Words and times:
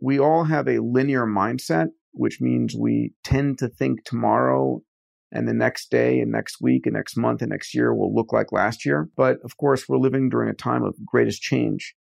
We 0.00 0.18
all 0.18 0.44
have 0.44 0.68
a 0.68 0.80
linear 0.80 1.26
mindset, 1.26 1.88
which 2.12 2.40
means 2.40 2.74
we 2.74 3.12
tend 3.22 3.58
to 3.58 3.68
think 3.68 4.04
tomorrow 4.04 4.80
and 5.32 5.48
the 5.48 5.54
next 5.54 5.90
day 5.90 6.20
and 6.20 6.30
next 6.30 6.60
week 6.60 6.86
and 6.86 6.94
next 6.94 7.16
month 7.16 7.42
and 7.42 7.50
next 7.50 7.74
year 7.74 7.94
will 7.94 8.14
look 8.14 8.32
like 8.32 8.52
last 8.52 8.86
year. 8.86 9.08
But 9.16 9.38
of 9.44 9.56
course, 9.56 9.88
we're 9.88 9.98
living 9.98 10.28
during 10.28 10.48
a 10.48 10.54
time 10.54 10.84
of 10.84 10.94
greatest 11.04 11.42
change. 11.42 11.94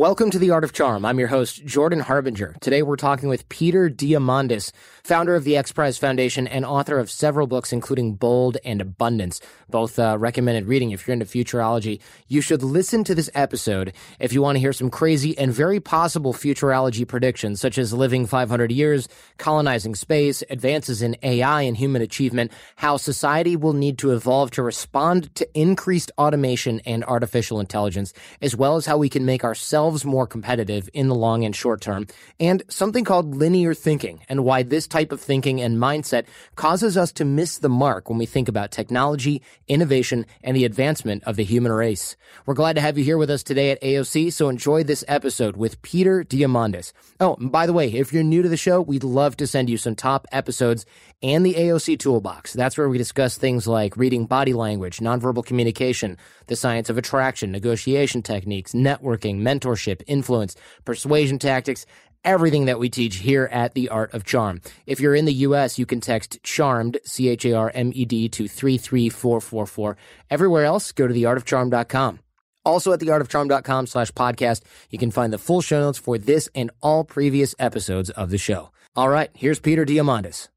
Welcome 0.00 0.30
to 0.30 0.38
The 0.38 0.48
Art 0.48 0.64
of 0.64 0.72
Charm. 0.72 1.04
I'm 1.04 1.18
your 1.18 1.28
host, 1.28 1.62
Jordan 1.66 2.00
Harbinger. 2.00 2.56
Today 2.62 2.80
we're 2.80 2.96
talking 2.96 3.28
with 3.28 3.46
Peter 3.50 3.90
Diamandis, 3.90 4.72
founder 5.04 5.34
of 5.34 5.44
the 5.44 5.58
X 5.58 5.72
Prize 5.72 5.98
Foundation 5.98 6.46
and 6.46 6.64
author 6.64 6.98
of 6.98 7.10
several 7.10 7.46
books, 7.46 7.70
including 7.70 8.14
Bold 8.14 8.56
and 8.64 8.80
Abundance, 8.80 9.42
both 9.68 9.98
uh, 9.98 10.16
recommended 10.18 10.64
reading 10.64 10.92
if 10.92 11.06
you're 11.06 11.12
into 11.12 11.26
futurology. 11.26 12.00
You 12.28 12.40
should 12.40 12.62
listen 12.62 13.04
to 13.04 13.14
this 13.14 13.28
episode 13.34 13.92
if 14.18 14.32
you 14.32 14.40
want 14.40 14.56
to 14.56 14.60
hear 14.60 14.72
some 14.72 14.88
crazy 14.88 15.36
and 15.36 15.52
very 15.52 15.80
possible 15.80 16.32
futurology 16.32 17.06
predictions, 17.06 17.60
such 17.60 17.76
as 17.76 17.92
living 17.92 18.24
500 18.24 18.72
years, 18.72 19.06
colonizing 19.36 19.94
space, 19.94 20.42
advances 20.48 21.02
in 21.02 21.14
AI 21.22 21.60
and 21.60 21.76
human 21.76 22.00
achievement, 22.00 22.52
how 22.76 22.96
society 22.96 23.54
will 23.54 23.74
need 23.74 23.98
to 23.98 24.12
evolve 24.12 24.50
to 24.52 24.62
respond 24.62 25.34
to 25.34 25.46
increased 25.52 26.10
automation 26.16 26.80
and 26.86 27.04
artificial 27.04 27.60
intelligence, 27.60 28.14
as 28.40 28.56
well 28.56 28.76
as 28.76 28.86
how 28.86 28.96
we 28.96 29.10
can 29.10 29.26
make 29.26 29.44
ourselves 29.44 29.89
more 30.04 30.26
competitive 30.26 30.88
in 30.94 31.08
the 31.08 31.14
long 31.14 31.44
and 31.44 31.54
short 31.54 31.80
term, 31.80 32.06
and 32.38 32.62
something 32.68 33.04
called 33.04 33.34
linear 33.34 33.74
thinking, 33.74 34.20
and 34.28 34.44
why 34.44 34.62
this 34.62 34.86
type 34.86 35.12
of 35.12 35.20
thinking 35.20 35.60
and 35.60 35.78
mindset 35.78 36.24
causes 36.56 36.96
us 36.96 37.12
to 37.12 37.24
miss 37.24 37.58
the 37.58 37.68
mark 37.68 38.08
when 38.08 38.18
we 38.18 38.26
think 38.26 38.48
about 38.48 38.70
technology, 38.70 39.42
innovation, 39.68 40.26
and 40.42 40.56
the 40.56 40.64
advancement 40.64 41.22
of 41.24 41.36
the 41.36 41.44
human 41.44 41.72
race. 41.72 42.16
We're 42.46 42.54
glad 42.54 42.76
to 42.76 42.82
have 42.82 42.96
you 42.96 43.04
here 43.04 43.18
with 43.18 43.30
us 43.30 43.42
today 43.42 43.70
at 43.70 43.82
AOC, 43.82 44.32
so 44.32 44.48
enjoy 44.48 44.84
this 44.84 45.04
episode 45.08 45.56
with 45.56 45.80
Peter 45.82 46.24
Diamandis. 46.24 46.92
Oh, 47.18 47.36
by 47.40 47.66
the 47.66 47.72
way, 47.72 47.92
if 47.92 48.12
you're 48.12 48.22
new 48.22 48.42
to 48.42 48.48
the 48.48 48.56
show, 48.56 48.80
we'd 48.80 49.04
love 49.04 49.36
to 49.38 49.46
send 49.46 49.68
you 49.68 49.76
some 49.76 49.96
top 49.96 50.26
episodes 50.32 50.86
and 51.22 51.44
the 51.44 51.54
AOC 51.54 51.98
Toolbox. 51.98 52.52
That's 52.52 52.78
where 52.78 52.88
we 52.88 52.98
discuss 52.98 53.36
things 53.36 53.66
like 53.66 53.96
reading 53.96 54.26
body 54.26 54.52
language, 54.52 54.98
nonverbal 54.98 55.44
communication, 55.44 56.16
the 56.46 56.56
science 56.56 56.88
of 56.88 56.98
attraction, 56.98 57.52
negotiation 57.52 58.22
techniques, 58.22 58.72
networking, 58.72 59.40
mentorship, 59.40 60.02
influence, 60.06 60.56
persuasion 60.84 61.38
tactics, 61.38 61.86
everything 62.24 62.66
that 62.66 62.78
we 62.78 62.88
teach 62.88 63.16
here 63.16 63.48
at 63.52 63.74
The 63.74 63.88
Art 63.88 64.14
of 64.14 64.24
Charm. 64.24 64.60
If 64.86 65.00
you're 65.00 65.14
in 65.14 65.24
the 65.24 65.34
US, 65.34 65.78
you 65.78 65.86
can 65.86 66.00
text 66.00 66.42
CHARMED, 66.42 66.98
C 67.04 67.28
H 67.28 67.44
A 67.44 67.52
R 67.54 67.70
M 67.74 67.92
E 67.94 68.04
D, 68.04 68.28
to 68.28 68.48
33444. 68.48 69.96
Everywhere 70.30 70.64
else, 70.64 70.92
go 70.92 71.06
to 71.06 71.14
theartofcharm.com. 71.14 72.20
Also 72.64 72.92
at 72.92 73.00
theartofcharm.com 73.00 73.86
slash 73.86 74.12
podcast, 74.12 74.62
you 74.90 74.98
can 74.98 75.10
find 75.10 75.32
the 75.32 75.38
full 75.38 75.62
show 75.62 75.80
notes 75.80 75.98
for 75.98 76.18
this 76.18 76.48
and 76.54 76.70
all 76.82 77.04
previous 77.04 77.54
episodes 77.58 78.10
of 78.10 78.30
the 78.30 78.38
show. 78.38 78.70
All 78.94 79.08
right, 79.08 79.30
here's 79.34 79.60
Peter 79.60 79.86
Diamandis. 79.86 80.48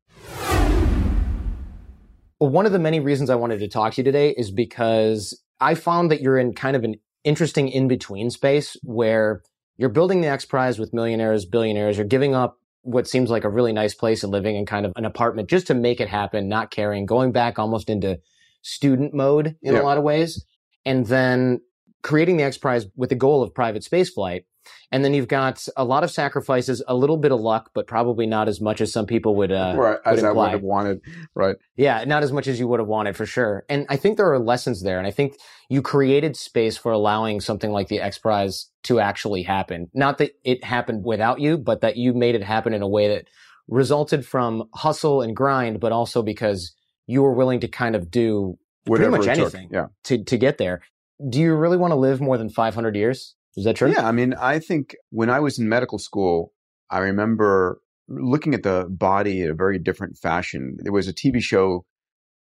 Well, 2.43 2.51
one 2.51 2.65
of 2.65 2.73
the 2.73 2.79
many 2.79 2.99
reasons 2.99 3.29
I 3.29 3.35
wanted 3.35 3.59
to 3.59 3.69
talk 3.69 3.93
to 3.93 4.01
you 4.01 4.03
today 4.03 4.31
is 4.31 4.51
because 4.51 5.41
I 5.61 5.75
found 5.75 6.11
that 6.11 6.19
you're 6.19 6.37
in 6.37 6.53
kind 6.53 6.75
of 6.75 6.83
an 6.83 6.95
interesting 7.23 7.69
in 7.69 7.87
between 7.87 8.29
space 8.29 8.75
where 8.83 9.43
you're 9.77 9.87
building 9.87 10.19
the 10.19 10.27
X 10.27 10.43
Prize 10.43 10.77
with 10.77 10.93
millionaires, 10.93 11.45
billionaires, 11.45 11.95
you're 11.95 12.05
giving 12.05 12.35
up 12.35 12.57
what 12.81 13.07
seems 13.07 13.29
like 13.29 13.45
a 13.45 13.49
really 13.49 13.71
nice 13.71 13.95
place 13.95 14.23
and 14.23 14.33
living 14.33 14.57
in 14.57 14.65
kind 14.65 14.85
of 14.85 14.91
an 14.97 15.05
apartment 15.05 15.49
just 15.49 15.67
to 15.67 15.73
make 15.73 16.01
it 16.01 16.09
happen, 16.09 16.49
not 16.49 16.69
caring, 16.69 17.05
going 17.05 17.31
back 17.31 17.59
almost 17.59 17.89
into 17.89 18.19
student 18.61 19.13
mode 19.13 19.55
in 19.61 19.75
Yeah. 19.75 19.81
a 19.81 19.83
lot 19.83 19.97
of 19.97 20.03
ways, 20.03 20.45
and 20.85 21.05
then 21.05 21.61
creating 22.01 22.35
the 22.35 22.43
X 22.43 22.57
Prize 22.57 22.87
with 22.97 23.07
the 23.07 23.15
goal 23.15 23.41
of 23.41 23.53
private 23.53 23.83
spaceflight. 23.83 24.43
And 24.91 25.03
then 25.03 25.13
you've 25.13 25.27
got 25.27 25.65
a 25.75 25.83
lot 25.83 26.03
of 26.03 26.11
sacrifices, 26.11 26.83
a 26.87 26.95
little 26.95 27.17
bit 27.17 27.31
of 27.31 27.39
luck, 27.39 27.71
but 27.73 27.87
probably 27.87 28.25
not 28.25 28.47
as 28.47 28.61
much 28.61 28.81
as 28.81 28.91
some 28.93 29.05
people 29.05 29.35
would, 29.37 29.51
uh, 29.51 29.73
right, 29.77 29.97
as 30.05 30.21
would 30.21 30.27
I 30.29 30.31
would 30.31 30.51
have 30.51 30.61
wanted. 30.61 31.01
Right. 31.35 31.55
Yeah, 31.75 32.03
not 32.05 32.23
as 32.23 32.31
much 32.31 32.47
as 32.47 32.59
you 32.59 32.67
would 32.67 32.79
have 32.79 32.87
wanted 32.87 33.15
for 33.15 33.25
sure. 33.25 33.65
And 33.69 33.85
I 33.89 33.95
think 33.95 34.17
there 34.17 34.31
are 34.31 34.39
lessons 34.39 34.83
there. 34.83 34.97
And 34.97 35.07
I 35.07 35.11
think 35.11 35.35
you 35.69 35.81
created 35.81 36.35
space 36.35 36.77
for 36.77 36.91
allowing 36.91 37.41
something 37.41 37.71
like 37.71 37.87
the 37.87 37.99
X 38.01 38.17
Prize 38.17 38.69
to 38.83 38.99
actually 38.99 39.43
happen. 39.43 39.89
Not 39.93 40.17
that 40.19 40.31
it 40.43 40.63
happened 40.63 41.03
without 41.05 41.39
you, 41.39 41.57
but 41.57 41.81
that 41.81 41.97
you 41.97 42.13
made 42.13 42.35
it 42.35 42.43
happen 42.43 42.73
in 42.73 42.81
a 42.81 42.87
way 42.87 43.07
that 43.07 43.27
resulted 43.67 44.25
from 44.25 44.65
hustle 44.73 45.21
and 45.21 45.35
grind, 45.35 45.79
but 45.79 45.91
also 45.91 46.21
because 46.21 46.75
you 47.07 47.21
were 47.21 47.33
willing 47.33 47.59
to 47.61 47.67
kind 47.67 47.95
of 47.95 48.11
do 48.11 48.57
Whatever 48.85 49.17
pretty 49.17 49.29
much 49.29 49.37
anything 49.37 49.69
Yeah. 49.71 49.87
to, 50.05 50.23
to 50.23 50.37
get 50.37 50.57
there. 50.57 50.81
Do 51.29 51.39
you 51.39 51.55
really 51.55 51.77
want 51.77 51.91
to 51.91 51.95
live 51.95 52.19
more 52.19 52.37
than 52.37 52.49
500 52.49 52.95
years? 52.95 53.35
Is 53.55 53.65
that 53.65 53.75
true? 53.75 53.91
Yeah. 53.91 54.07
I 54.07 54.11
mean, 54.11 54.33
I 54.33 54.59
think 54.59 54.95
when 55.09 55.29
I 55.29 55.39
was 55.39 55.59
in 55.59 55.69
medical 55.69 55.99
school, 55.99 56.53
I 56.89 56.99
remember 56.99 57.79
looking 58.07 58.53
at 58.53 58.63
the 58.63 58.87
body 58.89 59.41
in 59.41 59.49
a 59.49 59.55
very 59.55 59.79
different 59.79 60.17
fashion. 60.17 60.77
There 60.79 60.93
was 60.93 61.07
a 61.07 61.13
TV 61.13 61.41
show 61.41 61.85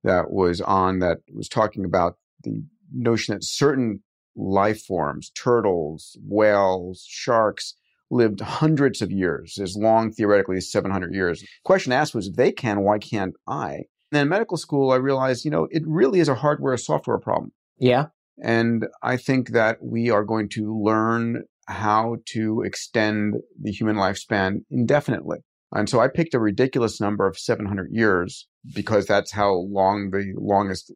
that 0.04 0.32
was 0.32 0.62
on 0.62 1.00
that 1.00 1.20
was 1.34 1.48
talking 1.48 1.86
about 1.86 2.18
the 2.44 2.64
notion 2.94 3.36
that 3.36 3.44
certain 3.44 4.02
life 4.36 4.82
forms, 4.82 5.32
turtles, 5.32 6.18
whales, 6.24 7.06
sharks, 7.08 7.76
lived 8.10 8.42
hundreds 8.42 9.02
of 9.02 9.12
years, 9.12 9.58
as 9.62 9.76
long 9.78 10.12
theoretically 10.12 10.58
as 10.58 10.72
700 10.72 11.14
years. 11.14 11.44
question 11.64 11.92
asked 11.92 12.14
was, 12.14 12.28
if 12.28 12.36
they 12.36 12.52
can, 12.52 12.82
why 12.82 12.98
can't 12.98 13.36
I? 13.48 13.74
And 13.74 13.86
then 14.12 14.24
in 14.24 14.30
medical 14.30 14.58
school, 14.58 14.92
I 14.92 14.98
realized, 14.98 15.46
you 15.46 15.52
know, 15.52 15.68
it 15.72 15.84
really 15.86 16.20
is 16.20 16.28
a 16.28 16.36
hardware 16.36 16.76
software 16.78 17.20
problem. 17.20 17.54
Yeah. 17.78 18.08
And 18.44 18.88
I 19.04 19.18
think 19.18 19.50
that 19.50 19.78
we 19.82 20.10
are 20.10 20.24
going 20.24 20.50
to 20.50 20.82
learn 20.84 21.44
how 21.68 22.18
to 22.28 22.62
extend 22.62 23.36
the 23.62 23.72
human 23.72 23.96
lifespan 23.96 24.64
indefinitely. 24.70 25.40
And 25.74 25.90
so 25.90 26.00
I 26.00 26.08
picked 26.08 26.34
a 26.34 26.40
ridiculous 26.40 27.00
number 27.00 27.26
of 27.26 27.38
700 27.38 27.90
years 27.92 28.48
because 28.74 29.06
that's 29.06 29.32
how 29.32 29.54
long 29.54 30.12
the 30.12 30.34
longest, 30.36 30.92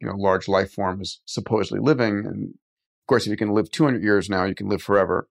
you 0.00 0.08
know, 0.08 0.14
large 0.16 0.48
life 0.48 0.72
form 0.72 1.00
is 1.00 1.20
supposedly 1.24 1.80
living. 1.80 2.24
And 2.26 2.50
of 2.50 3.06
course, 3.06 3.26
if 3.26 3.30
you 3.30 3.36
can 3.36 3.54
live 3.54 3.70
200 3.70 4.02
years 4.02 4.28
now, 4.28 4.44
you 4.44 4.54
can 4.54 4.68
live 4.68 4.82
forever. 4.82 5.28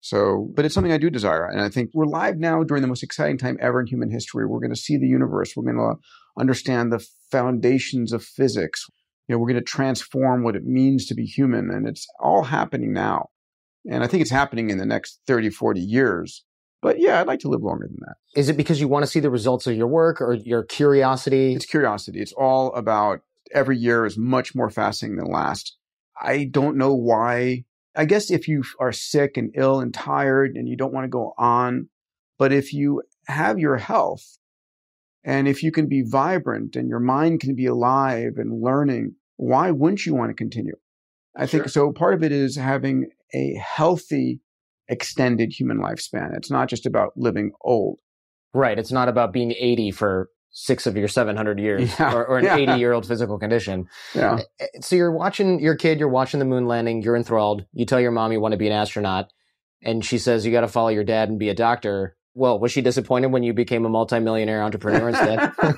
So, 0.00 0.48
but 0.54 0.64
it's 0.64 0.74
something 0.74 0.92
I 0.92 0.98
do 0.98 1.10
desire. 1.10 1.46
And 1.46 1.60
I 1.60 1.68
think 1.68 1.90
we're 1.92 2.06
live 2.06 2.38
now 2.38 2.62
during 2.62 2.82
the 2.82 2.88
most 2.88 3.02
exciting 3.02 3.38
time 3.38 3.58
ever 3.60 3.80
in 3.80 3.88
human 3.88 4.10
history. 4.10 4.46
We're 4.46 4.60
going 4.60 4.74
to 4.74 4.80
see 4.80 4.96
the 4.96 5.08
universe. 5.08 5.54
We're 5.56 5.64
going 5.64 5.78
to 5.78 6.00
understand 6.38 6.92
the 6.92 7.04
foundations 7.32 8.12
of 8.12 8.22
physics 8.22 8.86
you 9.28 9.34
know, 9.34 9.38
we're 9.38 9.48
going 9.48 9.62
to 9.62 9.64
transform 9.64 10.42
what 10.42 10.56
it 10.56 10.64
means 10.64 11.06
to 11.06 11.14
be 11.14 11.24
human. 11.24 11.70
And 11.70 11.88
it's 11.88 12.06
all 12.20 12.44
happening 12.44 12.92
now. 12.92 13.28
And 13.90 14.02
I 14.02 14.06
think 14.06 14.20
it's 14.20 14.30
happening 14.30 14.70
in 14.70 14.78
the 14.78 14.86
next 14.86 15.20
30, 15.26 15.50
40 15.50 15.80
years. 15.80 16.44
But 16.82 17.00
yeah, 17.00 17.20
I'd 17.20 17.26
like 17.26 17.40
to 17.40 17.48
live 17.48 17.62
longer 17.62 17.86
than 17.88 17.98
that. 18.00 18.16
Is 18.38 18.48
it 18.48 18.56
because 18.56 18.80
you 18.80 18.88
want 18.88 19.04
to 19.04 19.10
see 19.10 19.20
the 19.20 19.30
results 19.30 19.66
of 19.66 19.76
your 19.76 19.86
work 19.86 20.20
or 20.20 20.34
your 20.34 20.62
curiosity? 20.62 21.54
It's 21.54 21.66
curiosity. 21.66 22.20
It's 22.20 22.32
all 22.32 22.72
about 22.74 23.20
every 23.52 23.78
year 23.78 24.06
is 24.06 24.18
much 24.18 24.54
more 24.54 24.70
fascinating 24.70 25.16
than 25.16 25.32
last. 25.32 25.76
I 26.20 26.44
don't 26.44 26.76
know 26.76 26.94
why. 26.94 27.64
I 27.96 28.04
guess 28.04 28.30
if 28.30 28.46
you 28.46 28.62
are 28.78 28.92
sick 28.92 29.36
and 29.36 29.50
ill 29.54 29.80
and 29.80 29.92
tired 29.92 30.56
and 30.56 30.68
you 30.68 30.76
don't 30.76 30.92
want 30.92 31.04
to 31.04 31.08
go 31.08 31.32
on, 31.38 31.88
but 32.38 32.52
if 32.52 32.72
you 32.72 33.02
have 33.26 33.58
your 33.58 33.76
health 33.76 34.38
and 35.26 35.48
if 35.48 35.62
you 35.62 35.72
can 35.72 35.88
be 35.88 36.04
vibrant 36.06 36.76
and 36.76 36.88
your 36.88 37.00
mind 37.00 37.40
can 37.40 37.56
be 37.56 37.66
alive 37.66 38.34
and 38.36 38.62
learning, 38.62 39.16
why 39.36 39.72
wouldn't 39.72 40.06
you 40.06 40.14
want 40.14 40.30
to 40.30 40.34
continue? 40.34 40.76
I 41.36 41.46
think 41.46 41.68
so. 41.68 41.92
Part 41.92 42.14
of 42.14 42.22
it 42.22 42.32
is 42.32 42.56
having 42.56 43.10
a 43.34 43.54
healthy 43.54 44.40
extended 44.88 45.52
human 45.52 45.78
lifespan. 45.78 46.34
It's 46.36 46.50
not 46.50 46.68
just 46.68 46.86
about 46.86 47.10
living 47.16 47.50
old. 47.60 47.98
Right. 48.54 48.78
It's 48.78 48.92
not 48.92 49.08
about 49.08 49.32
being 49.32 49.52
80 49.52 49.90
for 49.90 50.30
six 50.52 50.86
of 50.86 50.96
your 50.96 51.08
700 51.08 51.58
years 51.60 51.92
yeah. 51.98 52.14
or, 52.14 52.24
or, 52.24 52.38
an 52.38 52.44
yeah. 52.44 52.56
80 52.56 52.72
year 52.78 52.92
old 52.92 53.04
physical 53.04 53.38
condition. 53.38 53.88
Yeah. 54.14 54.38
Eh, 54.38 54.42
eh, 54.60 54.80
so 54.80 54.94
you're 54.94 55.12
watching 55.12 55.58
your 55.58 55.74
kid, 55.74 55.98
you're 55.98 56.08
watching 56.08 56.38
the 56.38 56.46
moon 56.46 56.66
landing, 56.66 57.02
you're 57.02 57.16
enthralled. 57.16 57.66
You 57.72 57.84
tell 57.84 58.00
your 58.00 58.12
mom 58.12 58.32
you 58.32 58.40
want 58.40 58.52
to 58.52 58.58
be 58.58 58.68
an 58.68 58.72
astronaut 58.72 59.26
and 59.82 60.04
she 60.04 60.18
says 60.18 60.46
you 60.46 60.52
got 60.52 60.60
to 60.60 60.68
follow 60.68 60.88
your 60.88 61.04
dad 61.04 61.28
and 61.28 61.38
be 61.38 61.48
a 61.48 61.54
doctor. 61.54 62.16
Well, 62.36 62.60
was 62.60 62.70
she 62.70 62.82
disappointed 62.82 63.28
when 63.28 63.42
you 63.42 63.54
became 63.54 63.86
a 63.86 63.88
multimillionaire 63.88 64.62
entrepreneur 64.62 65.08
instead? 65.08 65.52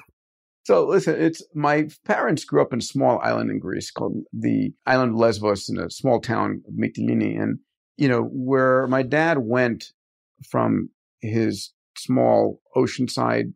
so 0.64 0.88
listen, 0.88 1.14
it's 1.14 1.40
my 1.54 1.88
parents 2.04 2.44
grew 2.44 2.60
up 2.60 2.72
in 2.72 2.80
a 2.80 2.82
small 2.82 3.20
island 3.20 3.48
in 3.48 3.60
Greece 3.60 3.92
called 3.92 4.24
the 4.32 4.72
island 4.84 5.12
of 5.12 5.18
Lesbos 5.18 5.68
in 5.68 5.78
a 5.78 5.88
small 5.88 6.20
town 6.20 6.62
of 6.66 6.74
Mytilene. 6.74 7.40
And, 7.40 7.60
you 7.96 8.08
know, 8.08 8.22
where 8.32 8.88
my 8.88 9.04
dad 9.04 9.38
went 9.38 9.92
from 10.50 10.90
his 11.20 11.72
small 11.96 12.60
oceanside 12.76 13.52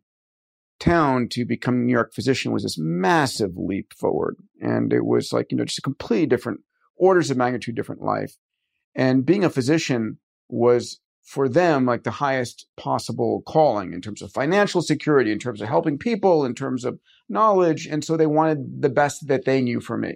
town 0.79 1.27
to 1.31 1.43
become 1.43 1.75
a 1.75 1.79
New 1.79 1.91
York 1.91 2.13
physician 2.13 2.53
was 2.53 2.63
this 2.63 2.77
massive 2.79 3.51
leap 3.57 3.91
forward. 3.93 4.37
And 4.61 4.93
it 4.93 5.03
was 5.03 5.33
like, 5.33 5.51
you 5.51 5.57
know, 5.57 5.65
just 5.65 5.79
a 5.79 5.81
completely 5.81 6.27
different 6.27 6.61
orders 6.95 7.29
of 7.29 7.35
magnitude 7.35 7.75
different 7.75 8.01
life. 8.01 8.37
And 8.95 9.25
being 9.25 9.43
a 9.43 9.49
physician 9.49 10.19
was 10.47 11.01
for 11.23 11.47
them 11.47 11.85
like 11.85 12.03
the 12.03 12.11
highest 12.11 12.67
possible 12.77 13.41
calling 13.47 13.93
in 13.93 14.01
terms 14.01 14.21
of 14.21 14.31
financial 14.31 14.81
security, 14.81 15.31
in 15.31 15.39
terms 15.39 15.61
of 15.61 15.67
helping 15.67 15.97
people, 15.97 16.45
in 16.45 16.53
terms 16.53 16.85
of 16.85 16.99
knowledge. 17.29 17.87
And 17.87 18.03
so 18.03 18.17
they 18.17 18.27
wanted 18.27 18.81
the 18.81 18.89
best 18.89 19.27
that 19.27 19.45
they 19.45 19.61
knew 19.61 19.79
for 19.79 19.97
me. 19.97 20.15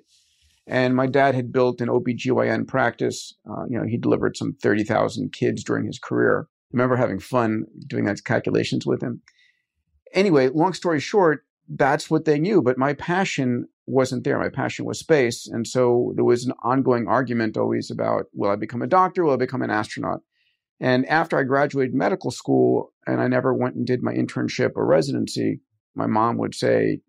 And 0.67 0.95
my 0.95 1.07
dad 1.07 1.33
had 1.33 1.53
built 1.53 1.79
an 1.79 1.87
OBGYN 1.87 2.67
practice. 2.67 3.33
Uh, 3.49 3.63
you 3.69 3.79
know, 3.79 3.85
he 3.85 3.97
delivered 3.97 4.35
some 4.35 4.53
30,000 4.61 5.31
kids 5.31 5.63
during 5.63 5.85
his 5.85 5.97
career. 5.97 6.47
I 6.49 6.69
remember 6.73 6.97
having 6.97 7.19
fun 7.19 7.63
doing 7.87 8.03
those 8.03 8.19
calculations 8.19 8.85
with 8.85 9.01
him 9.01 9.21
anyway, 10.13 10.49
long 10.49 10.73
story 10.73 10.99
short, 10.99 11.45
that's 11.69 12.09
what 12.09 12.25
they 12.25 12.39
knew. 12.39 12.61
But 12.61 12.77
my 12.77 12.93
passion 12.93 13.67
wasn't 13.85 14.23
there. 14.23 14.39
My 14.39 14.49
passion 14.49 14.85
was 14.85 14.99
space. 14.99 15.47
And 15.47 15.67
so 15.67 16.13
there 16.15 16.25
was 16.25 16.45
an 16.45 16.53
ongoing 16.63 17.07
argument 17.07 17.57
always 17.57 17.89
about 17.91 18.25
will 18.33 18.51
I 18.51 18.55
become 18.55 18.81
a 18.81 18.87
doctor? 18.87 19.23
Will 19.23 19.33
I 19.33 19.37
become 19.37 19.61
an 19.61 19.69
astronaut? 19.69 20.21
And 20.79 21.05
after 21.07 21.37
I 21.37 21.43
graduated 21.43 21.95
medical 21.95 22.31
school 22.31 22.93
and 23.05 23.19
I 23.19 23.27
never 23.27 23.53
went 23.53 23.75
and 23.75 23.85
did 23.85 24.03
my 24.03 24.13
internship 24.13 24.71
or 24.75 24.85
residency, 24.85 25.61
my 25.95 26.05
mom 26.05 26.37
would 26.37 26.53
say, 26.53 26.99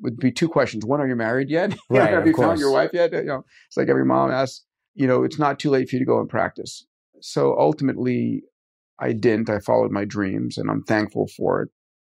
would 0.00 0.16
be 0.16 0.32
two 0.32 0.48
questions. 0.48 0.86
One, 0.86 1.00
are 1.00 1.08
you 1.08 1.16
married 1.16 1.50
yet? 1.50 1.76
Right, 1.90 2.12
Have 2.12 2.26
you 2.26 2.32
course. 2.32 2.46
found 2.46 2.60
your 2.60 2.72
wife 2.72 2.90
yet? 2.92 3.12
You 3.12 3.24
know, 3.24 3.44
it's 3.66 3.76
like 3.76 3.88
every 3.88 4.04
mom 4.04 4.30
asks, 4.30 4.64
you 4.94 5.06
know, 5.06 5.24
it's 5.24 5.38
not 5.38 5.58
too 5.58 5.70
late 5.70 5.88
for 5.88 5.96
you 5.96 6.00
to 6.00 6.06
go 6.06 6.20
and 6.20 6.28
practice. 6.28 6.86
So 7.20 7.58
ultimately, 7.58 8.42
I 8.98 9.12
didn't. 9.12 9.50
I 9.50 9.58
followed 9.58 9.90
my 9.90 10.04
dreams 10.04 10.56
and 10.56 10.70
I'm 10.70 10.82
thankful 10.84 11.28
for 11.36 11.62
it 11.62 11.70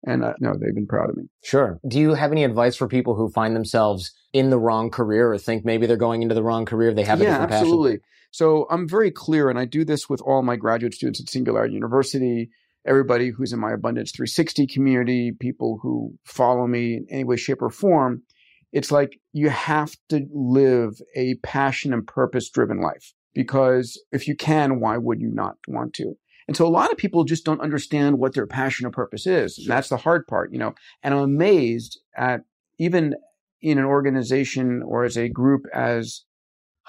and 0.03 0.23
uh, 0.23 0.33
no, 0.39 0.53
they've 0.53 0.73
been 0.73 0.88
proud 0.88 1.09
of 1.09 1.17
me. 1.17 1.23
Sure. 1.44 1.79
Do 1.88 2.00
you 2.00 2.13
have 2.13 2.31
any 2.31 2.44
advice 2.44 2.75
for 2.75 2.88
people 2.88 3.15
who 3.15 3.29
find 3.29 3.55
themselves 3.55 4.13
in 4.33 4.50
the 4.50 4.57
wrong 4.57 4.89
career 4.89 5.31
or 5.31 5.38
think 5.38 5.65
maybe 5.65 5.85
they're 5.85 5.97
going 5.97 6.23
into 6.23 6.35
the 6.35 6.44
wrong 6.44 6.65
career? 6.65 6.94
They 6.94 7.03
have 7.03 7.19
a 7.19 7.23
yeah, 7.23 7.31
different 7.31 7.51
absolutely. 7.51 7.91
Passion? 7.91 8.03
So 8.31 8.67
I'm 8.69 8.87
very 8.87 9.11
clear, 9.11 9.49
and 9.49 9.57
I 9.57 9.65
do 9.65 9.83
this 9.83 10.09
with 10.09 10.21
all 10.21 10.43
my 10.43 10.55
graduate 10.55 10.93
students 10.93 11.19
at 11.19 11.29
Singularity 11.29 11.73
University. 11.73 12.49
Everybody 12.85 13.29
who's 13.29 13.53
in 13.53 13.59
my 13.59 13.73
Abundance 13.73 14.11
360 14.11 14.67
community, 14.67 15.31
people 15.37 15.79
who 15.81 16.13
follow 16.25 16.67
me 16.67 16.95
in 16.95 17.07
any 17.09 17.23
way, 17.23 17.35
shape, 17.35 17.61
or 17.61 17.69
form. 17.69 18.23
It's 18.71 18.91
like 18.91 19.19
you 19.33 19.49
have 19.49 19.95
to 20.09 20.27
live 20.31 21.01
a 21.15 21.35
passion 21.43 21.91
and 21.93 22.05
purpose 22.05 22.49
driven 22.49 22.79
life 22.79 23.13
because 23.33 24.01
if 24.11 24.27
you 24.27 24.35
can, 24.35 24.79
why 24.79 24.97
would 24.97 25.19
you 25.19 25.31
not 25.33 25.55
want 25.67 25.93
to? 25.95 26.15
And 26.47 26.57
so 26.57 26.65
a 26.65 26.69
lot 26.69 26.91
of 26.91 26.97
people 26.97 27.25
just 27.25 27.45
don't 27.45 27.61
understand 27.61 28.17
what 28.17 28.33
their 28.33 28.47
passion 28.47 28.87
or 28.87 28.91
purpose 28.91 29.27
is. 29.27 29.57
And 29.59 29.67
that's 29.67 29.89
the 29.89 29.97
hard 29.97 30.25
part, 30.25 30.51
you 30.51 30.57
know. 30.57 30.73
And 31.03 31.13
I'm 31.13 31.19
amazed 31.19 31.99
at 32.17 32.41
even 32.79 33.15
in 33.61 33.77
an 33.77 33.85
organization 33.85 34.81
or 34.83 35.03
as 35.03 35.17
a 35.17 35.29
group 35.29 35.65
as 35.73 36.23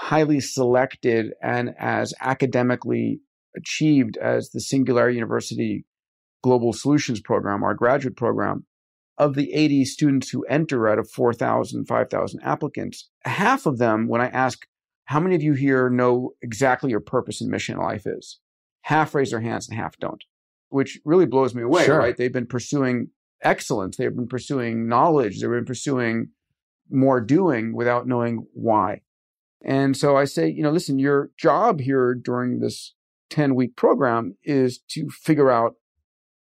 highly 0.00 0.40
selected 0.40 1.32
and 1.42 1.74
as 1.78 2.14
academically 2.20 3.20
achieved 3.56 4.16
as 4.16 4.50
the 4.50 4.60
Singularity 4.60 5.14
University 5.16 5.84
Global 6.42 6.72
Solutions 6.72 7.20
Program, 7.20 7.62
our 7.62 7.74
graduate 7.74 8.16
program, 8.16 8.64
of 9.18 9.34
the 9.34 9.52
80 9.52 9.84
students 9.84 10.30
who 10.30 10.44
enter 10.46 10.88
out 10.88 10.98
of 10.98 11.10
4,000, 11.10 11.84
5,000 11.86 12.40
applicants, 12.42 13.10
half 13.24 13.66
of 13.66 13.78
them, 13.78 14.08
when 14.08 14.22
I 14.22 14.28
ask, 14.28 14.66
how 15.04 15.20
many 15.20 15.34
of 15.34 15.42
you 15.42 15.52
here 15.52 15.90
know 15.90 16.30
exactly 16.40 16.90
your 16.90 17.00
purpose 17.00 17.40
and 17.40 17.50
mission 17.50 17.74
in 17.74 17.82
life 17.82 18.06
is? 18.06 18.40
half 18.82 19.14
raise 19.14 19.30
their 19.30 19.40
hands 19.40 19.68
and 19.68 19.78
half 19.78 19.96
don't, 19.98 20.24
which 20.68 20.98
really 21.04 21.26
blows 21.26 21.54
me 21.54 21.62
away, 21.62 21.84
sure. 21.84 21.98
right? 21.98 22.16
They've 22.16 22.32
been 22.32 22.46
pursuing 22.46 23.08
excellence. 23.42 23.96
They've 23.96 24.14
been 24.14 24.28
pursuing 24.28 24.88
knowledge. 24.88 25.40
They've 25.40 25.50
been 25.50 25.64
pursuing 25.64 26.28
more 26.90 27.20
doing 27.20 27.74
without 27.74 28.06
knowing 28.06 28.46
why. 28.52 29.02
And 29.62 29.96
so 29.96 30.16
I 30.16 30.24
say, 30.24 30.48
you 30.48 30.62
know, 30.62 30.70
listen, 30.70 30.98
your 30.98 31.30
job 31.36 31.80
here 31.80 32.14
during 32.14 32.60
this 32.60 32.94
10 33.30 33.54
week 33.54 33.76
program 33.76 34.36
is 34.42 34.78
to 34.88 35.08
figure 35.10 35.50
out 35.50 35.74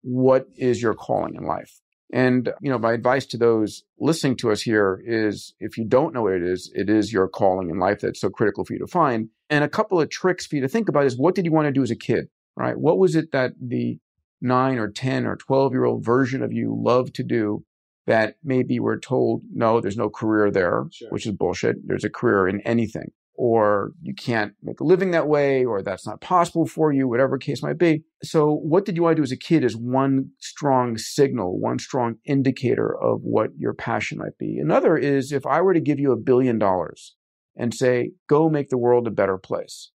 what 0.03 0.47
is 0.57 0.81
your 0.81 0.95
calling 0.95 1.35
in 1.35 1.45
life. 1.45 1.81
And, 2.13 2.53
you 2.61 2.71
know, 2.71 2.79
my 2.79 2.93
advice 2.93 3.27
to 3.27 3.37
those 3.37 3.85
listening 3.99 4.37
to 4.39 4.51
us 4.51 4.63
here 4.63 5.01
is 5.07 5.55
if 5.61 5.79
you 5.79 5.85
don't 5.85 6.13
know 6.13 6.23
what 6.23 6.33
it 6.33 6.43
is, 6.43 6.71
it 6.75 6.91
is 6.91 7.13
your 7.13 7.29
calling 7.29 7.71
in 7.71 7.79
life 7.79 8.01
that's 8.01 8.21
so 8.21 8.31
critical 8.31 8.65
for 8.65 8.73
you 8.73 8.81
to 8.81 8.87
find. 8.87 9.29
And 9.49 9.63
a 9.63 9.69
couple 9.69 10.01
of 10.01 10.11
tricks 10.11 10.47
for 10.47 10.57
you 10.57 10.63
to 10.63 10.69
think 10.69 10.89
about 10.89 11.07
is 11.07 11.17
what 11.17 11.35
did 11.35 11.45
you 11.45 11.53
want 11.53 11.67
to 11.67 11.73
do 11.73 11.83
as 11.83 11.91
a 11.91 11.97
kid, 11.97 12.29
right? 12.57 12.77
What 12.77 12.99
was 12.99 13.15
it 13.15 13.31
that 13.33 13.53
the 13.61 13.99
nine 14.41 14.79
or 14.79 14.89
10 14.89 15.27
or 15.27 15.37
12 15.37 15.73
year 15.73 15.85
old 15.85 16.05
version 16.05 16.43
of 16.43 16.53
you 16.53 16.75
loved 16.77 17.15
to 17.15 17.23
do 17.23 17.65
that 18.11 18.37
maybe 18.43 18.81
we're 18.81 18.99
told, 18.99 19.43
no, 19.53 19.81
there's 19.81 19.97
no 19.97 20.11
career 20.11 20.51
there, 20.51 20.85
sure. 20.93 21.09
which 21.11 21.27
is 21.27 21.33
bullshit. 21.33 21.77
There's 21.87 22.05
a 22.05 22.11
career 22.11 22.49
in 22.49 22.61
anything 22.63 23.13
or 23.43 23.93
you 24.03 24.15
can't 24.15 24.53
make 24.63 24.81
a 24.81 24.85
living 24.85 25.13
that 25.13 25.27
way, 25.27 25.65
or 25.65 25.81
that's 25.81 26.07
not 26.07 26.21
possible 26.21 26.67
for 26.67 26.93
you, 26.93 27.09
whatever 27.09 27.39
case 27.39 27.63
might 27.63 27.79
be. 27.79 28.03
So, 28.23 28.53
what 28.53 28.85
did 28.85 28.97
you 28.97 29.03
want 29.03 29.17
to 29.17 29.21
do 29.21 29.23
as 29.23 29.33
a 29.33 29.37
kid 29.39 29.65
is 29.65 29.75
one 29.75 30.33
strong 30.41 30.99
signal, 30.99 31.59
one 31.59 31.79
strong 31.79 32.17
indicator 32.27 32.95
of 33.03 33.21
what 33.23 33.49
your 33.57 33.73
passion 33.73 34.19
might 34.19 34.37
be. 34.39 34.59
Another 34.59 34.95
is 34.95 35.33
if 35.33 35.47
I 35.47 35.63
were 35.63 35.73
to 35.73 35.81
give 35.81 35.99
you 35.99 36.13
a 36.13 36.19
billion 36.19 36.59
dollars 36.59 37.15
and 37.57 37.73
say, 37.73 38.11
go 38.29 38.51
make 38.51 38.69
the 38.69 38.77
world 38.77 39.07
a 39.07 39.11
better 39.11 39.39
place. 39.39 39.91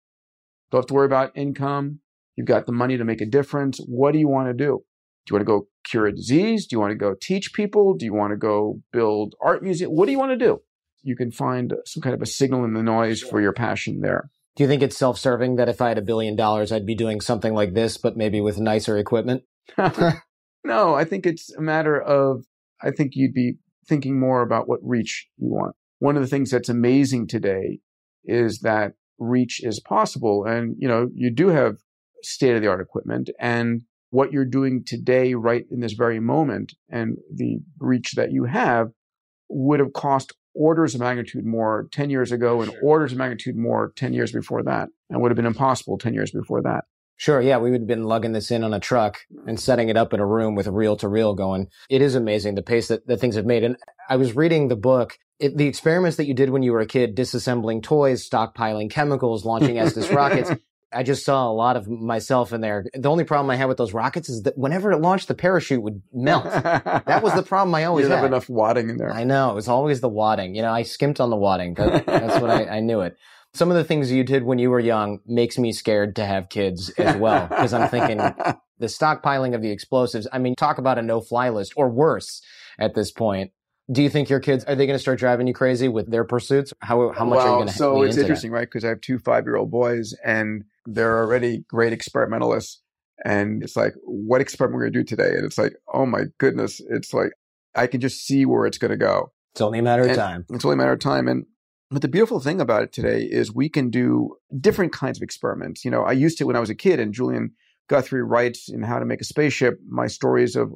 Don't 0.72 0.80
have 0.80 0.88
to 0.88 0.94
worry 0.94 1.06
about 1.06 1.36
income. 1.36 2.00
You've 2.38 2.48
got 2.48 2.66
the 2.66 2.72
money 2.72 2.98
to 2.98 3.04
make 3.04 3.20
a 3.20 3.26
difference. 3.26 3.78
What 3.80 4.14
do 4.14 4.20
you 4.20 4.30
want 4.30 4.48
to 4.48 4.54
do? 4.54 4.86
Do 5.26 5.32
you 5.32 5.36
want 5.36 5.42
to 5.42 5.52
go 5.52 5.68
cure 5.84 6.08
a 6.08 6.16
disease? 6.16 6.68
Do 6.68 6.76
you 6.76 6.80
want 6.80 6.92
to 6.92 6.96
go 6.96 7.16
teach 7.20 7.54
people? 7.54 7.94
Do 7.94 8.06
you 8.06 8.14
want 8.14 8.32
to 8.32 8.38
go 8.38 8.82
build 8.92 9.36
art 9.42 9.64
museum? 9.64 9.92
What 9.92 10.06
do 10.06 10.12
you 10.12 10.20
want 10.20 10.32
to 10.32 10.46
do? 10.46 10.62
you 11.04 11.16
can 11.16 11.32
find 11.32 11.74
some 11.86 12.02
kind 12.02 12.16
of 12.16 12.22
a 12.22 12.26
signal 12.26 12.64
in 12.64 12.74
the 12.74 12.82
noise 12.82 13.22
for 13.22 13.42
your 13.42 13.54
passion 13.54 14.00
there. 14.00 14.30
Do 14.56 14.64
you 14.64 14.68
think 14.68 14.82
it's 14.82 14.98
self 14.98 15.20
serving 15.20 15.58
that 15.58 15.70
if 15.70 15.82
I 15.82 15.90
had 15.90 15.98
a 15.98 16.04
billion 16.04 16.36
dollars, 16.36 16.72
I'd 16.72 16.86
be 16.86 16.96
doing 16.96 17.22
something 17.22 17.54
like 17.54 17.74
this, 17.74 17.98
but 17.98 18.18
maybe 18.18 18.42
with 18.42 18.58
nicer 18.58 18.98
equipment? 18.98 19.44
no, 20.64 20.96
I 20.96 21.04
think 21.04 21.26
it's 21.26 21.54
a 21.54 21.62
matter 21.62 22.02
of, 22.02 22.46
I 22.82 22.92
think 22.92 23.12
you'd 23.16 23.34
be 23.34 23.56
thinking 23.88 24.20
more 24.20 24.42
about 24.42 24.68
what 24.68 24.80
reach 24.82 25.28
you 25.38 25.50
want. 25.50 25.76
One 26.00 26.16
of 26.16 26.22
the 26.22 26.28
things 26.28 26.52
that's 26.52 26.70
amazing 26.70 27.28
today 27.28 27.80
is 28.24 28.60
that 28.60 28.94
reach 29.20 29.62
is 29.64 29.80
possible. 29.80 30.46
And, 30.46 30.76
you 30.78 30.88
know, 30.88 31.10
you 31.14 31.30
do 31.30 31.50
have 31.50 31.78
state 32.22 32.56
of 32.56 32.62
the 32.62 32.68
art 32.70 32.82
equipment 32.82 33.30
and 33.40 33.82
what 34.14 34.32
you're 34.32 34.46
doing 34.46 34.84
today, 34.86 35.34
right 35.34 35.66
in 35.72 35.80
this 35.80 35.94
very 35.94 36.20
moment, 36.20 36.74
and 36.88 37.18
the 37.34 37.58
reach 37.80 38.12
that 38.12 38.32
you 38.32 38.44
have 38.44 38.92
would 39.50 39.80
have 39.80 39.92
cost 39.92 40.34
orders 40.54 40.94
of 40.94 41.02
magnitude 41.02 41.44
more 41.44 41.88
10 41.92 42.12
years 42.12 42.32
ago 42.32 42.62
and 42.62 42.72
orders 42.84 43.12
of 43.12 43.18
magnitude 43.18 43.58
more 43.58 43.92
10 43.96 44.14
years 44.14 44.32
before 44.32 44.62
that 44.62 44.90
and 45.10 45.20
would 45.20 45.32
have 45.32 45.36
been 45.36 45.48
impossible 45.48 45.98
10 45.98 46.14
years 46.14 46.30
before 46.30 46.62
that. 46.62 46.84
Sure. 47.18 47.42
Yeah. 47.42 47.58
We 47.58 47.72
would 47.72 47.82
have 47.82 47.88
been 47.88 48.04
lugging 48.04 48.34
this 48.34 48.52
in 48.52 48.64
on 48.64 48.72
a 48.72 48.80
truck 48.80 49.18
and 49.48 49.60
setting 49.60 49.90
it 49.90 49.98
up 49.98 50.14
in 50.14 50.20
a 50.20 50.28
room 50.28 50.54
with 50.54 50.68
a 50.68 50.72
reel 50.72 50.96
to 50.98 51.08
reel 51.08 51.34
going. 51.34 51.70
It 51.90 52.04
is 52.04 52.14
amazing 52.14 52.54
the 52.54 52.62
pace 52.62 52.90
that, 52.90 53.08
that 53.08 53.20
things 53.20 53.36
have 53.36 53.48
made. 53.48 53.64
And 53.64 53.78
I 54.10 54.18
was 54.18 54.36
reading 54.36 54.68
the 54.68 54.76
book, 54.76 55.18
it, 55.40 55.58
the 55.58 55.68
experiments 55.68 56.18
that 56.18 56.28
you 56.28 56.36
did 56.36 56.52
when 56.52 56.62
you 56.62 56.72
were 56.72 56.82
a 56.82 56.86
kid, 56.86 57.16
disassembling 57.16 57.82
toys, 57.82 58.30
stockpiling 58.30 58.92
chemicals, 58.92 59.44
launching 59.44 59.80
Estes 59.80 60.10
rockets. 60.12 60.52
I 60.94 61.04
just 61.04 61.26
saw 61.26 61.50
a 61.50 61.54
lot 61.54 61.76
of 61.76 61.88
myself 61.88 62.54
in 62.54 62.62
there. 62.62 62.86
The 62.94 63.10
only 63.10 63.24
problem 63.24 63.50
I 63.50 63.56
had 63.56 63.68
with 63.68 63.78
those 63.78 63.94
rockets 63.94 64.30
is 64.30 64.44
that 64.44 64.58
whenever 64.58 64.92
it 64.92 65.00
launched, 65.00 65.28
the 65.28 65.36
parachute 65.36 65.82
would 65.82 66.02
melt. 66.14 66.44
that 66.46 67.22
was 67.24 67.34
the 67.34 67.44
problem 67.48 67.74
I 67.76 67.86
always 67.86 68.06
you 68.06 68.12
had. 68.12 68.18
have 68.18 68.26
enough 68.26 68.50
wadding 68.50 68.90
in 68.90 68.98
there. 68.98 69.12
I 69.12 69.24
know. 69.24 69.52
It 69.52 69.56
was 69.56 69.68
always 69.68 70.02
the 70.02 70.10
wadding. 70.10 70.56
You 70.56 70.62
know, 70.62 70.72
I 70.72 70.84
skimped 70.84 71.20
on 71.20 71.30
the 71.30 71.36
wadding. 71.36 71.74
That's 71.74 72.40
what 72.42 72.50
I, 72.50 72.66
I 72.66 72.80
knew 72.80 73.02
it. 73.02 73.18
Some 73.54 73.70
of 73.70 73.78
the 73.78 73.84
things 73.84 74.12
you 74.12 74.24
did 74.24 74.44
when 74.44 74.58
you 74.58 74.70
were 74.72 74.80
young 74.80 75.20
makes 75.28 75.60
me 75.60 75.72
scared 75.72 76.16
to 76.16 76.26
have 76.26 76.50
kids 76.50 76.90
as 76.92 77.16
well. 77.16 77.48
Because 77.48 77.74
I'm 77.74 77.88
thinking 77.90 78.18
the 78.80 78.88
stockpiling 78.88 79.54
of 79.54 79.62
the 79.62 79.70
explosives. 79.70 80.28
I 80.34 80.40
mean, 80.40 80.56
talk 80.56 80.78
about 80.78 80.98
a 80.98 81.02
no 81.02 81.22
fly 81.22 81.50
list 81.50 81.74
or 81.76 81.90
worse 81.90 82.42
at 82.80 82.96
this 82.96 83.12
point. 83.12 83.52
Do 83.92 84.02
you 84.02 84.10
think 84.10 84.30
your 84.30 84.40
kids 84.40 84.64
are 84.64 84.76
they 84.76 84.86
going 84.86 84.98
to 84.98 85.02
start 85.02 85.20
driving 85.20 85.46
you 85.46 85.54
crazy 85.54 85.90
with 85.90 86.10
their 86.10 86.24
pursuits? 86.24 86.74
How 86.80 87.12
how 87.12 87.26
much 87.26 87.38
well, 87.38 87.48
are 87.48 87.50
you 87.50 87.56
going 87.58 87.68
to? 87.68 87.74
So 87.74 88.02
it's 88.04 88.18
interesting, 88.18 88.52
that? 88.52 88.58
right? 88.58 88.68
Because 88.68 88.86
I 88.86 88.90
have 88.90 89.02
two 89.02 89.20
five 89.20 89.46
year 89.46 89.58
old 89.58 89.72
boys, 89.72 90.16
and 90.24 90.64
they're 90.86 91.18
already 91.18 91.64
great 91.68 91.94
experimentalists. 91.94 92.82
And 93.26 93.64
it's 93.64 93.76
like, 93.76 93.94
what 94.04 94.42
experiment 94.42 94.76
we're 94.76 94.90
going 94.90 94.94
to 94.94 95.00
do 95.00 95.06
today? 95.06 95.36
And 95.36 95.46
it's 95.46 95.58
like, 95.58 95.74
oh 95.94 96.06
my 96.06 96.24
goodness. 96.40 96.82
It's 96.90 97.14
like, 97.14 97.32
I 97.76 97.88
can 97.88 98.02
just 98.02 98.26
see 98.26 98.46
where 98.46 98.66
it's 98.66 98.78
going 98.78 98.92
to 98.92 98.98
go. 98.98 99.32
It's 99.54 99.62
only 99.62 99.80
a 99.80 99.84
matter 99.84 100.02
of 100.04 100.10
And 100.10 100.18
time. 100.18 100.46
It's 100.50 100.66
only 100.66 100.76
a 100.76 100.78
matter 100.78 100.94
of 100.94 101.00
time. 101.00 101.28
And 101.28 101.46
but 101.92 102.02
the 102.02 102.08
beautiful 102.08 102.40
thing 102.40 102.60
about 102.60 102.82
it 102.82 102.92
today 102.92 103.22
is 103.22 103.54
we 103.54 103.70
can 103.70 103.92
do 103.92 104.36
different 104.60 104.94
kinds 104.94 105.20
of 105.20 105.22
experiments. 105.22 105.86
You 105.86 105.92
know, 105.92 106.02
I 106.04 106.14
used 106.14 106.40
to 106.40 106.46
when 106.46 106.56
I 106.56 106.60
was 106.60 106.72
a 106.72 106.76
kid, 106.76 107.00
and 107.00 107.14
Julian 107.14 107.52
Guthrie 107.88 108.24
writes 108.24 108.68
in 108.68 108.82
How 108.82 108.98
to 108.98 109.06
Make 109.06 109.22
a 109.22 109.26
Spaceship. 109.26 109.80
My 109.88 110.08
stories 110.08 110.56
of 110.56 110.74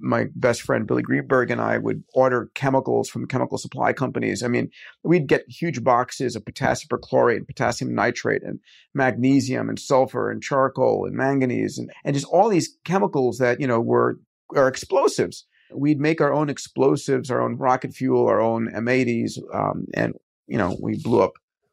my 0.00 0.26
best 0.34 0.62
friend 0.62 0.86
Billy 0.86 1.02
Greenberg 1.02 1.50
and 1.50 1.60
I 1.60 1.78
would 1.78 2.02
order 2.14 2.50
chemicals 2.54 3.08
from 3.08 3.26
chemical 3.26 3.58
supply 3.58 3.92
companies. 3.92 4.42
I 4.42 4.48
mean, 4.48 4.70
we'd 5.02 5.26
get 5.26 5.44
huge 5.48 5.84
boxes 5.84 6.36
of 6.36 6.44
potassium 6.44 6.88
perchlorate, 6.88 7.46
potassium 7.46 7.94
nitrate, 7.94 8.42
and 8.42 8.60
magnesium, 8.94 9.68
and 9.68 9.78
sulfur, 9.78 10.30
and 10.30 10.42
charcoal, 10.42 11.04
and 11.06 11.14
manganese, 11.14 11.78
and, 11.78 11.90
and 12.04 12.14
just 12.14 12.26
all 12.26 12.48
these 12.48 12.76
chemicals 12.84 13.38
that 13.38 13.60
you 13.60 13.66
know 13.66 13.80
were 13.80 14.18
are 14.56 14.68
explosives. 14.68 15.46
We'd 15.72 16.00
make 16.00 16.20
our 16.20 16.32
own 16.32 16.48
explosives, 16.50 17.30
our 17.30 17.40
own 17.40 17.56
rocket 17.56 17.94
fuel, 17.94 18.26
our 18.26 18.40
own 18.40 18.68
M80s, 18.74 19.38
um, 19.54 19.86
and 19.94 20.14
you 20.46 20.58
know 20.58 20.76
we 20.80 21.00
blew 21.02 21.22
up 21.22 21.32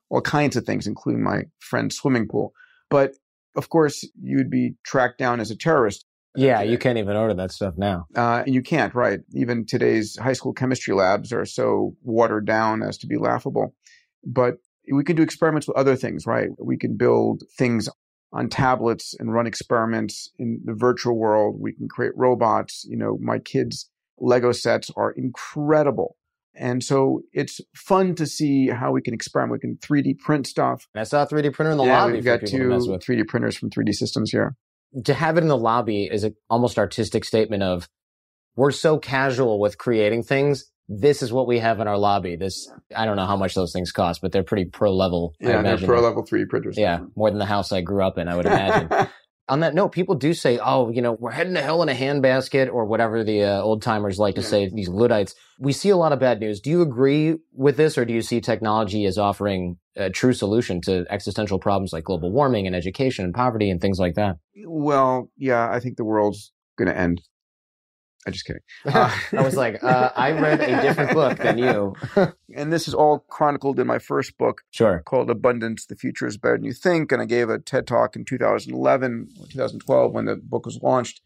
all 0.09 0.21
kinds 0.21 0.55
of 0.55 0.65
things, 0.65 0.87
including 0.87 1.23
my 1.23 1.43
friend's 1.59 1.95
swimming 1.95 2.27
pool. 2.27 2.53
But 2.89 3.13
of 3.55 3.69
course, 3.69 4.07
you'd 4.21 4.51
be 4.51 4.75
tracked 4.85 5.17
down 5.17 5.39
as 5.39 5.51
a 5.51 5.55
terrorist 5.55 6.05
Yeah, 6.37 6.61
you 6.61 6.77
can't 6.77 6.97
even 6.97 7.15
order 7.15 7.33
that 7.33 7.51
stuff 7.51 7.73
now. 7.77 8.05
uh, 8.15 8.43
you 8.45 8.61
can't, 8.61 8.93
right? 8.93 9.19
Even 9.33 9.65
today's 9.65 10.17
high 10.17 10.33
school 10.33 10.53
chemistry 10.53 10.93
labs 10.93 11.33
are 11.33 11.45
so 11.45 11.95
watered 12.03 12.45
down 12.45 12.83
as 12.83 12.97
to 12.99 13.07
be 13.07 13.17
laughable. 13.17 13.73
But 14.23 14.57
we 14.91 15.03
can 15.03 15.15
do 15.15 15.23
experiments 15.23 15.67
with 15.67 15.77
other 15.77 15.95
things, 15.95 16.25
right? 16.25 16.49
We 16.59 16.77
can 16.77 16.95
build 16.95 17.43
things 17.57 17.89
on 18.31 18.49
tablets 18.49 19.15
and 19.19 19.33
run 19.33 19.47
experiments 19.47 20.31
in 20.37 20.61
the 20.63 20.73
virtual 20.73 21.17
world. 21.17 21.57
We 21.59 21.73
can 21.73 21.87
create 21.87 22.13
robots. 22.15 22.85
You 22.87 22.97
know, 22.97 23.17
my 23.19 23.39
kids' 23.39 23.89
Lego 24.19 24.51
sets 24.51 24.91
are 24.95 25.11
incredible. 25.11 26.15
And 26.55 26.83
so 26.83 27.21
it's 27.33 27.61
fun 27.75 28.15
to 28.15 28.25
see 28.25 28.69
how 28.69 28.91
we 28.91 29.01
can 29.01 29.13
experiment. 29.13 29.53
We 29.53 29.59
can 29.59 29.77
3D 29.77 30.19
print 30.19 30.47
stuff. 30.47 30.87
I 30.95 31.03
saw 31.03 31.23
a 31.23 31.27
3D 31.27 31.53
printer 31.53 31.71
in 31.71 31.77
the 31.77 31.85
yeah, 31.85 32.03
lobby 32.03 32.13
we've 32.13 32.25
got 32.25 32.41
two 32.41 32.57
to 32.57 32.63
mess 32.65 32.87
with. 32.87 33.05
3D 33.05 33.27
printers 33.27 33.57
from 33.57 33.69
3D 33.69 33.93
Systems 33.93 34.31
here. 34.31 34.55
To 35.05 35.13
have 35.13 35.37
it 35.37 35.41
in 35.41 35.47
the 35.47 35.57
lobby 35.57 36.05
is 36.11 36.23
an 36.23 36.35
almost 36.49 36.77
artistic 36.77 37.25
statement 37.25 37.63
of 37.63 37.87
we're 38.55 38.71
so 38.71 38.97
casual 38.97 39.59
with 39.59 39.77
creating 39.77 40.23
things. 40.23 40.65
This 40.89 41.21
is 41.21 41.33
what 41.33 41.47
we 41.47 41.59
have 41.59 41.79
in 41.79 41.87
our 41.87 41.97
lobby. 41.97 42.37
This 42.37 42.71
I 42.95 43.05
don't 43.05 43.17
know 43.17 43.25
how 43.25 43.35
much 43.35 43.53
those 43.53 43.73
things 43.73 43.91
cost, 43.91 44.21
but 44.21 44.31
they're 44.31 44.43
pretty 44.43 44.65
pro 44.65 44.93
level. 44.93 45.35
I 45.41 45.47
Yeah, 45.47 45.61
they're 45.61 45.77
pro 45.77 46.01
level 46.01 46.25
3D 46.25 46.49
printers. 46.49 46.77
Yeah, 46.77 47.01
more 47.15 47.29
than 47.29 47.39
the 47.39 47.45
house 47.45 47.71
I 47.71 47.81
grew 47.81 48.03
up 48.03 48.17
in, 48.17 48.27
I 48.27 48.35
would 48.35 48.45
imagine. 48.45 48.89
On 49.49 49.61
that 49.61 49.73
note, 49.73 49.93
people 49.93 50.15
do 50.15 50.33
say, 50.33 50.59
"Oh, 50.61 50.89
you 50.89 51.01
know, 51.01 51.13
we're 51.13 51.31
heading 51.31 51.53
to 51.53 51.61
hell 51.61 51.81
in 51.81 51.89
a 51.89 51.93
handbasket," 51.93 52.71
or 52.71 52.85
whatever 52.85 53.23
the 53.23 53.43
uh, 53.43 53.61
old 53.61 53.81
timers 53.81 54.19
like 54.19 54.35
to 54.35 54.41
say. 54.43 54.69
These 54.69 54.89
Luddites. 54.89 55.35
We 55.59 55.71
see 55.71 55.89
a 55.89 55.97
lot 55.97 56.11
of 56.11 56.19
bad 56.19 56.39
news. 56.39 56.59
Do 56.59 56.69
you 56.69 56.81
agree 56.81 57.37
with 57.53 57.77
this, 57.77 57.97
or 57.97 58.03
do 58.03 58.13
you 58.13 58.21
see 58.21 58.41
technology 58.41 59.05
as 59.05 59.17
offering 59.17 59.77
a 59.95 60.09
true 60.09 60.33
solution 60.33 60.81
to 60.81 61.05
existential 61.09 61.59
problems 61.59 61.93
like 61.93 62.03
global 62.03 62.31
warming 62.31 62.67
and 62.67 62.75
education 62.75 63.25
and 63.25 63.33
poverty 63.33 63.69
and 63.69 63.79
things 63.79 63.99
like 63.99 64.15
that? 64.15 64.37
Well, 64.65 65.31
yeah, 65.37 65.69
I 65.71 65.79
think 65.79 65.97
the 65.97 66.05
world's 66.05 66.51
going 66.77 66.89
to 66.89 66.97
end. 66.97 67.21
I'm 68.27 68.33
just 68.33 68.45
kidding. 68.45 68.61
Uh, 68.85 69.17
I 69.37 69.41
was 69.41 69.55
like, 69.55 69.81
uh, 69.81 70.09
I 70.13 70.31
read 70.31 70.59
a 70.59 70.81
different 70.81 71.13
book 71.13 71.37
than 71.37 71.57
you. 71.57 71.95
and 72.55 72.73
this 72.73 72.85
is 72.85 72.93
all 72.93 73.19
chronicled 73.29 73.79
in 73.79 73.87
my 73.87 73.99
first 73.99 74.37
book 74.37 74.63
Sure. 74.71 75.01
called 75.05 75.29
Abundance 75.29 75.85
The 75.85 75.95
Future 75.95 76.27
is 76.27 76.37
Better 76.37 76.57
Than 76.57 76.65
You 76.65 76.73
Think. 76.73 77.13
And 77.13 77.21
I 77.21 77.25
gave 77.25 77.49
a 77.49 77.57
TED 77.57 77.87
talk 77.87 78.17
in 78.17 78.25
2011 78.25 79.29
2012 79.49 80.11
when 80.11 80.25
the 80.25 80.35
book 80.35 80.65
was 80.65 80.77
launched. 80.83 81.21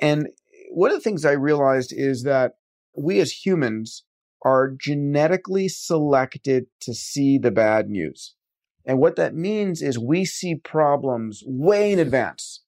And 0.00 0.28
one 0.70 0.92
of 0.92 0.96
the 0.96 1.02
things 1.02 1.24
I 1.24 1.32
realized 1.32 1.92
is 1.92 2.22
that 2.22 2.52
we 2.96 3.18
as 3.18 3.44
humans 3.44 4.04
are 4.44 4.70
genetically 4.70 5.68
selected 5.68 6.66
to 6.82 6.94
see 6.94 7.36
the 7.36 7.50
bad 7.50 7.88
news. 7.90 8.36
And 8.86 9.00
what 9.00 9.16
that 9.16 9.34
means 9.34 9.82
is 9.82 9.98
we 9.98 10.24
see 10.24 10.54
problems 10.54 11.42
way 11.44 11.90
in 11.92 11.98
advance. 11.98 12.62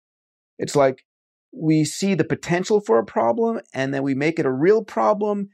It's 0.59 0.75
like 0.75 1.05
we 1.53 1.85
see 1.85 2.15
the 2.15 2.25
potential 2.25 2.81
for 2.81 2.99
a 2.99 3.05
problem 3.05 3.61
and 3.75 3.93
then 3.93 4.03
we 4.03 4.15
make 4.15 4.39
it 4.39 4.47
a 4.47 4.53
real 4.53 4.85
problem. 4.85 5.49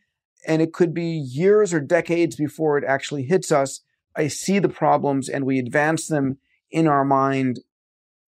And 0.46 0.62
it 0.62 0.72
could 0.72 0.94
be 0.94 1.10
years 1.10 1.72
or 1.72 1.80
decades 1.80 2.36
before 2.36 2.78
it 2.78 2.84
actually 2.84 3.24
hits 3.24 3.50
us. 3.50 3.80
I 4.16 4.28
see 4.28 4.58
the 4.58 4.68
problems 4.68 5.28
and 5.28 5.44
we 5.44 5.58
advance 5.58 6.06
them 6.06 6.38
in 6.70 6.86
our 6.86 7.04
mind 7.04 7.60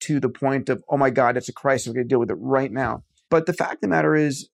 to 0.01 0.19
the 0.19 0.29
point 0.29 0.69
of, 0.69 0.83
oh 0.89 0.97
my 0.97 1.09
God, 1.09 1.37
it's 1.37 1.49
a 1.49 1.53
crisis. 1.53 1.87
We're 1.87 1.95
going 1.95 2.07
to 2.07 2.09
deal 2.09 2.19
with 2.19 2.31
it 2.31 2.37
right 2.39 2.71
now. 2.71 3.03
But 3.29 3.45
the 3.45 3.53
fact 3.53 3.75
of 3.75 3.81
the 3.81 3.87
matter 3.87 4.15
is, 4.15 4.49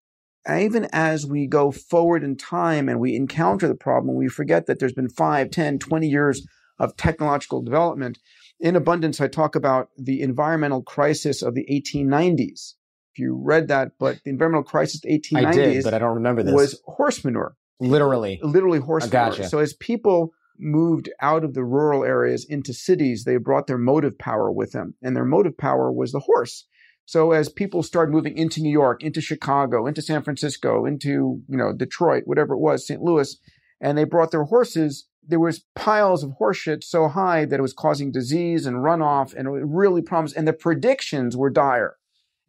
even 0.50 0.90
as 0.92 1.26
we 1.26 1.48
go 1.48 1.72
forward 1.72 2.24
in 2.24 2.36
time 2.36 2.90
and 2.90 3.00
we 3.00 3.16
encounter 3.16 3.68
the 3.68 3.76
problem, 3.76 4.16
we 4.16 4.28
forget 4.28 4.66
that 4.66 4.80
there's 4.80 4.94
been 4.94 5.10
5, 5.10 5.50
10, 5.50 5.80
20 5.80 6.08
years 6.08 6.46
of 6.80 6.98
technological 6.98 7.62
development. 7.62 8.20
In 8.60 8.76
Abundance, 8.76 9.22
I 9.22 9.28
talk 9.28 9.56
about 9.56 9.90
the 9.98 10.22
environmental 10.22 10.82
crisis 10.82 11.42
of 11.42 11.54
the 11.54 11.66
1890s. 11.72 12.74
If 13.14 13.20
you 13.20 13.36
read 13.36 13.68
that, 13.68 13.92
but 14.00 14.20
the 14.24 14.32
environmental 14.32 14.64
crisis 14.64 14.96
of 14.96 15.02
the 15.04 15.20
1890s 15.20 15.46
I 15.46 15.52
did, 15.52 15.84
but 15.84 15.94
I 15.94 16.00
don't 16.00 16.16
remember 16.16 16.44
this. 16.44 16.54
was 16.54 16.82
horse 16.86 17.24
manure, 17.24 17.56
literally. 17.80 18.40
literally 18.42 18.80
horse 18.80 19.04
I 19.14 19.30
manure. 19.30 19.48
So 19.48 19.60
as 19.60 19.74
people 19.74 20.32
moved 20.58 21.10
out 21.22 21.44
of 21.44 21.54
the 21.54 21.64
rural 21.64 22.04
areas 22.04 22.46
into 22.46 22.74
cities, 22.74 23.24
they 23.24 23.38
brought 23.38 23.68
their 23.68 23.78
motive 23.78 24.18
power 24.18 24.52
with 24.52 24.72
them, 24.72 24.96
and 25.02 25.16
their 25.16 25.26
motive 25.26 25.58
power 25.58 25.92
was 25.92 26.12
the 26.12 26.22
horse. 26.22 26.66
So 27.06 27.32
as 27.32 27.50
people 27.50 27.84
started 27.84 28.12
moving 28.14 28.38
into 28.38 28.62
New 28.62 28.72
York, 28.72 29.04
into 29.04 29.22
Chicago, 29.22 29.86
into 29.86 30.02
San 30.02 30.24
Francisco, 30.24 30.86
into 30.86 31.42
you 31.48 31.58
know 31.58 31.74
Detroit, 31.74 32.24
whatever 32.26 32.54
it 32.54 32.60
was, 32.60 32.88
St. 32.88 33.02
Louis, 33.02 33.38
and 33.82 33.98
they 33.98 34.06
brought 34.06 34.32
their 34.32 34.46
horses, 34.46 35.08
there 35.26 35.40
was 35.40 35.66
piles 35.76 36.24
of 36.24 36.32
horse 36.32 36.58
shit 36.58 36.84
so 36.84 37.08
high 37.08 37.46
that 37.46 37.60
it 37.60 37.62
was 37.62 37.74
causing 37.74 38.12
disease 38.12 38.66
and 38.66 38.78
runoff 38.78 39.34
and 39.34 39.48
it 39.48 39.64
really 39.66 40.02
problems. 40.02 40.34
And 40.34 40.48
the 40.48 40.54
predictions 40.54 41.38
were 41.38 41.50
dire. 41.50 41.98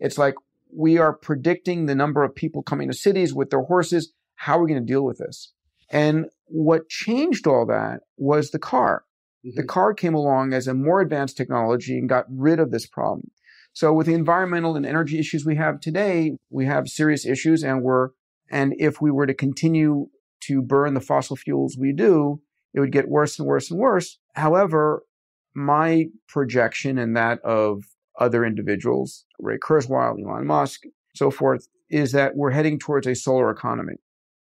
It's 0.00 0.18
like 0.18 0.34
we 0.74 0.98
are 0.98 1.12
predicting 1.12 1.86
the 1.86 1.94
number 1.94 2.24
of 2.24 2.34
people 2.34 2.62
coming 2.62 2.88
to 2.88 2.94
cities 2.94 3.32
with 3.32 3.50
their 3.50 3.62
horses. 3.62 4.12
How 4.36 4.58
are 4.58 4.64
we 4.64 4.70
going 4.70 4.84
to 4.84 4.92
deal 4.92 5.04
with 5.04 5.18
this? 5.18 5.52
And 5.90 6.26
what 6.46 6.88
changed 6.88 7.46
all 7.46 7.66
that 7.66 8.00
was 8.16 8.50
the 8.50 8.58
car. 8.58 9.04
The 9.42 9.50
mm-hmm. 9.50 9.66
car 9.66 9.94
came 9.94 10.14
along 10.14 10.52
as 10.52 10.66
a 10.66 10.74
more 10.74 11.00
advanced 11.00 11.36
technology 11.36 11.98
and 11.98 12.08
got 12.08 12.26
rid 12.28 12.58
of 12.58 12.70
this 12.70 12.86
problem. 12.86 13.30
So 13.72 13.92
with 13.92 14.06
the 14.06 14.14
environmental 14.14 14.76
and 14.76 14.86
energy 14.86 15.18
issues 15.18 15.44
we 15.44 15.56
have 15.56 15.80
today, 15.80 16.36
we 16.50 16.66
have 16.66 16.88
serious 16.88 17.26
issues 17.26 17.62
and 17.64 17.82
we're, 17.82 18.10
and 18.50 18.74
if 18.78 19.00
we 19.00 19.10
were 19.10 19.26
to 19.26 19.34
continue 19.34 20.06
to 20.42 20.62
burn 20.62 20.94
the 20.94 21.00
fossil 21.00 21.36
fuels 21.36 21.76
we 21.78 21.92
do, 21.92 22.40
it 22.72 22.80
would 22.80 22.92
get 22.92 23.08
worse 23.08 23.38
and 23.38 23.48
worse 23.48 23.70
and 23.70 23.80
worse. 23.80 24.18
However, 24.34 25.02
my 25.54 26.06
projection 26.28 26.98
and 26.98 27.16
that 27.16 27.40
of 27.40 27.84
other 28.18 28.44
individuals, 28.44 29.24
Ray 29.38 29.58
Kurzweil, 29.58 30.20
Elon 30.20 30.46
Musk, 30.46 30.82
so 31.14 31.30
forth, 31.30 31.68
is 31.90 32.12
that 32.12 32.36
we're 32.36 32.50
heading 32.50 32.78
towards 32.78 33.06
a 33.06 33.14
solar 33.14 33.50
economy 33.50 33.94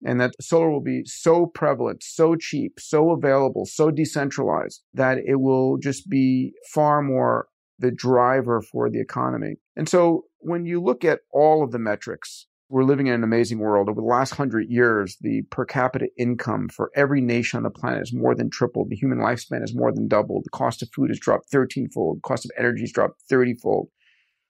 and 0.04 0.20
that 0.20 0.34
solar 0.40 0.70
will 0.70 0.82
be 0.82 1.04
so 1.04 1.46
prevalent, 1.46 2.02
so 2.02 2.34
cheap, 2.34 2.78
so 2.78 3.10
available, 3.10 3.66
so 3.66 3.90
decentralized 3.90 4.82
that 4.94 5.18
it 5.18 5.36
will 5.36 5.78
just 5.78 6.08
be 6.08 6.52
far 6.72 7.02
more 7.02 7.46
the 7.78 7.90
driver 7.90 8.60
for 8.60 8.90
the 8.90 9.00
economy. 9.00 9.56
And 9.76 9.88
so 9.88 10.24
when 10.38 10.66
you 10.66 10.82
look 10.82 11.04
at 11.04 11.20
all 11.32 11.62
of 11.62 11.70
the 11.70 11.78
metrics, 11.78 12.46
we're 12.72 12.84
living 12.84 13.06
in 13.06 13.12
an 13.12 13.22
amazing 13.22 13.58
world. 13.58 13.90
Over 13.90 14.00
the 14.00 14.06
last 14.06 14.34
hundred 14.34 14.70
years, 14.70 15.18
the 15.20 15.42
per 15.50 15.66
capita 15.66 16.08
income 16.18 16.70
for 16.70 16.90
every 16.96 17.20
nation 17.20 17.58
on 17.58 17.64
the 17.64 17.70
planet 17.70 17.98
has 17.98 18.14
more 18.14 18.34
than 18.34 18.48
tripled. 18.48 18.88
The 18.88 18.96
human 18.96 19.18
lifespan 19.18 19.60
has 19.60 19.74
more 19.74 19.92
than 19.92 20.08
doubled. 20.08 20.44
The 20.46 20.56
cost 20.56 20.80
of 20.82 20.88
food 20.94 21.10
has 21.10 21.20
dropped 21.20 21.50
13 21.50 21.90
fold. 21.90 22.16
The 22.16 22.28
cost 22.28 22.46
of 22.46 22.50
energy 22.58 22.80
has 22.80 22.90
dropped 22.90 23.20
30 23.28 23.56
fold. 23.62 23.88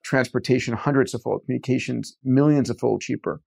Transportation, 0.04 0.74
hundreds 0.74 1.14
of 1.14 1.22
fold. 1.22 1.42
Communications, 1.44 2.16
millions 2.22 2.70
of 2.70 2.78
fold 2.78 3.00
cheaper. 3.00 3.40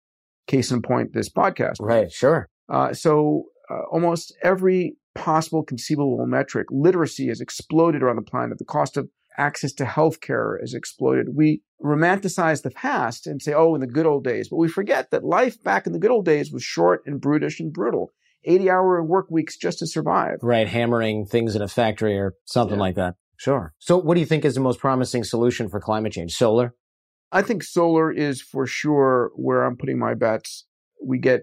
Case 0.49 0.73
in 0.73 0.83
point, 0.83 1.13
this 1.15 1.29
podcast. 1.29 1.77
Right, 1.79 2.11
sure. 2.11 2.49
Uh, 2.69 2.93
so 2.93 3.45
uh, 3.71 3.83
almost 3.93 4.35
every 4.43 4.97
possible 5.15 5.63
conceivable 5.63 6.27
metric, 6.27 6.67
literacy 6.73 7.29
has 7.29 7.41
exploded 7.41 8.03
around 8.03 8.17
the 8.17 8.23
planet. 8.23 8.59
The 8.59 8.65
cost 8.65 8.97
of 8.97 9.09
access 9.39 9.73
to 9.75 9.85
healthcare 9.85 10.61
has 10.61 10.75
exploded. 10.75 11.29
We 11.37 11.63
romanticize 11.85 12.63
the 12.63 12.71
past 12.71 13.27
and 13.27 13.43
say, 13.43 13.53
oh, 13.53 13.75
in 13.75 13.81
the 13.81 13.87
good 13.87 14.07
old 14.07 14.25
days, 14.25 14.49
but 14.49 14.57
we 14.57 14.69
forget 14.69 15.11
that 15.11 15.23
life 15.25 15.63
back 15.63 15.87
in 15.87 15.93
the 15.93 15.99
good 15.99 16.11
old 16.11 16.25
days 16.25 16.51
was 16.51 16.63
short 16.63 17.03
and 17.07 17.21
brutish 17.21 17.61
and 17.61 17.73
brutal. 17.73 18.11
80 18.45 18.71
hour 18.71 19.03
work 19.03 19.31
weeks 19.31 19.57
just 19.57 19.79
to 19.79 19.87
survive. 19.87 20.39
Right, 20.43 20.69
hammering 20.69 21.27
things 21.27 21.55
in 21.57 21.63
a 21.63 21.69
factory 21.69 22.17
or 22.19 22.35
something 22.45 22.77
Yeah. 22.77 22.81
like 22.83 22.95
that. 22.97 23.15
Sure. 23.37 23.75
So, 23.79 23.99
what 23.99 24.15
do 24.15 24.21
you 24.21 24.27
think 24.27 24.45
is 24.45 24.55
the 24.55 24.61
most 24.61 24.79
promising 24.81 25.25
solution 25.25 25.69
for 25.69 25.81
climate 25.81 26.13
change? 26.13 26.33
Solar? 26.35 26.75
I 27.33 27.43
think 27.43 27.63
solar 27.63 28.13
is 28.13 28.41
for 28.41 28.67
sure 28.67 29.31
where 29.35 29.65
I'm 29.65 29.77
putting 29.77 29.99
my 29.99 30.15
bets. 30.15 30.67
We 31.05 31.19
get 31.19 31.43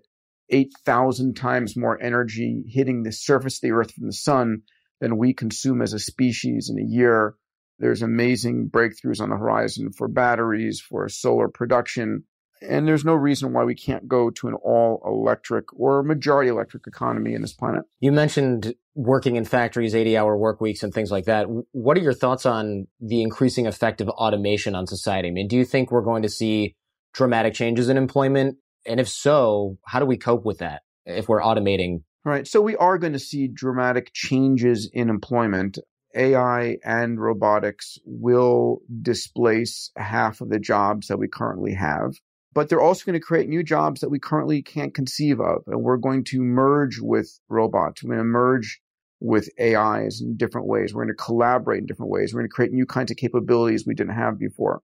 8,000 0.50 1.36
times 1.36 1.76
more 1.78 2.02
energy 2.02 2.64
hitting 2.68 3.04
the 3.04 3.12
surface 3.12 3.58
of 3.58 3.62
the 3.62 3.72
earth 3.72 3.92
from 3.94 4.06
the 4.08 4.14
sun 4.14 4.62
than 5.00 5.18
we 5.18 5.34
consume 5.34 5.82
as 5.82 5.94
a 5.94 6.00
species 6.00 6.72
in 6.72 6.82
a 6.82 6.88
year. 6.88 7.36
There's 7.82 8.04
amazing 8.04 8.70
breakthroughs 8.70 9.20
on 9.20 9.30
the 9.30 9.38
horizon 9.38 9.92
for 9.92 10.08
batteries, 10.08 10.80
for 10.80 11.10
solar 11.10 11.48
production. 11.48 12.26
And 12.62 12.88
there's 12.88 13.04
no 13.04 13.16
reason 13.16 13.54
why 13.54 13.64
we 13.64 13.74
can't 13.74 14.08
go 14.08 14.30
to 14.30 14.48
an 14.48 14.54
all 14.54 15.02
electric 15.04 15.66
or 15.74 16.04
majority 16.04 16.50
electric 16.50 16.86
economy 16.86 17.34
in 17.34 17.42
this 17.42 17.54
planet. 17.54 17.84
You 18.00 18.12
mentioned 18.12 18.76
working 18.94 19.36
in 19.36 19.46
factories, 19.46 19.96
80 19.96 20.16
hour 20.16 20.38
work 20.38 20.62
weeks 20.62 20.84
and 20.84 20.94
things 20.94 21.10
like 21.10 21.26
that. 21.26 21.48
What 21.72 21.98
are 21.98 22.02
your 22.02 22.14
thoughts 22.14 22.46
on 22.46 22.86
the 23.00 23.24
increasing 23.24 23.66
effect 23.66 24.00
of 24.00 24.10
automation 24.10 24.76
on 24.76 24.86
society? 24.86 25.30
I 25.30 25.32
mean, 25.32 25.48
do 25.48 25.56
you 25.56 25.66
think 25.66 25.92
we're 25.92 26.02
going 26.02 26.22
to 26.22 26.30
see 26.30 26.76
dramatic 27.14 27.56
changes 27.56 27.90
in 27.90 27.98
employment? 27.98 28.58
And 28.86 29.00
if 29.00 29.10
so, 29.10 29.80
how 29.88 30.00
do 30.00 30.06
we 30.06 30.18
cope 30.18 30.46
with 30.46 30.60
that 30.60 30.84
if 31.08 31.28
we're 31.28 31.42
automating? 31.42 32.04
Right. 32.24 32.48
So 32.48 32.62
we 32.62 32.76
are 32.76 33.00
going 33.00 33.14
to 33.14 33.20
see 33.20 33.48
dramatic 33.48 34.12
changes 34.14 34.88
in 34.94 35.10
employment. 35.10 35.80
AI 36.16 36.78
and 36.84 37.22
robotics 37.22 37.98
will 38.06 38.82
displace 39.02 39.92
half 39.96 40.42
of 40.42 40.50
the 40.50 40.60
jobs 40.60 41.08
that 41.08 41.18
we 41.18 41.28
currently 41.28 41.74
have 41.74 42.16
but 42.54 42.70
they're 42.70 42.82
also 42.82 43.06
going 43.06 43.20
to 43.20 43.26
create 43.26 43.48
new 43.48 43.64
jobs 43.64 44.02
that 44.02 44.10
we 44.10 44.20
currently 44.20 44.62
can't 44.62 44.94
conceive 44.94 45.40
of. 45.40 45.64
And 45.68 45.82
we're 45.82 45.98
going 45.98 46.24
to 46.26 46.42
merge 46.42 47.00
with 47.00 47.40
robots. 47.50 48.04
We're 48.04 48.16
going 48.16 48.20
to 48.20 48.24
merge 48.26 48.82
with 49.20 49.50
AIs 49.60 50.20
in 50.22 50.36
different 50.36 50.68
ways. 50.68 50.94
We're 50.94 51.06
going 51.06 51.16
to 51.16 51.24
collaborate 51.24 51.80
in 51.80 51.86
different 51.86 52.12
ways. 52.12 52.34
We're 52.34 52.42
going 52.42 52.50
to 52.50 52.54
create 52.54 52.74
new 52.74 52.86
kinds 52.86 53.12
of 53.12 53.18
capabilities 53.18 53.86
we 53.86 53.94
didn't 53.94 54.16
have 54.16 54.38
before. 54.38 54.82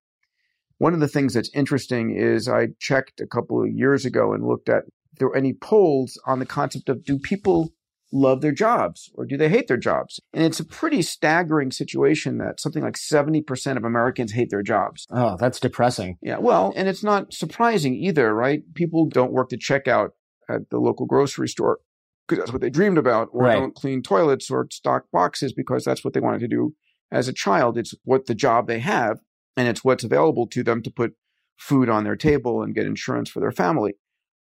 One 0.77 0.93
of 0.93 0.99
the 0.99 1.07
things 1.07 1.33
that's 1.33 1.49
interesting 1.55 2.15
is 2.15 2.47
I 2.47 2.67
checked 2.79 3.19
a 3.19 3.27
couple 3.27 3.61
of 3.61 3.71
years 3.71 4.05
ago 4.05 4.33
and 4.33 4.47
looked 4.47 4.69
at 4.69 4.83
if 5.11 5.19
there 5.19 5.27
were 5.27 5.35
any 5.35 5.53
polls 5.53 6.21
on 6.27 6.39
the 6.39 6.45
concept 6.45 6.87
of 6.87 7.03
do 7.03 7.17
people 7.17 7.73
love 8.11 8.41
their 8.41 8.51
jobs 8.51 9.11
or 9.15 9.25
do 9.25 9.37
they 9.37 9.49
hate 9.49 9.67
their 9.67 9.77
jobs? 9.77 10.19
And 10.33 10.45
it's 10.45 10.59
a 10.59 10.65
pretty 10.65 11.01
staggering 11.01 11.71
situation 11.71 12.37
that 12.37 12.59
something 12.59 12.83
like 12.83 12.95
70% 12.95 13.77
of 13.77 13.83
Americans 13.83 14.31
hate 14.31 14.49
their 14.49 14.63
jobs. 14.63 15.05
Oh, 15.11 15.37
that's 15.37 15.59
depressing. 15.59 16.17
Yeah. 16.21 16.37
Well, 16.37 16.73
and 16.75 16.87
it's 16.87 17.03
not 17.03 17.33
surprising 17.33 17.95
either, 17.95 18.33
right? 18.33 18.61
People 18.73 19.07
don't 19.07 19.33
work 19.33 19.49
the 19.49 19.57
checkout 19.57 20.09
at 20.49 20.69
the 20.69 20.79
local 20.79 21.05
grocery 21.05 21.49
store 21.49 21.79
because 22.27 22.41
that's 22.41 22.53
what 22.53 22.61
they 22.61 22.69
dreamed 22.69 22.97
about, 22.97 23.29
or 23.31 23.43
right. 23.43 23.55
don't 23.55 23.75
clean 23.75 24.01
toilets 24.01 24.49
or 24.51 24.67
stock 24.71 25.05
boxes 25.11 25.53
because 25.53 25.83
that's 25.83 26.03
what 26.03 26.13
they 26.13 26.19
wanted 26.19 26.39
to 26.39 26.47
do 26.47 26.73
as 27.11 27.27
a 27.27 27.33
child. 27.33 27.77
It's 27.77 27.93
what 28.03 28.25
the 28.25 28.35
job 28.35 28.67
they 28.67 28.79
have 28.79 29.19
and 29.55 29.67
it's 29.67 29.83
what's 29.83 30.03
available 30.03 30.47
to 30.47 30.63
them 30.63 30.81
to 30.83 30.91
put 30.91 31.13
food 31.57 31.89
on 31.89 32.03
their 32.03 32.15
table 32.15 32.61
and 32.61 32.75
get 32.75 32.85
insurance 32.85 33.29
for 33.29 33.39
their 33.39 33.51
family. 33.51 33.95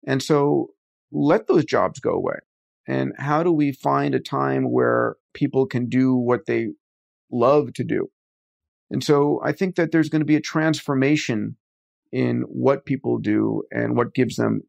And 0.06 0.22
so 0.22 0.68
let 1.10 1.46
those 1.46 1.64
jobs 1.64 2.00
go 2.00 2.10
away. 2.10 2.36
And 2.88 3.12
how 3.18 3.42
do 3.42 3.52
we 3.52 3.70
find 3.70 4.14
a 4.14 4.20
time 4.20 4.72
where 4.72 5.16
people 5.34 5.66
can 5.66 5.88
do 5.88 6.14
what 6.14 6.46
they 6.46 6.68
love 7.30 7.74
to 7.74 7.84
do? 7.84 8.08
And 8.90 9.04
so 9.04 9.40
I 9.44 9.52
think 9.52 9.76
that 9.76 9.92
there's 9.92 10.08
going 10.08 10.22
to 10.22 10.26
be 10.26 10.36
a 10.36 10.40
transformation 10.40 11.56
in 12.10 12.44
what 12.48 12.86
people 12.86 13.18
do 13.18 13.62
and 13.70 13.94
what 13.94 14.14
gives 14.14 14.36
them 14.36 14.62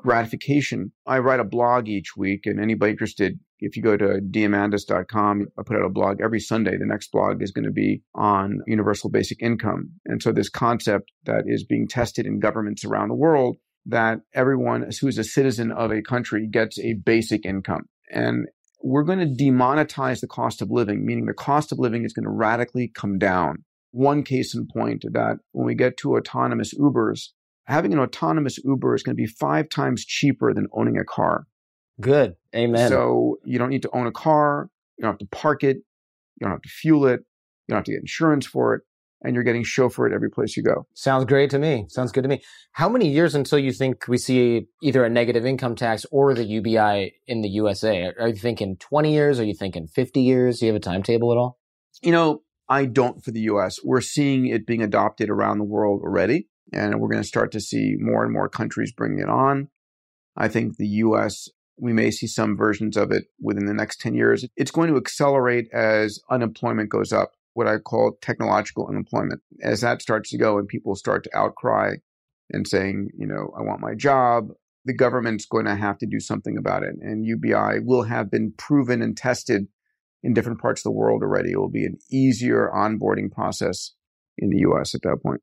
gratification. 0.00 0.92
I 1.06 1.20
write 1.20 1.38
a 1.38 1.44
blog 1.44 1.88
each 1.88 2.16
week, 2.16 2.42
and 2.44 2.60
anybody 2.60 2.90
interested, 2.90 3.38
if 3.60 3.76
you 3.76 3.82
go 3.82 3.96
to 3.96 4.20
diamandis.com, 4.20 5.46
I 5.56 5.62
put 5.64 5.76
out 5.76 5.84
a 5.84 5.90
blog 5.90 6.20
every 6.20 6.40
Sunday. 6.40 6.76
The 6.76 6.86
next 6.86 7.12
blog 7.12 7.40
is 7.40 7.52
going 7.52 7.64
to 7.64 7.70
be 7.70 8.02
on 8.16 8.60
universal 8.66 9.10
basic 9.10 9.40
income. 9.40 9.90
And 10.06 10.20
so 10.20 10.32
this 10.32 10.48
concept 10.48 11.12
that 11.24 11.44
is 11.46 11.64
being 11.64 11.86
tested 11.86 12.26
in 12.26 12.40
governments 12.40 12.84
around 12.84 13.08
the 13.08 13.14
world 13.14 13.56
that 13.88 14.20
everyone 14.34 14.88
who 15.00 15.08
is 15.08 15.18
a 15.18 15.24
citizen 15.24 15.72
of 15.72 15.90
a 15.90 16.02
country 16.02 16.46
gets 16.46 16.78
a 16.78 16.94
basic 16.94 17.44
income. 17.44 17.88
And 18.10 18.46
we're 18.82 19.02
going 19.02 19.18
to 19.18 19.44
demonetize 19.44 20.20
the 20.20 20.26
cost 20.26 20.62
of 20.62 20.70
living, 20.70 21.04
meaning 21.04 21.26
the 21.26 21.32
cost 21.32 21.72
of 21.72 21.78
living 21.78 22.04
is 22.04 22.12
going 22.12 22.24
to 22.24 22.30
radically 22.30 22.88
come 22.88 23.18
down. 23.18 23.64
One 23.90 24.22
case 24.22 24.54
in 24.54 24.68
point 24.68 25.04
that 25.10 25.38
when 25.52 25.66
we 25.66 25.74
get 25.74 25.96
to 25.98 26.16
autonomous 26.16 26.74
Ubers, 26.74 27.30
having 27.64 27.92
an 27.92 27.98
autonomous 27.98 28.58
Uber 28.62 28.94
is 28.94 29.02
going 29.02 29.16
to 29.16 29.20
be 29.20 29.26
five 29.26 29.68
times 29.68 30.04
cheaper 30.04 30.52
than 30.52 30.68
owning 30.72 30.98
a 30.98 31.04
car. 31.04 31.46
Good. 32.00 32.36
Amen. 32.54 32.90
So 32.90 33.38
you 33.44 33.58
don't 33.58 33.70
need 33.70 33.82
to 33.82 33.90
own 33.92 34.06
a 34.06 34.12
car. 34.12 34.70
You 34.98 35.02
don't 35.02 35.12
have 35.12 35.18
to 35.18 35.36
park 35.36 35.64
it. 35.64 35.78
You 36.36 36.44
don't 36.44 36.50
have 36.52 36.62
to 36.62 36.68
fuel 36.68 37.06
it. 37.06 37.20
You 37.66 37.72
don't 37.72 37.78
have 37.78 37.84
to 37.84 37.92
get 37.92 38.00
insurance 38.00 38.46
for 38.46 38.74
it 38.74 38.82
and 39.22 39.34
you're 39.34 39.44
getting 39.44 39.64
chauffeured 39.64 40.14
every 40.14 40.30
place 40.30 40.56
you 40.56 40.62
go. 40.62 40.86
Sounds 40.94 41.24
great 41.24 41.50
to 41.50 41.58
me. 41.58 41.86
Sounds 41.88 42.12
good 42.12 42.22
to 42.22 42.28
me. 42.28 42.42
How 42.72 42.88
many 42.88 43.08
years 43.08 43.34
until 43.34 43.58
you 43.58 43.72
think 43.72 44.06
we 44.08 44.18
see 44.18 44.66
either 44.82 45.04
a 45.04 45.10
negative 45.10 45.44
income 45.44 45.74
tax 45.74 46.06
or 46.10 46.34
the 46.34 46.44
UBI 46.44 47.14
in 47.26 47.42
the 47.42 47.48
USA? 47.48 48.12
Are 48.18 48.28
you 48.28 48.36
thinking 48.36 48.76
20 48.76 49.12
years? 49.12 49.40
Are 49.40 49.44
you 49.44 49.54
thinking 49.54 49.88
50 49.88 50.20
years? 50.20 50.60
Do 50.60 50.66
you 50.66 50.72
have 50.72 50.80
a 50.80 50.84
timetable 50.84 51.32
at 51.32 51.38
all? 51.38 51.58
You 52.02 52.12
know, 52.12 52.42
I 52.68 52.84
don't 52.84 53.24
for 53.24 53.30
the 53.30 53.40
US. 53.40 53.78
We're 53.82 54.00
seeing 54.00 54.46
it 54.46 54.66
being 54.66 54.82
adopted 54.82 55.30
around 55.30 55.58
the 55.58 55.64
world 55.64 56.02
already, 56.02 56.48
and 56.72 57.00
we're 57.00 57.08
going 57.08 57.22
to 57.22 57.28
start 57.28 57.50
to 57.52 57.60
see 57.60 57.96
more 57.98 58.24
and 58.24 58.32
more 58.32 58.48
countries 58.48 58.92
bring 58.92 59.18
it 59.18 59.28
on. 59.28 59.68
I 60.36 60.48
think 60.48 60.76
the 60.76 60.86
US, 60.86 61.48
we 61.76 61.92
may 61.92 62.12
see 62.12 62.28
some 62.28 62.56
versions 62.56 62.96
of 62.96 63.10
it 63.10 63.24
within 63.40 63.66
the 63.66 63.74
next 63.74 64.00
10 64.00 64.14
years. 64.14 64.44
It's 64.56 64.70
going 64.70 64.90
to 64.90 64.96
accelerate 64.96 65.68
as 65.72 66.20
unemployment 66.30 66.90
goes 66.90 67.12
up 67.12 67.32
what 67.58 67.66
I 67.66 67.78
call 67.78 68.16
technological 68.22 68.86
unemployment. 68.86 69.40
As 69.60 69.80
that 69.80 70.00
starts 70.00 70.30
to 70.30 70.38
go 70.38 70.58
and 70.58 70.68
people 70.68 70.94
start 70.94 71.24
to 71.24 71.36
outcry 71.36 71.94
and 72.50 72.68
saying, 72.68 73.08
you 73.18 73.26
know, 73.26 73.52
I 73.58 73.62
want 73.62 73.80
my 73.80 73.96
job, 73.96 74.50
the 74.84 74.94
government's 74.94 75.44
going 75.44 75.64
to 75.64 75.74
have 75.74 75.98
to 75.98 76.06
do 76.06 76.20
something 76.20 76.56
about 76.56 76.84
it. 76.84 76.94
And 77.00 77.26
UBI 77.26 77.80
will 77.80 78.04
have 78.04 78.30
been 78.30 78.52
proven 78.56 79.02
and 79.02 79.16
tested 79.16 79.66
in 80.22 80.34
different 80.34 80.60
parts 80.60 80.82
of 80.82 80.84
the 80.84 80.96
world 80.96 81.24
already. 81.24 81.50
It 81.50 81.58
will 81.58 81.68
be 81.68 81.84
an 81.84 81.98
easier 82.12 82.70
onboarding 82.72 83.32
process 83.32 83.92
in 84.38 84.50
the 84.50 84.58
US 84.58 84.94
at 84.94 85.02
that 85.02 85.18
point. 85.20 85.42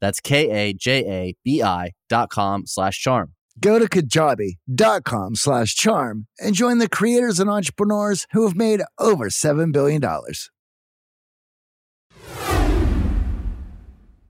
That's 0.00 0.20
K-A-J-A-B-I 0.20 1.92
dot 2.08 2.30
com 2.30 2.66
slash 2.66 3.00
charm. 3.00 3.34
Go 3.60 3.78
to 3.78 3.86
kajabi.com 3.86 5.34
slash 5.34 5.74
charm 5.74 6.26
and 6.38 6.54
join 6.54 6.78
the 6.78 6.88
creators 6.88 7.38
and 7.38 7.50
entrepreneurs 7.50 8.26
who 8.32 8.46
have 8.46 8.56
made 8.56 8.80
over 8.98 9.28
$7 9.28 9.72
billion. 9.72 10.02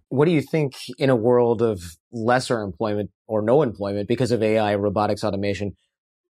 What 0.08 0.24
do 0.24 0.32
you 0.32 0.42
think 0.42 0.74
in 0.98 1.08
a 1.10 1.14
world 1.14 1.62
of 1.62 1.80
lesser 2.10 2.60
employment 2.62 3.10
or 3.28 3.42
no 3.42 3.62
employment 3.62 4.08
because 4.08 4.32
of 4.32 4.42
AI, 4.42 4.74
robotics, 4.74 5.22
automation? 5.22 5.76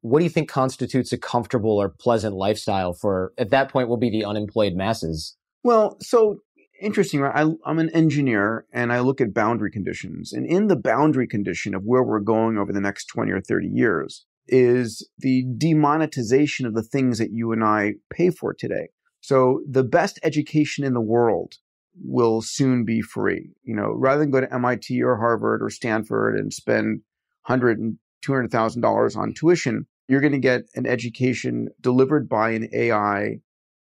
What 0.02 0.20
do 0.20 0.24
you 0.24 0.32
think 0.32 0.50
constitutes 0.50 1.12
a 1.12 1.18
comfortable 1.18 1.78
or 1.78 1.90
pleasant 1.90 2.36
lifestyle 2.36 2.94
for, 2.94 3.34
at 3.38 3.52
that 3.52 3.70
point, 3.70 3.90
will 3.90 3.98
be 3.98 4.10
the 4.10 4.26
unemployed 4.26 4.74
masses? 4.74 5.38
Well, 5.64 5.98
so 6.02 6.40
interesting, 6.82 7.22
right? 7.22 7.36
I, 7.36 7.70
am 7.70 7.80
an 7.80 7.90
engineer 7.92 8.66
and 8.72 8.92
I 8.92 9.00
look 9.00 9.22
at 9.22 9.34
boundary 9.34 9.72
conditions. 9.72 10.34
And 10.34 10.46
in 10.46 10.68
the 10.68 10.76
boundary 10.76 11.28
condition 11.28 11.76
of 11.76 11.84
where 11.84 12.04
we're 12.04 12.20
going 12.20 12.58
over 12.58 12.74
the 12.74 12.82
next 12.82 13.06
20 13.06 13.32
or 13.32 13.42
30 13.42 13.68
years, 13.68 14.26
is 14.48 15.08
the 15.18 15.46
demonetization 15.58 16.66
of 16.66 16.74
the 16.74 16.84
things 16.84 17.18
that 17.18 17.32
you 17.32 17.52
and 17.52 17.64
I 17.64 17.96
pay 18.10 18.30
for 18.30 18.54
today. 18.54 18.90
So 19.22 19.62
the 19.70 19.84
best 19.84 20.20
education 20.24 20.84
in 20.84 20.94
the 20.94 21.02
world 21.02 21.56
will 22.04 22.42
soon 22.42 22.86
be 22.86 23.02
free. 23.02 23.52
You 23.64 23.76
know, 23.76 23.94
rather 23.94 24.20
than 24.20 24.32
go 24.32 24.42
to 24.42 24.54
MIT 24.54 25.02
or 25.02 25.18
Harvard 25.18 25.62
or 25.62 25.70
Stanford 25.70 26.38
and 26.38 26.54
spend 26.54 27.02
hundred 27.44 27.80
and 27.80 27.98
two 28.22 28.34
hundred 28.34 28.52
thousand 28.52 28.82
dollars 28.82 29.16
on 29.16 29.34
tuition, 29.34 29.86
you're 30.08 30.22
going 30.22 30.34
to 30.34 30.40
get 30.40 30.62
an 30.76 30.86
education 30.86 31.70
delivered 31.82 32.30
by 32.30 32.52
an 32.52 32.70
AI 32.74 33.40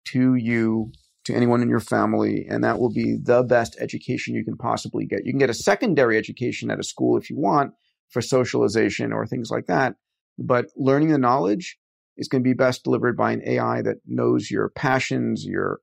to 0.08 0.34
you, 0.34 0.92
to 1.24 1.34
anyone 1.34 1.62
in 1.62 1.68
your 1.68 1.80
family, 1.80 2.46
and 2.48 2.64
that 2.64 2.78
will 2.78 2.92
be 2.92 3.16
the 3.22 3.42
best 3.42 3.76
education 3.80 4.34
you 4.34 4.44
can 4.44 4.56
possibly 4.56 5.06
get. 5.06 5.24
You 5.24 5.32
can 5.32 5.38
get 5.38 5.50
a 5.50 5.54
secondary 5.54 6.18
education 6.18 6.70
at 6.70 6.80
a 6.80 6.84
school 6.84 7.16
if 7.16 7.30
you 7.30 7.38
want 7.38 7.72
for 8.10 8.20
socialization 8.20 9.12
or 9.12 9.26
things 9.26 9.50
like 9.50 9.66
that, 9.66 9.94
but 10.38 10.66
learning 10.76 11.10
the 11.10 11.18
knowledge 11.18 11.78
is 12.16 12.28
going 12.28 12.42
to 12.42 12.48
be 12.48 12.54
best 12.54 12.84
delivered 12.84 13.16
by 13.16 13.32
an 13.32 13.42
AI 13.46 13.82
that 13.82 13.96
knows 14.06 14.50
your 14.50 14.68
passions, 14.70 15.44
your 15.44 15.80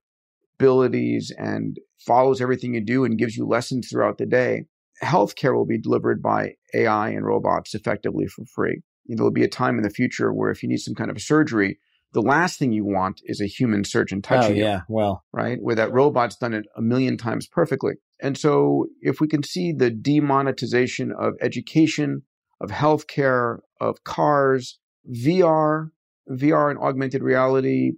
abilities, 0.59 1.33
and 1.37 1.77
follows 2.05 2.41
everything 2.41 2.73
you 2.73 2.81
do 2.81 3.03
and 3.03 3.17
gives 3.17 3.35
you 3.35 3.47
lessons 3.47 3.89
throughout 3.89 4.17
the 4.17 4.25
day. 4.25 4.65
Healthcare 5.03 5.55
will 5.55 5.65
be 5.65 5.79
delivered 5.79 6.21
by 6.21 6.53
AI 6.75 7.09
and 7.09 7.25
robots 7.25 7.73
effectively 7.73 8.27
for 8.27 8.45
free. 8.45 8.81
There'll 9.07 9.31
be 9.31 9.43
a 9.43 9.49
time 9.49 9.77
in 9.77 9.83
the 9.83 9.89
future 9.89 10.33
where 10.33 10.51
if 10.51 10.61
you 10.61 10.69
need 10.69 10.79
some 10.79 10.93
kind 10.93 11.09
of 11.09 11.21
surgery, 11.21 11.79
the 12.13 12.21
last 12.21 12.57
thing 12.57 12.71
you 12.71 12.85
want 12.85 13.21
is 13.25 13.39
a 13.39 13.45
human 13.45 13.83
surgeon 13.83 14.21
touching 14.21 14.53
oh, 14.53 14.55
you. 14.55 14.63
yeah. 14.63 14.81
Well, 14.87 15.23
Right? 15.31 15.57
Where 15.61 15.75
that 15.75 15.91
robot's 15.91 16.37
done 16.37 16.53
it 16.53 16.65
a 16.75 16.81
million 16.81 17.17
times 17.17 17.47
perfectly. 17.47 17.93
And 18.21 18.37
so 18.37 18.87
if 19.01 19.21
we 19.21 19.27
can 19.27 19.43
see 19.43 19.71
the 19.71 19.91
demonetization 19.91 21.11
of 21.17 21.33
education, 21.41 22.23
of 22.59 22.69
healthcare, 22.69 23.59
of 23.79 24.03
cars, 24.03 24.79
VR, 25.09 25.89
VR 26.29 26.69
and 26.69 26.79
augmented 26.79 27.23
reality 27.23 27.93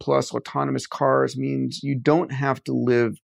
plus 0.00 0.32
autonomous 0.32 0.86
cars 0.86 1.36
means 1.36 1.80
you 1.82 1.98
don't 1.98 2.32
have 2.32 2.62
to 2.64 2.72
live 2.72 3.18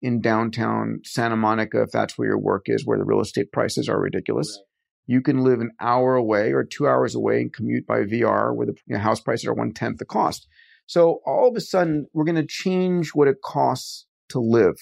in 0.00 0.20
downtown 0.20 1.00
Santa 1.04 1.36
Monica 1.36 1.82
if 1.82 1.90
that's 1.90 2.16
where 2.16 2.28
your 2.28 2.38
work 2.38 2.64
is, 2.66 2.86
where 2.86 2.98
the 2.98 3.04
real 3.04 3.20
estate 3.20 3.52
prices 3.52 3.88
are 3.88 4.00
ridiculous. 4.00 4.60
You 5.08 5.22
can 5.22 5.42
live 5.42 5.60
an 5.60 5.72
hour 5.80 6.14
away 6.14 6.52
or 6.52 6.62
two 6.62 6.86
hours 6.86 7.14
away 7.14 7.40
and 7.40 7.52
commute 7.52 7.86
by 7.86 8.00
VR 8.00 8.54
where 8.54 8.66
the 8.66 8.74
you 8.86 8.94
know, 8.94 9.00
house 9.00 9.20
prices 9.20 9.46
are 9.46 9.54
one 9.54 9.72
tenth 9.72 9.98
the 9.98 10.04
cost. 10.04 10.46
So 10.86 11.20
all 11.26 11.48
of 11.48 11.56
a 11.56 11.60
sudden, 11.60 12.06
we're 12.12 12.24
going 12.24 12.36
to 12.36 12.46
change 12.46 13.10
what 13.14 13.26
it 13.26 13.38
costs 13.42 14.06
to 14.28 14.38
live. 14.38 14.76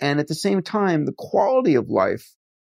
And 0.00 0.20
at 0.20 0.28
the 0.28 0.34
same 0.34 0.62
time, 0.62 1.06
the 1.06 1.14
quality 1.16 1.74
of 1.74 1.90
life, 1.90 2.36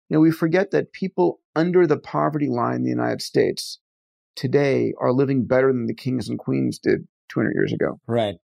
you 0.10 0.18
know, 0.18 0.22
we 0.22 0.32
forget 0.32 0.72
that 0.72 0.92
people 0.92 1.40
under 1.56 1.86
the 1.86 1.98
poverty 1.98 2.50
line 2.50 2.78
in 2.78 2.84
the 2.84 2.90
United 2.90 3.22
States 3.22 3.80
today 4.36 4.92
are 5.00 5.14
living 5.14 5.46
better 5.46 5.72
than 5.72 5.86
the 5.86 5.94
kings 5.94 6.28
and 6.28 6.40
queens 6.40 6.80
did 6.80 7.08
200 7.30 7.54
years 7.54 7.72
ago. 7.72 8.00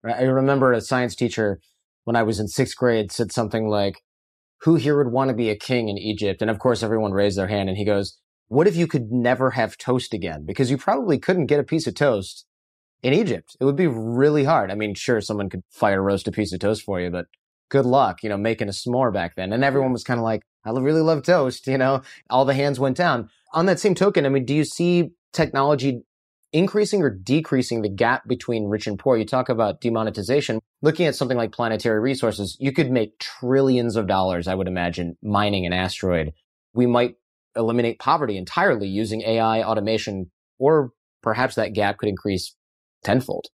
right. 0.03 0.19
I 0.19 0.23
remember 0.23 0.73
a 0.73 0.81
science 0.81 1.15
teacher 1.15 1.59
when 2.03 2.17
I 2.17 2.23
was 2.23 2.39
in 2.39 2.49
sixth 2.49 2.75
grade 2.75 3.11
said 3.11 3.31
something 3.31 3.69
like, 3.69 4.01
who 4.61 4.75
here 4.75 4.97
would 4.97 5.11
want 5.11 5.29
to 5.29 5.35
be 5.35 5.49
a 5.49 5.55
king 5.55 5.89
in 5.89 5.97
Egypt? 5.97 6.41
And 6.41 6.51
of 6.51 6.59
course, 6.59 6.83
everyone 6.83 7.11
raised 7.11 7.37
their 7.37 7.47
hand 7.47 7.69
and 7.69 7.77
he 7.77 7.85
goes, 7.85 8.17
what 8.47 8.67
if 8.67 8.75
you 8.75 8.87
could 8.87 9.11
never 9.11 9.51
have 9.51 9.77
toast 9.77 10.13
again? 10.13 10.45
Because 10.45 10.71
you 10.71 10.77
probably 10.77 11.19
couldn't 11.19 11.47
get 11.47 11.59
a 11.59 11.63
piece 11.63 11.87
of 11.87 11.95
toast 11.95 12.45
in 13.03 13.13
Egypt. 13.13 13.55
It 13.59 13.65
would 13.65 13.75
be 13.75 13.87
really 13.87 14.45
hard. 14.45 14.71
I 14.71 14.75
mean, 14.75 14.95
sure, 14.95 15.21
someone 15.21 15.49
could 15.49 15.63
fire 15.69 16.01
roast 16.01 16.27
a 16.27 16.31
piece 16.31 16.53
of 16.53 16.59
toast 16.59 16.83
for 16.83 16.99
you, 16.99 17.09
but 17.09 17.25
good 17.69 17.85
luck, 17.85 18.23
you 18.23 18.29
know, 18.29 18.37
making 18.37 18.69
a 18.69 18.71
s'more 18.71 19.13
back 19.13 19.35
then. 19.35 19.51
And 19.51 19.63
everyone 19.63 19.91
was 19.91 20.03
kind 20.03 20.19
of 20.19 20.23
like, 20.23 20.43
I 20.65 20.71
really 20.71 21.01
love 21.01 21.23
toast, 21.23 21.67
you 21.67 21.77
know, 21.77 22.01
all 22.29 22.45
the 22.45 22.53
hands 22.53 22.79
went 22.79 22.97
down. 22.97 23.29
On 23.53 23.65
that 23.65 23.79
same 23.79 23.95
token, 23.95 24.25
I 24.25 24.29
mean, 24.29 24.45
do 24.45 24.53
you 24.53 24.63
see 24.63 25.09
technology 25.33 26.01
increasing 26.53 27.01
or 27.01 27.09
decreasing 27.09 27.81
the 27.81 27.89
gap 27.89 28.27
between 28.27 28.67
rich 28.67 28.87
and 28.87 28.97
poor? 28.97 29.17
You 29.17 29.25
talk 29.25 29.49
about 29.49 29.81
demonetization. 29.81 30.59
Looking 30.81 31.07
at 31.07 31.15
something 31.15 31.37
like 31.37 31.51
planetary 31.51 31.99
resources, 31.99 32.55
you 32.59 32.71
could 32.71 32.91
make 32.91 33.19
trillions 33.19 33.95
of 33.95 34.07
dollars, 34.07 34.47
I 34.47 34.55
would 34.55 34.67
imagine, 34.67 35.17
mining 35.21 35.65
an 35.65 35.73
asteroid. 35.73 36.33
We 36.73 36.85
might 36.85 37.15
eliminate 37.55 37.99
poverty 37.99 38.37
entirely 38.37 38.87
using 38.87 39.21
AI 39.21 39.63
automation, 39.63 40.31
or 40.59 40.91
perhaps 41.23 41.55
that 41.55 41.73
gap 41.73 41.97
could 41.97 42.09
increase 42.09 42.55
tenfold. 43.03 43.47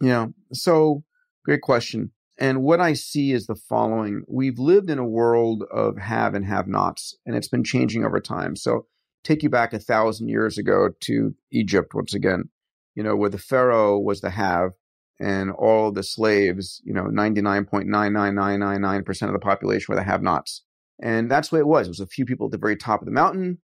Yeah. 0.00 0.28
So 0.52 1.04
great 1.44 1.60
question. 1.60 2.12
And 2.38 2.62
what 2.62 2.80
I 2.80 2.94
see 2.94 3.32
is 3.32 3.46
the 3.46 3.54
following. 3.54 4.22
We've 4.26 4.58
lived 4.58 4.88
in 4.88 4.98
a 4.98 5.06
world 5.06 5.64
of 5.70 5.98
have 5.98 6.34
and 6.34 6.46
have 6.46 6.66
nots, 6.66 7.14
and 7.26 7.36
it's 7.36 7.48
been 7.48 7.64
changing 7.64 8.04
over 8.04 8.18
time. 8.18 8.56
So 8.56 8.86
take 9.24 9.42
you 9.42 9.50
back 9.50 9.72
a 9.72 9.78
thousand 9.78 10.28
years 10.28 10.58
ago 10.58 10.90
to 11.00 11.34
Egypt 11.50 11.94
once 11.94 12.14
again, 12.14 12.50
you 12.94 13.02
know, 13.02 13.16
where 13.16 13.30
the 13.30 13.38
Pharaoh 13.38 13.98
was 13.98 14.20
the 14.20 14.30
have 14.30 14.72
and 15.18 15.50
all 15.50 15.90
the 15.92 16.02
slaves, 16.02 16.80
you 16.84 16.94
know, 16.94 17.04
99.99999% 17.04 19.26
of 19.26 19.32
the 19.32 19.38
population 19.38 19.86
were 19.88 19.96
the 19.96 20.02
have 20.02 20.22
nots. 20.22 20.62
And 21.02 21.30
that's 21.30 21.48
the 21.48 21.56
way 21.56 21.60
it 21.60 21.66
was. 21.66 21.86
It 21.86 21.90
was 21.90 22.00
a 22.00 22.06
few 22.06 22.24
people 22.24 22.46
at 22.46 22.52
the 22.52 22.58
very 22.58 22.76
top 22.76 23.00
of 23.00 23.06
the 23.06 23.12
mountain, 23.12 23.58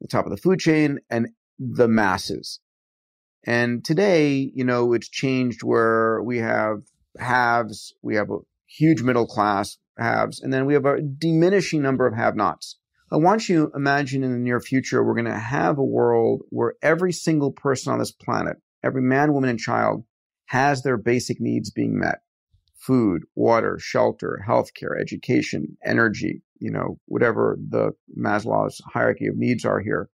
the 0.00 0.08
top 0.08 0.24
of 0.24 0.30
the 0.30 0.36
food 0.36 0.60
chain, 0.60 1.00
and 1.10 1.28
the 1.58 1.88
masses. 1.88 2.60
And 3.46 3.84
today, 3.84 4.50
you 4.54 4.64
know, 4.64 4.94
it's 4.94 5.08
changed 5.08 5.62
where 5.62 6.22
we 6.22 6.38
have 6.38 6.82
haves, 7.18 7.94
we 8.02 8.16
have 8.16 8.30
a 8.30 8.38
huge 8.66 9.02
middle 9.02 9.26
class 9.26 9.76
haves, 9.98 10.40
and 10.40 10.52
then 10.52 10.66
we 10.66 10.74
have 10.74 10.86
a 10.86 11.02
diminishing 11.02 11.82
number 11.82 12.06
of 12.06 12.14
have 12.14 12.36
nots. 12.36 12.78
I 13.12 13.16
want 13.16 13.48
you 13.48 13.66
to 13.66 13.76
imagine 13.76 14.24
in 14.24 14.32
the 14.32 14.38
near 14.38 14.60
future, 14.60 15.04
we're 15.04 15.14
going 15.14 15.26
to 15.26 15.38
have 15.38 15.78
a 15.78 15.84
world 15.84 16.42
where 16.48 16.74
every 16.82 17.12
single 17.12 17.52
person 17.52 17.92
on 17.92 17.98
this 17.98 18.12
planet, 18.12 18.56
every 18.82 19.02
man, 19.02 19.32
woman, 19.32 19.50
and 19.50 19.58
child 19.58 20.04
has 20.46 20.82
their 20.82 20.96
basic 20.96 21.40
needs 21.40 21.70
being 21.70 21.98
met. 21.98 22.20
Food, 22.76 23.22
water, 23.34 23.78
shelter, 23.78 24.42
healthcare, 24.46 25.00
education, 25.00 25.76
energy, 25.84 26.42
you 26.58 26.70
know, 26.70 26.98
whatever 27.06 27.58
the 27.68 27.92
Maslow's 28.18 28.80
hierarchy 28.92 29.26
of 29.26 29.36
needs 29.36 29.64
are 29.64 29.80
here. 29.80 30.08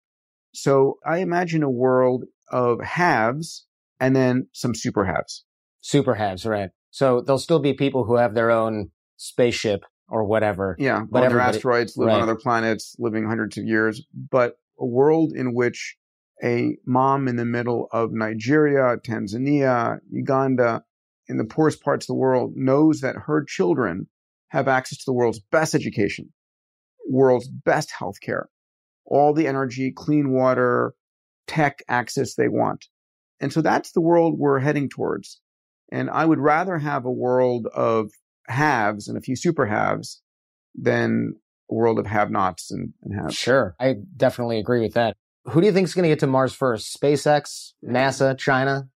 So 0.53 0.97
I 1.05 1.19
imagine 1.19 1.63
a 1.63 1.69
world 1.69 2.25
of 2.51 2.81
haves 2.81 3.65
and 3.99 4.15
then 4.15 4.47
some 4.51 4.75
super 4.75 5.05
haves. 5.05 5.45
Super 5.81 6.15
haves, 6.15 6.45
right? 6.45 6.69
So 6.91 7.21
there'll 7.21 7.39
still 7.39 7.59
be 7.59 7.73
people 7.73 8.03
who 8.03 8.15
have 8.15 8.35
their 8.35 8.51
own 8.51 8.91
spaceship 9.17 9.85
or 10.11 10.25
whatever. 10.25 10.75
Yeah, 10.77 11.05
But 11.09 11.23
everybody- 11.23 11.55
asteroids, 11.57 11.97
live 11.97 12.07
right. 12.07 12.15
on 12.17 12.21
other 12.21 12.35
planets, 12.35 12.95
living 12.99 13.25
hundreds 13.25 13.57
of 13.57 13.63
years, 13.65 14.05
but 14.13 14.57
a 14.77 14.85
world 14.85 15.31
in 15.33 15.53
which 15.53 15.97
a 16.43 16.77
mom 16.85 17.27
in 17.27 17.37
the 17.37 17.45
middle 17.45 17.87
of 17.91 18.11
Nigeria, 18.11 18.97
Tanzania, 18.97 19.99
Uganda, 20.11 20.83
in 21.27 21.37
the 21.37 21.45
poorest 21.45 21.81
parts 21.81 22.03
of 22.05 22.07
the 22.07 22.19
world 22.19 22.53
knows 22.55 22.99
that 23.01 23.15
her 23.15 23.43
children 23.43 24.07
have 24.49 24.67
access 24.67 24.97
to 24.97 25.03
the 25.07 25.13
world's 25.13 25.39
best 25.39 25.73
education, 25.73 26.33
world's 27.09 27.47
best 27.47 27.89
healthcare, 27.97 28.45
all 29.05 29.33
the 29.33 29.47
energy, 29.47 29.93
clean 29.95 30.31
water, 30.31 30.93
tech 31.47 31.79
access 31.87 32.35
they 32.35 32.49
want. 32.49 32.87
And 33.39 33.53
so 33.53 33.61
that's 33.61 33.91
the 33.93 34.01
world 34.01 34.37
we're 34.37 34.59
heading 34.59 34.89
towards. 34.89 35.39
And 35.91 36.09
I 36.09 36.25
would 36.25 36.39
rather 36.39 36.77
have 36.77 37.05
a 37.05 37.11
world 37.11 37.67
of 37.67 38.11
haves 38.47 39.07
and 39.07 39.17
a 39.17 39.21
few 39.21 39.35
super 39.35 39.65
haves 39.65 40.21
than 40.75 41.35
a 41.69 41.73
world 41.73 41.99
of 41.99 42.07
have 42.07 42.31
nots 42.31 42.71
and, 42.71 42.93
and 43.03 43.19
haves. 43.19 43.35
Sure. 43.35 43.75
I 43.79 43.95
definitely 44.15 44.59
agree 44.59 44.81
with 44.81 44.93
that. 44.93 45.15
Who 45.45 45.61
do 45.61 45.67
you 45.67 45.73
think 45.73 45.87
is 45.87 45.93
going 45.93 46.03
to 46.03 46.09
get 46.09 46.19
to 46.19 46.27
Mars 46.27 46.53
first? 46.53 46.99
SpaceX, 46.99 47.73
NASA, 47.83 48.37
China? 48.37 48.89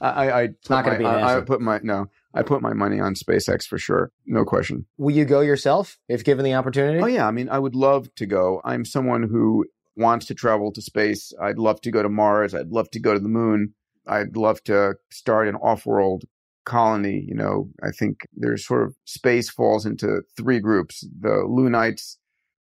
I, 0.00 0.30
I, 0.30 0.48
not 0.68 0.84
gonna 0.84 0.90
my- 0.92 0.98
be 0.98 1.04
I, 1.04 1.38
I 1.38 1.40
put 1.42 1.60
my 1.60 1.78
no. 1.82 2.06
I 2.34 2.42
put 2.42 2.60
my 2.62 2.72
money 2.72 2.98
on 2.98 3.14
SpaceX 3.14 3.66
for 3.66 3.78
sure, 3.78 4.10
no 4.26 4.44
question. 4.44 4.86
Will 4.96 5.14
you 5.14 5.24
go 5.26 5.42
yourself 5.42 5.98
if 6.08 6.24
given 6.24 6.44
the 6.44 6.54
opportunity? 6.54 6.98
Oh 6.98 7.06
yeah, 7.06 7.28
I 7.28 7.30
mean, 7.30 7.48
I 7.48 7.58
would 7.58 7.76
love 7.76 8.12
to 8.16 8.26
go. 8.26 8.60
I'm 8.64 8.84
someone 8.84 9.22
who 9.22 9.66
wants 9.94 10.26
to 10.26 10.34
travel 10.34 10.72
to 10.72 10.82
space. 10.82 11.32
I'd 11.40 11.58
love 11.58 11.80
to 11.82 11.90
go 11.90 12.02
to 12.02 12.08
Mars. 12.08 12.54
I'd 12.54 12.70
love 12.70 12.90
to 12.92 13.00
go 13.00 13.12
to 13.12 13.20
the 13.20 13.28
moon. 13.28 13.74
I'd 14.06 14.34
love 14.36 14.64
to 14.64 14.94
start 15.10 15.46
an 15.46 15.56
off-world 15.56 16.24
colony. 16.64 17.24
You 17.26 17.34
know, 17.34 17.68
I 17.82 17.90
think 17.90 18.20
there's 18.34 18.66
sort 18.66 18.82
of 18.84 18.94
space 19.04 19.50
falls 19.50 19.86
into 19.86 20.22
three 20.36 20.60
groups: 20.60 21.06
the 21.20 21.44
Lunites, 21.48 22.16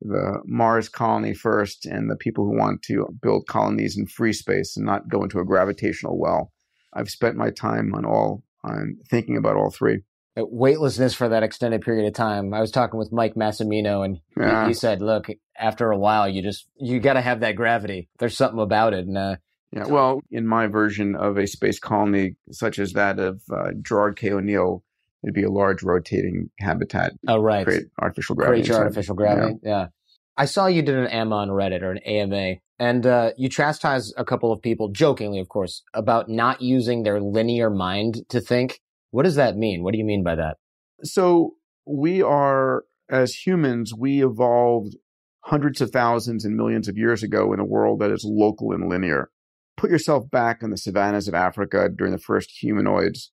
the 0.01 0.41
Mars 0.47 0.89
colony 0.89 1.35
first, 1.35 1.87
and 1.87 2.11
the 2.11 2.17
people 2.17 2.45
who 2.45 2.57
want 2.59 2.83
to 2.83 3.07
build 3.23 3.47
colonies 3.47 3.97
in 3.97 4.07
free 4.07 4.33
space 4.33 4.77
and 4.77 4.85
not 4.87 5.09
go 5.09 5.23
into 5.23 5.39
a 5.39 5.45
gravitational 5.45 6.19
well. 6.19 6.53
I've 6.93 7.11
spent 7.11 7.37
my 7.37 7.51
time 7.51 7.95
on 7.95 8.05
all 8.05 8.43
on 8.63 8.97
thinking 9.11 9.37
about 9.37 9.57
all 9.57 9.71
three. 9.71 10.01
Uh, 10.37 10.43
Weightlessness 10.47 11.15
for 11.15 11.29
that 11.29 11.43
extended 11.45 11.83
period 11.83 12.07
of 12.07 12.15
time. 12.15 12.53
I 12.55 12.61
was 12.61 12.71
talking 12.73 12.99
with 12.99 13.13
Mike 13.13 13.35
Massimino 13.35 14.05
and 14.05 14.17
he- 14.17 14.23
Yeah. 14.41 14.67
he, 14.67 14.75
said, 14.75 15.01
look, 15.03 15.29
after 15.57 15.91
a 15.93 15.99
while, 15.99 16.29
you 16.29 16.43
just, 16.43 16.67
you 16.77 16.99
got 16.99 17.13
to 17.13 17.21
have 17.21 17.41
that 17.41 17.55
gravity. 17.57 18.09
There's 18.19 18.37
something 18.37 18.59
about 18.61 18.95
it. 18.95 19.07
And, 19.07 19.17
uh, 19.17 19.37
Yeah, 19.75 19.87
well, 19.87 20.21
in 20.31 20.47
my 20.47 20.69
version 20.69 21.17
of 21.17 21.37
a 21.37 21.49
space 21.49 21.81
colony, 21.81 22.37
such 22.53 22.79
as 22.79 22.93
that 22.93 23.19
of 23.19 23.43
uh, 23.53 23.71
Gerard 23.83 24.17
K. 24.17 24.31
O'Neill, 24.31 24.85
it'd 25.25 25.35
be 25.35 25.43
a 25.43 25.51
large 25.51 25.83
rotating 25.83 26.51
habitat, 26.61 27.13
oh, 27.27 27.41
right. 27.41 27.67
create 27.67 27.87
artificial 28.01 28.37
gravity. 28.37 28.63
Create 28.63 28.69
your 28.69 28.79
artificial 28.79 29.17
gravity. 29.17 29.59
Yeah. 29.65 29.89
I 30.37 30.45
saw 30.45 30.67
you 30.67 30.83
did 30.83 30.97
an 30.97 31.07
AMA 31.09 31.35
on 31.35 31.49
Reddit 31.49 31.83
or 31.83 31.93
an 31.93 31.99
AMA 31.99 32.57
And 32.79 33.07
uh, 33.07 33.33
you 33.37 33.49
chastise 33.49 34.13
a 34.17 34.25
couple 34.25 34.53
of 34.53 34.63
people, 34.63 34.91
jokingly, 34.91 35.41
of 35.41 35.49
course, 35.49 35.83
about 35.93 36.29
not 36.29 36.61
using 36.61 37.03
their 37.03 37.21
linear 37.21 37.71
mind 37.71 38.29
to 38.29 38.41
think. 38.41 38.81
What 39.11 39.25
does 39.25 39.37
that 39.37 39.57
mean? 39.57 39.83
What 39.83 39.93
do 39.93 39.99
you 39.99 40.05
mean 40.05 40.23
by 40.23 40.37
that? 40.37 40.57
So 41.03 41.55
we 41.87 42.23
are, 42.23 42.85
as 43.09 43.35
humans, 43.35 43.93
we 43.93 44.25
evolved 44.25 44.97
hundreds 45.41 45.81
of 45.81 45.91
thousands 45.91 46.45
and 46.45 46.57
millions 46.57 46.89
of 46.89 46.97
years 46.97 47.23
ago 47.23 47.53
in 47.53 47.61
a 47.61 47.65
world 47.65 48.01
that 48.01 48.11
is 48.11 48.25
local 48.25 48.73
and 48.73 48.89
linear. 48.89 49.31
Put 49.77 49.91
yourself 49.91 50.31
back 50.31 50.63
in 50.63 50.71
the 50.71 50.77
savannas 50.77 51.29
of 51.29 51.35
Africa 51.35 51.89
during 51.95 52.13
the 52.13 52.19
first 52.19 52.51
humanoids. 52.51 53.33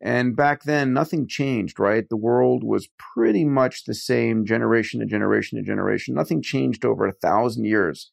And 0.00 0.36
back 0.36 0.62
then, 0.62 0.92
nothing 0.92 1.26
changed, 1.26 1.80
right? 1.80 2.08
The 2.08 2.16
world 2.16 2.62
was 2.62 2.88
pretty 3.14 3.44
much 3.44 3.84
the 3.84 3.94
same 3.94 4.44
generation 4.44 5.00
to 5.00 5.06
generation 5.06 5.58
to 5.58 5.64
generation. 5.64 6.14
Nothing 6.14 6.40
changed 6.40 6.84
over 6.84 7.06
a 7.06 7.12
thousand 7.12 7.64
years. 7.64 8.12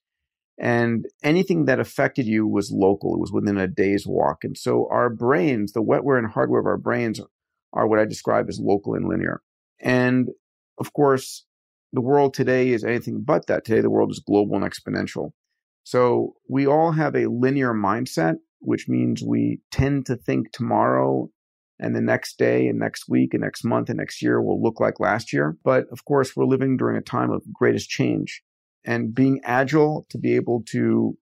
And 0.58 1.06
anything 1.22 1.65
that 1.65 1.80
affected 1.80 2.26
you 2.26 2.48
was 2.48 2.72
local. 2.72 3.13
It 3.13 3.20
was 3.20 3.32
within 3.32 3.58
a 3.58 3.68
day's 3.68 4.08
walk. 4.08 4.44
And 4.44 4.58
so 4.58 4.88
our 4.89 5.10
brains, 5.10 5.74
the 5.74 5.84
wetware 5.84 6.18
and 6.18 6.32
hardware 6.32 6.62
of 6.62 6.65
our 6.65 6.78
brains 6.78 7.20
are 7.74 7.88
what 7.88 8.00
I 8.00 8.06
describe 8.06 8.48
as 8.50 8.60
local 8.60 8.96
and 8.96 9.08
linear. 9.08 9.41
And 9.80 10.30
of 10.80 10.94
course, 10.94 11.46
the 11.94 12.02
world 12.02 12.34
today 12.34 12.70
is 12.70 12.84
anything 12.84 13.22
but 13.22 13.48
that. 13.48 13.65
Today, 13.65 13.82
the 13.82 13.89
world 13.89 14.12
is 14.12 14.24
global 14.26 14.56
and 14.56 14.63
exponential. 14.63 15.32
So 15.86 16.34
we 16.50 16.65
all 16.65 16.91
have 16.91 17.15
a 17.15 17.28
linear 17.28 17.74
mindset, 17.74 18.36
which 18.60 18.89
means 18.89 19.24
we 19.24 19.60
tend 19.71 20.08
to 20.08 20.15
think 20.15 20.52
tomorrow 20.52 21.30
and 21.80 21.95
the 21.95 22.02
next 22.02 22.39
day 22.39 22.67
and 22.67 22.80
next 22.80 23.08
week 23.08 23.34
and 23.34 23.43
next 23.43 23.63
month 23.63 23.89
and 23.89 24.00
next 24.00 24.21
year 24.21 24.41
will 24.41 24.62
look 24.62 24.80
like 24.80 25.00
last 25.00 25.32
year. 25.32 25.58
But 25.63 25.86
of 25.91 26.04
course, 26.04 26.36
we're 26.36 26.45
living 26.45 26.76
during 26.76 26.98
a 26.98 27.02
time 27.02 27.30
of 27.30 27.43
greatest 27.54 27.88
change 27.89 28.41
and 28.84 29.13
being 29.13 29.41
agile 29.43 30.08
to 30.10 30.17
be 30.17 30.36
able 30.36 30.63
to 30.71 31.17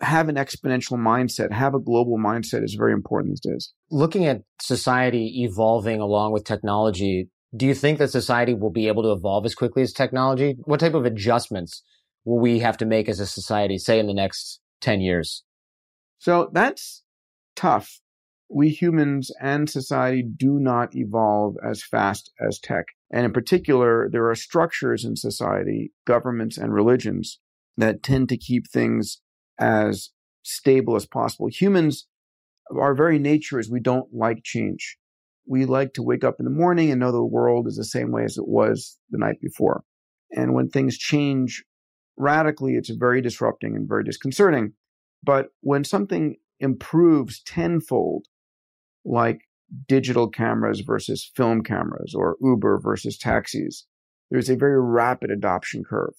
have 0.00 0.28
an 0.28 0.36
exponential 0.36 0.96
mindset, 0.96 1.50
have 1.50 1.74
a 1.74 1.80
global 1.80 2.16
mindset 2.16 2.62
is 2.62 2.74
very 2.74 2.92
important 2.92 3.32
these 3.32 3.40
days. 3.40 3.72
Looking 3.90 4.26
at 4.26 4.42
society 4.60 5.42
evolving 5.42 6.00
along 6.00 6.32
with 6.32 6.44
technology, 6.44 7.30
do 7.56 7.66
you 7.66 7.74
think 7.74 7.98
that 7.98 8.10
society 8.10 8.54
will 8.54 8.70
be 8.70 8.86
able 8.86 9.02
to 9.04 9.12
evolve 9.12 9.44
as 9.44 9.54
quickly 9.56 9.82
as 9.82 9.92
technology? 9.92 10.56
What 10.64 10.80
type 10.80 10.94
of 10.94 11.04
adjustments 11.04 11.82
will 12.24 12.40
we 12.40 12.60
have 12.60 12.76
to 12.78 12.86
make 12.86 13.08
as 13.08 13.20
a 13.20 13.26
society, 13.26 13.78
say 13.78 13.98
in 13.98 14.06
the 14.06 14.14
next 14.14 14.60
10 14.80 15.00
years? 15.00 15.44
So 16.18 16.50
that's 16.52 17.02
tough. 17.56 18.00
We 18.48 18.70
humans 18.70 19.30
and 19.40 19.68
society 19.68 20.22
do 20.22 20.58
not 20.58 20.94
evolve 20.94 21.56
as 21.68 21.82
fast 21.82 22.30
as 22.46 22.58
tech. 22.58 22.86
And 23.10 23.24
in 23.24 23.32
particular, 23.32 24.08
there 24.10 24.28
are 24.28 24.34
structures 24.34 25.04
in 25.04 25.16
society, 25.16 25.92
governments 26.06 26.58
and 26.58 26.72
religions 26.72 27.40
that 27.76 28.02
tend 28.02 28.28
to 28.28 28.36
keep 28.36 28.70
things 28.70 29.20
as 29.58 30.10
stable 30.42 30.96
as 30.96 31.06
possible. 31.06 31.48
Humans, 31.48 32.06
our 32.78 32.94
very 32.94 33.18
nature 33.18 33.58
is 33.58 33.70
we 33.70 33.80
don't 33.80 34.12
like 34.12 34.42
change 34.44 34.98
we 35.46 35.64
like 35.64 35.94
to 35.94 36.02
wake 36.02 36.24
up 36.24 36.36
in 36.38 36.44
the 36.44 36.50
morning 36.50 36.90
and 36.90 37.00
know 37.00 37.12
the 37.12 37.24
world 37.24 37.66
is 37.66 37.76
the 37.76 37.84
same 37.84 38.10
way 38.10 38.24
as 38.24 38.38
it 38.38 38.46
was 38.46 38.98
the 39.10 39.18
night 39.18 39.40
before. 39.40 39.84
And 40.30 40.54
when 40.54 40.68
things 40.68 40.96
change 40.96 41.64
radically, 42.16 42.74
it's 42.74 42.90
very 42.90 43.20
disrupting 43.20 43.74
and 43.76 43.88
very 43.88 44.04
disconcerting. 44.04 44.72
But 45.22 45.48
when 45.60 45.84
something 45.84 46.36
improves 46.60 47.42
tenfold, 47.42 48.26
like 49.04 49.42
digital 49.88 50.28
cameras 50.28 50.80
versus 50.80 51.30
film 51.34 51.62
cameras 51.62 52.14
or 52.14 52.36
Uber 52.40 52.80
versus 52.80 53.18
taxis, 53.18 53.86
there's 54.30 54.50
a 54.50 54.56
very 54.56 54.80
rapid 54.80 55.30
adoption 55.30 55.84
curve. 55.84 56.14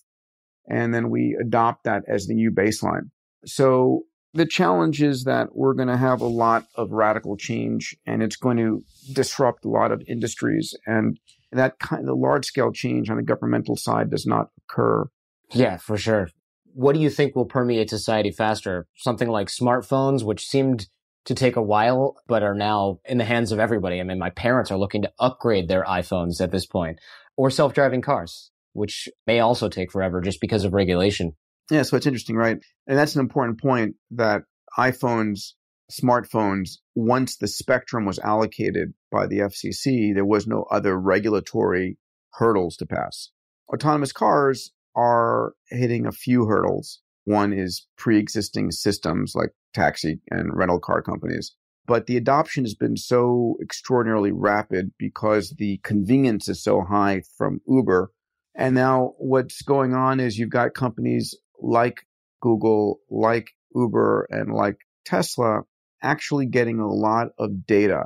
And 0.67 0.93
then 0.93 1.09
we 1.09 1.37
adopt 1.39 1.83
that 1.83 2.03
as 2.07 2.25
the 2.25 2.33
new 2.33 2.51
baseline. 2.51 3.11
So 3.45 4.03
the 4.33 4.45
challenge 4.45 5.01
is 5.01 5.23
that 5.23 5.55
we're 5.55 5.73
going 5.73 5.87
to 5.87 5.97
have 5.97 6.21
a 6.21 6.27
lot 6.27 6.65
of 6.75 6.91
radical 6.91 7.37
change 7.37 7.95
and 8.05 8.21
it's 8.21 8.35
going 8.35 8.57
to 8.57 8.83
disrupt 9.13 9.63
a 9.63 9.69
lot 9.69 9.91
of 9.91 10.03
industries 10.07 10.73
and 10.85 11.19
that 11.51 11.79
kind 11.79 12.09
of 12.09 12.17
large 12.17 12.45
scale 12.45 12.71
change 12.71 13.09
on 13.09 13.15
the 13.15 13.23
governmental 13.23 13.77
side 13.77 14.09
does 14.09 14.25
not 14.25 14.49
occur 14.63 15.05
yeah 15.51 15.77
for 15.77 15.97
sure 15.97 16.29
what 16.73 16.93
do 16.93 16.99
you 16.99 17.09
think 17.09 17.35
will 17.35 17.45
permeate 17.45 17.89
society 17.89 18.31
faster 18.31 18.87
something 18.95 19.29
like 19.29 19.47
smartphones 19.47 20.23
which 20.23 20.47
seemed 20.47 20.87
to 21.25 21.33
take 21.33 21.55
a 21.55 21.61
while 21.61 22.15
but 22.27 22.43
are 22.43 22.55
now 22.55 22.99
in 23.05 23.17
the 23.17 23.25
hands 23.25 23.51
of 23.51 23.59
everybody 23.59 23.99
i 23.99 24.03
mean 24.03 24.19
my 24.19 24.29
parents 24.31 24.71
are 24.71 24.77
looking 24.77 25.01
to 25.01 25.11
upgrade 25.19 25.67
their 25.67 25.83
iphones 25.85 26.41
at 26.41 26.51
this 26.51 26.65
point 26.65 26.99
or 27.37 27.49
self-driving 27.49 28.01
cars 28.01 28.51
which 28.73 29.07
may 29.25 29.39
also 29.39 29.69
take 29.69 29.91
forever 29.91 30.21
just 30.21 30.41
because 30.41 30.65
of 30.65 30.73
regulation 30.73 31.33
yeah, 31.71 31.81
so 31.81 31.97
it's 31.97 32.05
interesting, 32.05 32.35
right? 32.35 32.57
And 32.87 32.97
that's 32.97 33.15
an 33.15 33.21
important 33.21 33.59
point 33.59 33.95
that 34.11 34.43
iPhones, 34.77 35.53
smartphones, 35.91 36.77
once 36.93 37.37
the 37.37 37.47
spectrum 37.47 38.05
was 38.05 38.19
allocated 38.19 38.93
by 39.11 39.27
the 39.27 39.39
FCC, 39.39 40.13
there 40.13 40.25
was 40.25 40.45
no 40.45 40.65
other 40.69 40.99
regulatory 40.99 41.97
hurdles 42.33 42.77
to 42.77 42.85
pass. 42.85 43.31
Autonomous 43.73 44.11
cars 44.11 44.71
are 44.95 45.53
hitting 45.69 46.05
a 46.05 46.11
few 46.11 46.45
hurdles. 46.45 47.01
One 47.25 47.53
is 47.53 47.87
pre 47.97 48.19
existing 48.19 48.71
systems 48.71 49.33
like 49.35 49.51
taxi 49.73 50.21
and 50.29 50.55
rental 50.55 50.79
car 50.79 51.01
companies. 51.01 51.55
But 51.87 52.07
the 52.07 52.17
adoption 52.17 52.63
has 52.63 52.73
been 52.73 52.97
so 52.97 53.57
extraordinarily 53.61 54.31
rapid 54.31 54.91
because 54.97 55.53
the 55.57 55.79
convenience 55.83 56.47
is 56.47 56.63
so 56.63 56.81
high 56.81 57.21
from 57.37 57.61
Uber. 57.67 58.11
And 58.55 58.73
now 58.73 59.13
what's 59.17 59.61
going 59.61 59.93
on 59.93 60.19
is 60.19 60.37
you've 60.37 60.49
got 60.49 60.73
companies 60.73 61.35
like 61.61 62.01
Google, 62.41 62.99
like 63.09 63.51
Uber, 63.75 64.27
and 64.31 64.53
like 64.53 64.77
Tesla 65.03 65.61
actually 66.01 66.47
getting 66.47 66.79
a 66.79 66.91
lot 66.91 67.27
of 67.37 67.65
data. 67.67 68.05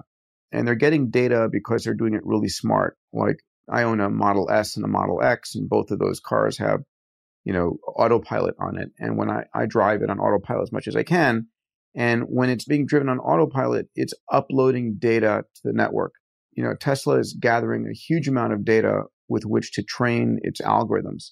And 0.51 0.67
they're 0.67 0.75
getting 0.75 1.09
data 1.09 1.47
because 1.51 1.83
they're 1.83 1.93
doing 1.93 2.15
it 2.15 2.25
really 2.25 2.49
smart. 2.49 2.97
Like 3.13 3.37
I 3.71 3.83
own 3.83 3.99
a 3.99 4.09
Model 4.09 4.49
S 4.49 4.75
and 4.75 4.85
a 4.85 4.89
Model 4.89 5.21
X, 5.21 5.55
and 5.55 5.69
both 5.69 5.91
of 5.91 5.99
those 5.99 6.19
cars 6.19 6.57
have, 6.57 6.81
you 7.43 7.53
know, 7.53 7.77
autopilot 7.87 8.55
on 8.59 8.77
it. 8.77 8.89
And 8.99 9.17
when 9.17 9.29
I, 9.29 9.43
I 9.53 9.65
drive 9.65 10.01
it 10.01 10.09
on 10.09 10.19
autopilot 10.19 10.63
as 10.63 10.71
much 10.71 10.87
as 10.87 10.95
I 10.95 11.03
can, 11.03 11.47
and 11.95 12.23
when 12.23 12.49
it's 12.49 12.65
being 12.65 12.85
driven 12.85 13.09
on 13.09 13.19
autopilot, 13.19 13.87
it's 13.95 14.13
uploading 14.31 14.97
data 14.99 15.43
to 15.55 15.61
the 15.63 15.73
network. 15.73 16.13
You 16.51 16.63
know, 16.63 16.75
Tesla 16.75 17.19
is 17.19 17.37
gathering 17.39 17.87
a 17.87 17.93
huge 17.93 18.27
amount 18.27 18.53
of 18.53 18.65
data 18.65 19.03
with 19.27 19.43
which 19.45 19.71
to 19.73 19.83
train 19.83 20.39
its 20.41 20.61
algorithms. 20.61 21.31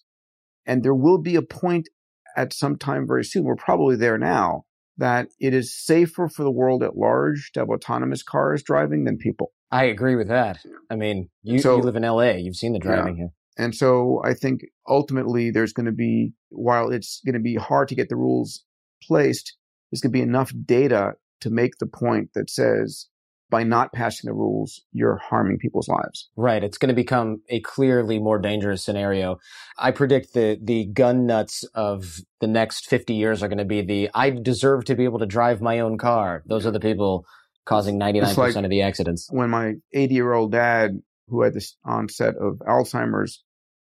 And 0.65 0.83
there 0.83 0.95
will 0.95 1.17
be 1.17 1.35
a 1.35 1.41
point 1.41 1.89
at 2.35 2.53
some 2.53 2.77
time 2.77 3.07
very 3.07 3.25
soon, 3.25 3.43
we're 3.43 3.55
probably 3.55 3.95
there 3.95 4.17
now, 4.17 4.63
that 4.97 5.29
it 5.39 5.53
is 5.53 5.75
safer 5.75 6.27
for 6.27 6.43
the 6.43 6.51
world 6.51 6.83
at 6.83 6.95
large 6.95 7.51
to 7.53 7.61
have 7.61 7.69
autonomous 7.69 8.23
cars 8.23 8.63
driving 8.63 9.03
than 9.05 9.17
people. 9.17 9.51
I 9.71 9.85
agree 9.85 10.15
with 10.15 10.29
that. 10.29 10.59
I 10.89 10.95
mean, 10.95 11.29
you, 11.43 11.59
so, 11.59 11.77
you 11.77 11.83
live 11.83 11.95
in 11.95 12.03
LA, 12.03 12.31
you've 12.31 12.55
seen 12.55 12.73
the 12.73 12.79
driving 12.79 13.17
yeah. 13.17 13.23
here. 13.23 13.29
And 13.57 13.75
so 13.75 14.21
I 14.23 14.33
think 14.33 14.61
ultimately 14.87 15.51
there's 15.51 15.73
going 15.73 15.87
to 15.87 15.91
be, 15.91 16.33
while 16.49 16.89
it's 16.91 17.21
going 17.25 17.33
to 17.33 17.39
be 17.39 17.55
hard 17.55 17.87
to 17.89 17.95
get 17.95 18.09
the 18.09 18.15
rules 18.15 18.63
placed, 19.03 19.55
there's 19.91 20.01
going 20.01 20.11
to 20.11 20.17
be 20.17 20.21
enough 20.21 20.51
data 20.65 21.13
to 21.41 21.49
make 21.49 21.77
the 21.79 21.87
point 21.87 22.29
that 22.33 22.49
says 22.49 23.07
by 23.49 23.63
not 23.63 23.93
passing 23.93 24.27
the 24.27 24.33
rules, 24.33 24.81
you're 24.91 25.17
harming 25.17 25.57
people's 25.57 25.87
lives. 25.87 26.29
Right. 26.35 26.63
It's 26.63 26.77
going 26.77 26.89
to 26.89 26.95
become 26.95 27.41
a 27.49 27.61
clearly 27.61 28.19
more 28.19 28.39
dangerous 28.39 28.83
scenario. 28.83 29.37
I 29.77 29.91
predict 29.91 30.33
the, 30.33 30.59
the 30.61 30.85
gun 30.85 31.25
nuts 31.25 31.63
of 31.73 32.19
the 32.41 32.47
next 32.47 32.87
50 32.87 33.13
years 33.13 33.41
are 33.41 33.47
going 33.47 33.57
to 33.57 33.65
be 33.65 33.81
the, 33.81 34.09
I 34.13 34.31
deserve 34.31 34.85
to 34.85 34.95
be 34.95 35.05
able 35.05 35.19
to 35.19 35.25
drive 35.25 35.61
my 35.61 35.79
own 35.79 35.97
car. 35.97 36.43
Those 36.45 36.65
are 36.65 36.71
the 36.71 36.79
people 36.79 37.25
causing 37.67 37.99
99% 37.99 38.37
like 38.37 38.55
of 38.55 38.69
the 38.69 38.81
accidents. 38.81 39.27
When 39.29 39.49
my 39.49 39.73
80 39.93 40.13
year 40.13 40.33
old 40.33 40.51
dad, 40.51 41.01
who 41.27 41.43
had 41.43 41.53
this 41.53 41.75
onset 41.83 42.35
of 42.35 42.59
Alzheimer's, 42.59 43.43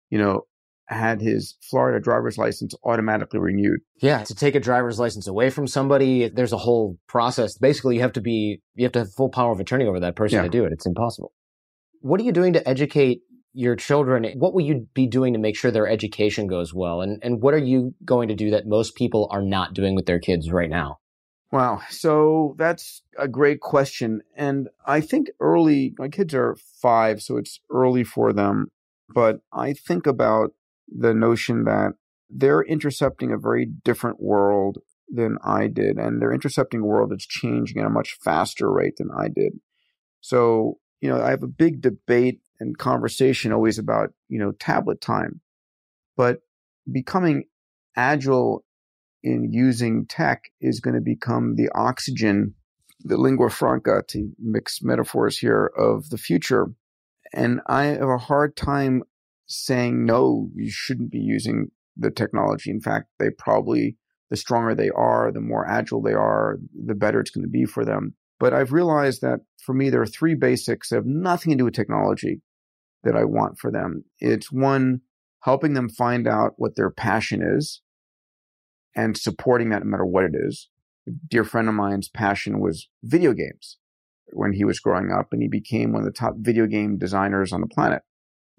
you 0.10 0.20
know, 0.20 0.44
had 0.88 1.22
his 1.22 1.56
Florida 1.70 2.00
driver's 2.00 2.38
license 2.38 2.76
automatically 2.84 3.40
renewed. 3.40 3.80
Yeah, 4.02 4.24
to 4.24 4.36
take 4.36 4.56
a 4.56 4.60
driver's 4.60 5.00
license 5.00 5.28
away 5.28 5.50
from 5.50 5.66
somebody, 5.66 6.28
there's 6.30 6.54
a 6.54 6.58
whole 6.58 6.98
process. 7.08 7.58
Basically, 7.58 7.96
you 7.96 8.02
have 8.02 8.14
to 8.14 8.22
be 8.22 8.62
you 8.76 8.86
have 8.86 8.92
to 8.94 9.00
have 9.00 9.14
full 9.14 9.30
power 9.30 9.52
of 9.52 9.60
attorney 9.60 9.86
over 9.86 10.02
that 10.02 10.16
person 10.16 10.38
yeah. 10.38 10.44
to 10.44 10.50
do 10.50 10.66
it. 10.66 10.74
It's 10.74 10.86
impossible. 10.86 11.32
What 12.02 12.20
are 12.20 12.24
you 12.24 12.32
doing 12.32 12.54
to 12.54 12.70
educate 12.70 13.22
your 13.54 13.76
children? 13.76 14.26
What 14.38 14.54
will 14.54 14.66
you 14.66 14.88
be 14.94 15.08
doing 15.08 15.34
to 15.34 15.40
make 15.40 15.58
sure 15.58 15.72
their 15.72 15.88
education 15.88 16.48
goes 16.48 16.74
well? 16.74 17.02
And 17.02 17.20
and 17.24 17.42
what 17.42 17.54
are 17.54 17.60
you 17.60 17.96
going 18.04 18.28
to 18.28 18.36
do 18.36 18.52
that 18.52 18.68
most 18.68 18.96
people 18.96 19.28
are 19.32 19.42
not 19.42 19.74
doing 19.74 19.96
with 19.96 20.06
their 20.06 20.20
kids 20.20 20.52
right 20.52 20.70
now? 20.70 20.98
Wow. 21.52 21.82
So 21.90 22.56
that's 22.58 23.02
a 23.18 23.28
great 23.28 23.60
question. 23.60 24.22
And 24.38 24.70
I 24.86 25.02
think 25.02 25.30
early, 25.40 25.94
my 25.98 26.08
kids 26.08 26.34
are 26.34 26.56
five, 26.82 27.22
so 27.22 27.38
it's 27.38 27.60
early 27.70 28.06
for 28.06 28.32
them. 28.32 28.72
But 29.14 29.42
I 29.52 29.74
think 29.74 30.08
about 30.08 30.54
the 30.88 31.14
notion 31.14 31.66
that 31.66 31.94
they're 32.30 32.62
intercepting 32.62 33.34
a 33.34 33.38
very 33.38 33.66
different 33.66 34.22
world 34.22 34.78
than 35.10 35.38
I 35.44 35.68
did, 35.68 35.98
and 35.98 36.22
they're 36.22 36.32
intercepting 36.34 36.80
a 36.80 36.86
world 36.86 37.12
that's 37.12 37.28
changing 37.28 37.80
at 37.80 37.86
a 37.86 37.90
much 37.90 38.18
faster 38.24 38.72
rate 38.72 38.96
than 38.98 39.10
I 39.12 39.28
did. 39.28 39.60
So, 40.22 40.78
you 41.02 41.10
know, 41.10 41.22
I 41.22 41.32
have 41.32 41.44
a 41.44 41.48
big 41.48 41.82
debate 41.82 42.40
and 42.62 42.78
conversation 42.78 43.52
always 43.52 43.78
about, 43.78 44.14
you 44.30 44.40
know, 44.40 44.54
tablet 44.54 45.02
time, 45.02 45.42
but 46.16 46.40
becoming 46.90 47.46
agile 47.98 48.64
in 49.24 49.52
using 49.52 50.06
tech 50.06 50.52
is 50.60 50.80
going 50.80 50.96
to 50.96 51.02
become 51.02 51.56
the 51.56 51.70
oxygen, 51.76 52.56
the 53.04 53.18
lingua 53.18 53.50
franca, 53.50 54.04
to 54.10 54.32
mix 54.40 54.82
metaphors 54.82 55.38
here, 55.38 55.72
of 55.78 56.10
the 56.10 56.18
future. 56.18 56.68
And 57.34 57.62
I 57.68 57.84
have 57.86 58.10
a 58.10 58.18
hard 58.18 58.56
time 58.56 59.04
saying, 59.48 60.06
no, 60.06 60.50
you 60.56 60.70
shouldn't 60.70 61.12
be 61.12 61.20
using 61.20 61.72
the 61.98 62.12
technology. 62.12 62.70
In 62.70 62.82
fact, 62.82 63.08
they 63.20 63.30
probably, 63.30 63.98
the 64.30 64.38
stronger 64.38 64.76
they 64.76 64.90
are, 64.90 65.32
the 65.32 65.42
more 65.42 65.68
agile 65.68 66.02
they 66.02 66.14
are, 66.14 66.58
the 66.74 66.96
better 66.96 67.20
it's 67.20 67.32
going 67.32 67.44
to 67.44 67.50
be 67.50 67.66
for 67.66 67.86
them. 67.86 68.16
But 68.40 68.54
I've 68.54 68.72
realized 68.72 69.22
that 69.22 69.42
for 69.64 69.74
me, 69.74 69.90
there 69.90 70.02
are 70.02 70.08
three 70.08 70.36
basics 70.36 70.90
that 70.90 70.96
have 70.96 71.06
nothing 71.06 71.52
to 71.52 71.58
do 71.58 71.66
with 71.66 71.76
technology 71.76 72.42
that 73.04 73.16
I 73.16 73.24
want 73.24 73.60
for 73.60 73.72
them. 73.72 74.04
It's 74.20 74.52
one, 74.52 75.02
helping 75.42 75.74
them 75.74 75.90
find 75.90 76.28
out 76.28 76.54
what 76.58 76.76
their 76.76 76.90
passion 76.90 77.42
is 77.44 77.82
and 78.96 79.18
supporting 79.18 79.70
that 79.70 79.84
no 79.84 79.90
matter 79.90 80.06
what 80.06 80.26
it 80.26 80.34
is. 80.34 80.70
A 81.08 81.12
dear 81.30 81.44
friend 81.44 81.68
of 81.68 81.74
mine's 81.74 82.10
passion 82.10 82.60
was 82.60 82.88
video 83.04 83.34
games 83.34 83.78
when 84.34 84.54
he 84.54 84.64
was 84.64 84.80
growing 84.80 85.12
up 85.12 85.30
and 85.32 85.42
he 85.42 85.48
became 85.48 85.94
one 85.94 86.02
of 86.02 86.06
the 86.06 86.18
top 86.18 86.36
video 86.38 86.68
game 86.68 86.98
designers 86.98 87.52
on 87.52 87.62
the 87.62 87.68
planet. 87.68 88.02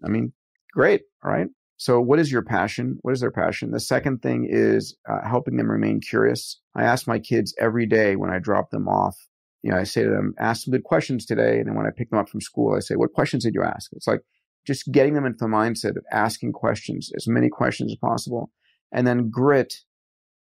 I 0.04 0.08
mean, 0.08 0.32
great, 0.72 1.02
right? 1.22 1.46
So 1.76 2.00
what 2.00 2.18
is 2.18 2.30
your 2.30 2.42
passion? 2.42 2.98
What 3.02 3.12
is 3.12 3.20
their 3.20 3.30
passion? 3.30 3.70
The 3.70 3.80
second 3.80 4.22
thing 4.22 4.46
is 4.48 4.96
uh, 5.08 5.26
helping 5.26 5.56
them 5.56 5.70
remain 5.70 6.00
curious. 6.00 6.60
I 6.76 6.84
ask 6.84 7.06
my 7.06 7.18
kids 7.18 7.54
every 7.58 7.86
day 7.86 8.16
when 8.16 8.30
I 8.30 8.38
drop 8.38 8.70
them 8.70 8.88
off, 8.88 9.16
you 9.62 9.70
know, 9.70 9.78
I 9.78 9.84
say 9.84 10.02
to 10.02 10.10
them, 10.10 10.34
ask 10.38 10.64
some 10.64 10.72
good 10.72 10.84
questions 10.84 11.26
today. 11.26 11.58
And 11.58 11.68
then 11.68 11.74
when 11.74 11.86
I 11.86 11.90
pick 11.96 12.10
them 12.10 12.18
up 12.18 12.28
from 12.28 12.40
school, 12.40 12.76
I 12.76 12.80
say, 12.80 12.94
what 12.96 13.12
questions 13.12 13.44
did 13.44 13.54
you 13.54 13.62
ask? 13.62 13.90
It's 13.94 14.06
like 14.06 14.20
just 14.66 14.90
getting 14.92 15.14
them 15.14 15.26
into 15.26 15.38
the 15.40 15.46
mindset 15.46 15.96
of 15.96 16.04
asking 16.12 16.52
questions, 16.52 17.10
as 17.16 17.26
many 17.26 17.48
questions 17.48 17.92
as 17.92 17.96
possible. 17.96 18.50
And 18.92 19.06
then 19.06 19.30
grit, 19.30 19.74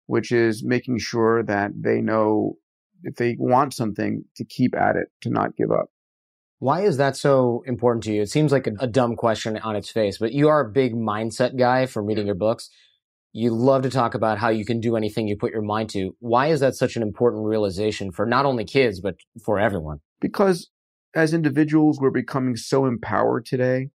which 0.08 0.32
is 0.32 0.64
making 0.64 0.98
sure 0.98 1.42
that 1.42 1.70
they 1.78 2.00
know 2.00 2.54
if 3.02 3.16
they 3.16 3.36
want 3.38 3.74
something 3.74 4.24
to 4.36 4.44
keep 4.44 4.74
at 4.74 4.96
it, 4.96 5.08
to 5.20 5.30
not 5.30 5.54
give 5.54 5.70
up. 5.70 5.90
Why 6.60 6.80
is 6.80 6.96
that 6.96 7.14
so 7.14 7.62
important 7.66 8.02
to 8.04 8.12
you? 8.12 8.22
It 8.22 8.30
seems 8.30 8.50
like 8.50 8.66
a, 8.66 8.72
a, 8.80 8.86
dumb 8.86 9.14
question 9.14 9.58
on 9.58 9.76
its 9.76 9.90
face, 9.90 10.18
but 10.18 10.32
you 10.32 10.48
are 10.48 10.60
a 10.60 10.70
big 10.70 10.94
mindset 10.94 11.56
guy 11.56 11.86
from 11.86 12.06
reading 12.06 12.26
your 12.26 12.34
books. 12.34 12.70
You 13.32 13.50
love 13.50 13.82
to 13.82 13.90
talk 13.90 14.14
about 14.14 14.38
how 14.38 14.48
you 14.48 14.64
can 14.64 14.80
do 14.80 14.96
anything 14.96 15.28
you 15.28 15.36
put 15.36 15.52
your 15.52 15.62
mind 15.62 15.90
to. 15.90 16.16
Why 16.20 16.48
is 16.48 16.60
that 16.60 16.74
such 16.74 16.96
an 16.96 17.02
important 17.02 17.44
realization 17.44 18.10
for 18.10 18.24
not 18.26 18.46
only 18.46 18.64
kids, 18.64 19.00
but 19.00 19.16
for 19.44 19.60
everyone? 19.60 20.00
Because 20.20 20.70
as 21.14 21.34
individuals, 21.34 22.00
we're 22.00 22.10
becoming 22.10 22.56
so 22.56 22.86
empowered 22.86 23.44
today 23.44 23.90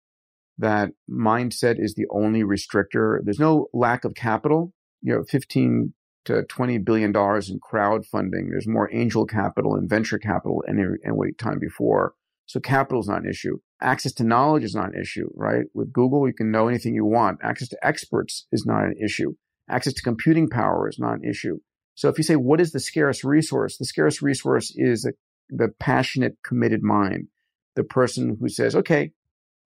that 0.59 0.91
mindset 1.09 1.77
is 1.79 1.95
the 1.95 2.07
only 2.11 2.43
restrictor. 2.43 3.21
There's 3.23 3.39
no 3.39 3.69
lack 3.73 4.05
of 4.05 4.15
capital. 4.15 4.75
You 5.03 5.15
know, 5.15 5.25
15 5.25 5.95
to 6.27 6.45
20 6.45 6.79
billion 6.79 7.13
dollars 7.13 7.51
in 7.51 7.61
crowdfunding. 7.61 8.51
There's 8.51 8.67
more 8.67 8.93
angel 8.93 9.27
capital 9.27 9.75
and 9.75 9.89
venture 9.89 10.19
capital 10.19 10.63
than 10.67 10.99
any 11.05 11.33
time 11.33 11.59
before. 11.59 12.15
So 12.47 12.61
capital 12.61 13.01
is 13.01 13.09
not 13.09 13.23
an 13.23 13.31
issue. 13.31 13.59
Access 13.81 14.13
to 14.15 14.25
knowledge 14.25 14.65
is 14.65 14.75
not 14.75 14.93
an 14.93 15.01
issue, 15.01 15.29
right? 15.35 15.67
With 15.73 15.93
Google, 15.93 16.27
you 16.27 16.35
can 16.35 16.51
know 16.51 16.69
anything 16.69 16.95
you 16.95 17.05
want. 17.05 17.39
Access 17.43 17.69
to 17.69 17.87
experts 17.87 18.47
is 18.51 18.67
not 18.67 18.85
an 18.85 18.97
issue. 19.03 19.35
Access 19.69 19.95
to 19.95 20.03
computing 20.03 20.49
power 20.49 20.89
is 20.89 20.99
not 20.99 21.15
an 21.15 21.25
issue. 21.25 21.59
So 21.95 22.09
if 22.09 22.19
you 22.19 22.25
say, 22.25 22.37
what 22.37 22.61
is 22.61 22.73
the 22.73 22.81
scarce 22.81 23.25
resource? 23.25 23.77
The 23.77 23.85
scarce 23.85 24.21
resource 24.21 24.73
is 24.75 25.09
the 25.49 25.69
passionate, 25.79 26.39
committed 26.45 26.83
mind. 26.83 27.29
The 27.77 27.85
person 27.85 28.37
who 28.41 28.49
says, 28.49 28.75
okay, 28.75 29.13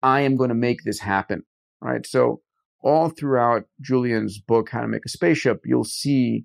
I 0.02 0.20
am 0.20 0.36
going 0.36 0.50
to 0.50 0.54
make 0.54 0.84
this 0.84 1.00
happen, 1.00 1.44
right? 1.80 2.06
So 2.06 2.42
all 2.84 3.08
throughout 3.08 3.64
Julian's 3.80 4.38
book, 4.38 4.68
How 4.70 4.82
to 4.82 4.88
Make 4.88 5.06
a 5.06 5.08
Spaceship, 5.08 5.62
you'll 5.64 5.84
see 5.84 6.44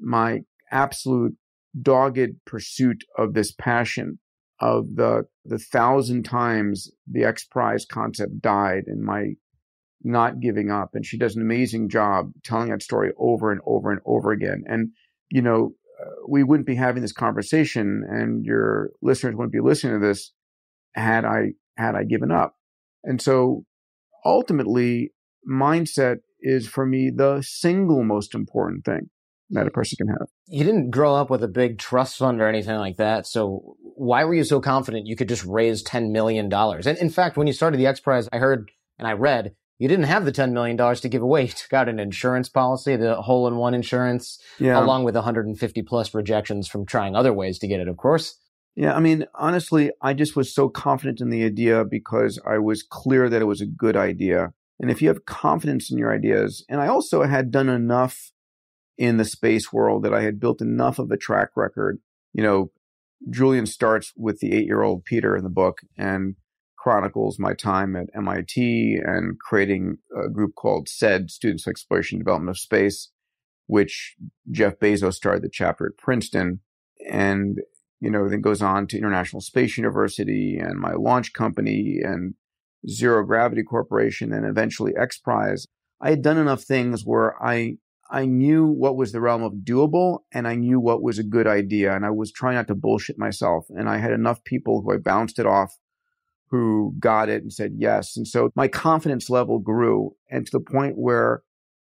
my 0.00 0.40
absolute 0.70 1.34
dogged 1.80 2.36
pursuit 2.46 3.04
of 3.18 3.34
this 3.34 3.52
passion 3.52 4.20
of 4.60 4.94
the 4.94 5.24
the 5.44 5.58
thousand 5.58 6.22
times 6.22 6.90
the 7.10 7.24
X 7.24 7.44
Prize 7.44 7.84
concept 7.84 8.40
died 8.40 8.84
and 8.86 9.02
my 9.02 9.32
not 10.04 10.38
giving 10.38 10.70
up. 10.70 10.90
And 10.94 11.04
she 11.04 11.18
does 11.18 11.34
an 11.34 11.42
amazing 11.42 11.88
job 11.88 12.30
telling 12.44 12.70
that 12.70 12.82
story 12.82 13.10
over 13.18 13.50
and 13.50 13.60
over 13.66 13.90
and 13.90 14.00
over 14.06 14.30
again. 14.30 14.62
And 14.66 14.90
you 15.30 15.42
know, 15.42 15.74
uh, 16.00 16.10
we 16.28 16.44
wouldn't 16.44 16.68
be 16.68 16.76
having 16.76 17.02
this 17.02 17.12
conversation, 17.12 18.04
and 18.08 18.44
your 18.44 18.90
listeners 19.02 19.34
wouldn't 19.34 19.52
be 19.52 19.60
listening 19.60 20.00
to 20.00 20.06
this 20.06 20.32
had 20.94 21.24
I 21.24 21.54
had 21.76 21.96
I 21.96 22.04
given 22.04 22.30
up. 22.30 22.54
And 23.02 23.20
so, 23.20 23.64
ultimately, 24.24 25.13
mindset 25.48 26.18
is 26.40 26.66
for 26.66 26.86
me 26.86 27.10
the 27.10 27.42
single 27.42 28.04
most 28.04 28.34
important 28.34 28.84
thing 28.84 29.10
that 29.50 29.66
a 29.66 29.70
hmm. 29.70 29.74
person 29.74 29.96
can 29.96 30.08
have. 30.08 30.28
You 30.46 30.64
didn't 30.64 30.90
grow 30.90 31.14
up 31.14 31.30
with 31.30 31.42
a 31.42 31.48
big 31.48 31.78
trust 31.78 32.18
fund 32.18 32.40
or 32.40 32.48
anything 32.48 32.76
like 32.76 32.96
that. 32.96 33.26
So 33.26 33.76
why 33.96 34.24
were 34.24 34.34
you 34.34 34.44
so 34.44 34.60
confident 34.60 35.06
you 35.06 35.16
could 35.16 35.28
just 35.28 35.44
raise 35.44 35.82
$10 35.82 36.10
million? 36.10 36.52
And 36.52 36.98
in 36.98 37.10
fact, 37.10 37.36
when 37.36 37.46
you 37.46 37.52
started 37.52 37.78
the 37.78 37.86
X 37.86 38.00
Prize, 38.00 38.28
I 38.32 38.38
heard 38.38 38.70
and 38.98 39.08
I 39.08 39.12
read 39.12 39.54
you 39.78 39.88
didn't 39.88 40.04
have 40.04 40.24
the 40.24 40.32
$10 40.32 40.52
million 40.52 40.76
to 40.76 41.08
give 41.08 41.22
away. 41.22 41.42
You 41.44 41.48
took 41.48 41.72
out 41.72 41.88
an 41.88 41.98
insurance 41.98 42.48
policy, 42.48 42.96
the 42.96 43.20
hole 43.20 43.46
in 43.48 43.56
one 43.56 43.74
insurance, 43.74 44.38
yeah. 44.58 44.78
along 44.78 45.04
with 45.04 45.14
150 45.14 45.82
plus 45.82 46.14
rejections 46.14 46.68
from 46.68 46.86
trying 46.86 47.16
other 47.16 47.32
ways 47.32 47.58
to 47.58 47.66
get 47.66 47.80
it, 47.80 47.88
of 47.88 47.96
course. 47.96 48.38
Yeah, 48.76 48.94
I 48.94 49.00
mean, 49.00 49.26
honestly, 49.34 49.90
I 50.00 50.14
just 50.14 50.36
was 50.36 50.52
so 50.52 50.68
confident 50.68 51.20
in 51.20 51.30
the 51.30 51.44
idea 51.44 51.84
because 51.84 52.40
I 52.44 52.58
was 52.58 52.82
clear 52.82 53.28
that 53.28 53.40
it 53.40 53.44
was 53.44 53.60
a 53.60 53.66
good 53.66 53.96
idea. 53.96 54.52
And 54.80 54.90
if 54.90 55.00
you 55.00 55.08
have 55.08 55.24
confidence 55.24 55.90
in 55.90 55.98
your 55.98 56.12
ideas, 56.12 56.64
and 56.68 56.80
I 56.80 56.88
also 56.88 57.22
had 57.22 57.50
done 57.50 57.68
enough 57.68 58.32
in 58.96 59.16
the 59.16 59.24
space 59.24 59.72
world 59.72 60.02
that 60.04 60.14
I 60.14 60.22
had 60.22 60.40
built 60.40 60.60
enough 60.60 60.98
of 60.98 61.10
a 61.10 61.16
track 61.16 61.50
record. 61.56 61.98
You 62.32 62.42
know, 62.42 62.72
Julian 63.30 63.66
starts 63.66 64.12
with 64.16 64.40
the 64.40 64.52
eight 64.52 64.66
year 64.66 64.82
old 64.82 65.04
Peter 65.04 65.36
in 65.36 65.44
the 65.44 65.50
book 65.50 65.80
and 65.96 66.36
chronicles 66.76 67.38
my 67.38 67.54
time 67.54 67.96
at 67.96 68.10
MIT 68.14 68.98
and 69.02 69.38
creating 69.38 69.98
a 70.14 70.28
group 70.28 70.54
called 70.54 70.88
SED, 70.88 71.30
Students 71.30 71.66
Exploration 71.66 72.18
Development 72.18 72.50
of 72.50 72.58
Space, 72.58 73.10
which 73.66 74.16
Jeff 74.50 74.78
Bezos 74.78 75.14
started 75.14 75.42
the 75.42 75.50
chapter 75.50 75.86
at 75.86 75.96
Princeton. 75.96 76.60
And, 77.10 77.60
you 78.00 78.10
know, 78.10 78.28
then 78.28 78.42
goes 78.42 78.62
on 78.62 78.86
to 78.88 78.98
International 78.98 79.40
Space 79.40 79.78
University 79.78 80.58
and 80.58 80.78
my 80.78 80.92
launch 80.92 81.32
company 81.32 82.00
and 82.02 82.34
Zero 82.88 83.24
Gravity 83.24 83.62
Corporation 83.62 84.32
and 84.32 84.46
eventually 84.46 84.92
X 84.96 85.18
Prize. 85.18 85.66
I 86.00 86.10
had 86.10 86.22
done 86.22 86.38
enough 86.38 86.62
things 86.62 87.02
where 87.04 87.42
I 87.42 87.76
I 88.10 88.26
knew 88.26 88.66
what 88.66 88.96
was 88.96 89.12
the 89.12 89.20
realm 89.20 89.42
of 89.42 89.52
doable 89.64 90.20
and 90.30 90.46
I 90.46 90.54
knew 90.54 90.78
what 90.78 91.02
was 91.02 91.18
a 91.18 91.24
good 91.24 91.46
idea. 91.46 91.96
And 91.96 92.04
I 92.04 92.10
was 92.10 92.30
trying 92.30 92.54
not 92.56 92.68
to 92.68 92.74
bullshit 92.74 93.18
myself. 93.18 93.66
And 93.70 93.88
I 93.88 93.96
had 93.96 94.12
enough 94.12 94.44
people 94.44 94.82
who 94.82 94.92
I 94.92 94.98
bounced 94.98 95.38
it 95.38 95.46
off 95.46 95.74
who 96.54 96.94
got 97.00 97.28
it 97.28 97.42
and 97.42 97.52
said 97.52 97.72
yes. 97.76 98.16
And 98.16 98.28
so 98.28 98.50
my 98.54 98.68
confidence 98.68 99.28
level 99.28 99.58
grew 99.58 100.14
and 100.30 100.46
to 100.46 100.52
the 100.52 100.60
point 100.60 100.96
where 100.96 101.42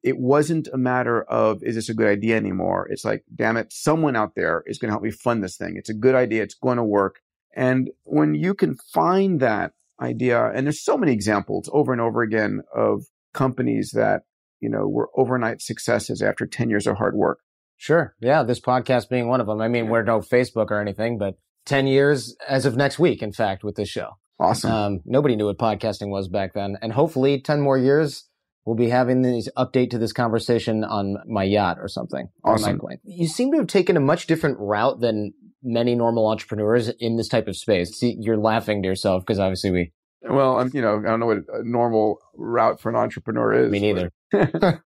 it 0.03 0.19
wasn't 0.19 0.69
a 0.73 0.79
matter 0.79 1.23
of, 1.23 1.63
is 1.63 1.77
this 1.77 1.89
a 1.89 1.95
good 1.95 2.09
idea 2.09 2.37
anymore? 2.37 2.87
It's 2.91 3.05
like, 3.05 3.25
damn 3.35 3.57
it, 3.57 3.73
someone 3.73 4.17
out 4.17 4.35
there 4.35 4.63
is 4.67 4.79
going 4.79 4.89
to 4.89 4.93
help 4.93 5.03
me 5.03 5.11
fund 5.11 5.43
this 5.43 5.57
thing. 5.57 5.77
It's 5.77 5.89
a 5.89 5.95
good 5.95 6.15
idea. 6.15 6.43
It's 6.43 6.55
going 6.55 6.77
to 6.77 6.85
work. 6.85 7.21
And 7.55 7.91
when 8.05 8.35
you 8.35 8.53
can 8.53 8.77
find 8.93 9.41
that 9.41 9.73
idea, 10.01 10.51
and 10.51 10.67
there's 10.67 10.83
so 10.83 10.97
many 10.97 11.13
examples 11.13 11.69
over 11.73 11.93
and 11.93 12.01
over 12.01 12.23
again 12.23 12.63
of 12.75 13.05
companies 13.33 13.93
that 13.95 14.23
you 14.61 14.69
know, 14.69 14.87
were 14.87 15.11
overnight 15.17 15.61
successes 15.61 16.23
after 16.23 16.47
10 16.47 16.71
years 16.71 16.87
of 16.87 16.97
hard 16.97 17.17
work. 17.17 17.41
Sure. 17.77 18.15
Yeah. 18.21 18.43
This 18.43 18.61
podcast 18.61 19.09
being 19.09 19.29
one 19.29 19.41
of 19.41 19.47
them. 19.47 19.61
I 19.61 19.69
mean, 19.69 19.89
we're 19.89 20.03
no 20.03 20.21
Facebook 20.21 20.71
or 20.71 20.81
anything, 20.81 21.19
but 21.19 21.39
10 21.67 21.87
years 21.87 22.37
as 22.47 22.67
of 22.67 22.77
next 22.77 22.99
week, 22.99 23.23
in 23.23 23.33
fact, 23.33 23.65
with 23.65 23.77
this 23.77 23.89
show. 23.89 24.11
Awesome. 24.39 24.71
Um, 24.71 25.01
nobody 25.05 25.37
knew 25.37 25.47
what 25.47 25.59
podcasting 25.59 26.11
was 26.11 26.29
back 26.29 26.53
then. 26.53 26.77
And 26.83 26.93
hopefully 26.93 27.41
10 27.41 27.61
more 27.61 27.79
years, 27.79 28.27
we'll 28.65 28.77
be 28.77 28.91
having 28.91 29.23
this 29.23 29.49
update 29.57 29.91
to 29.91 29.99
this 29.99 30.13
conversation 30.13 30.85
on 30.85 31.17
my 31.27 31.45
yacht 31.45 31.79
or 31.81 31.89
something. 31.89 32.29
Awesome. 32.45 32.81
You 33.03 33.29
seem 33.29 33.51
to 33.53 33.59
have 33.59 33.67
taken 33.67 33.97
a 33.97 34.01
much 34.01 34.27
different 34.27 34.59
route 34.59 35.01
than 35.01 35.33
many 35.63 35.95
normal 35.95 36.27
entrepreneurs 36.27 36.89
in 37.01 37.17
this 37.17 37.29
type 37.29 37.49
of 37.49 37.57
space. 37.57 37.99
See, 37.99 38.17
you're 38.19 38.37
laughing 38.37 38.83
to 38.83 38.89
yourself 38.89 39.25
because 39.25 39.39
obviously 39.39 39.71
we 39.71 39.93
well, 40.23 40.59
I'm, 40.59 40.71
you 40.75 40.83
know, 40.83 40.99
I 40.99 41.03
don't 41.03 41.21
know 41.21 41.27
what 41.27 41.39
a 41.49 41.63
normal 41.63 42.19
route 42.35 42.79
for 42.79 42.91
an 42.91 42.97
entrepreneur 42.97 43.55
is. 43.55 43.71
Me 43.71 43.81
neither. 43.81 44.13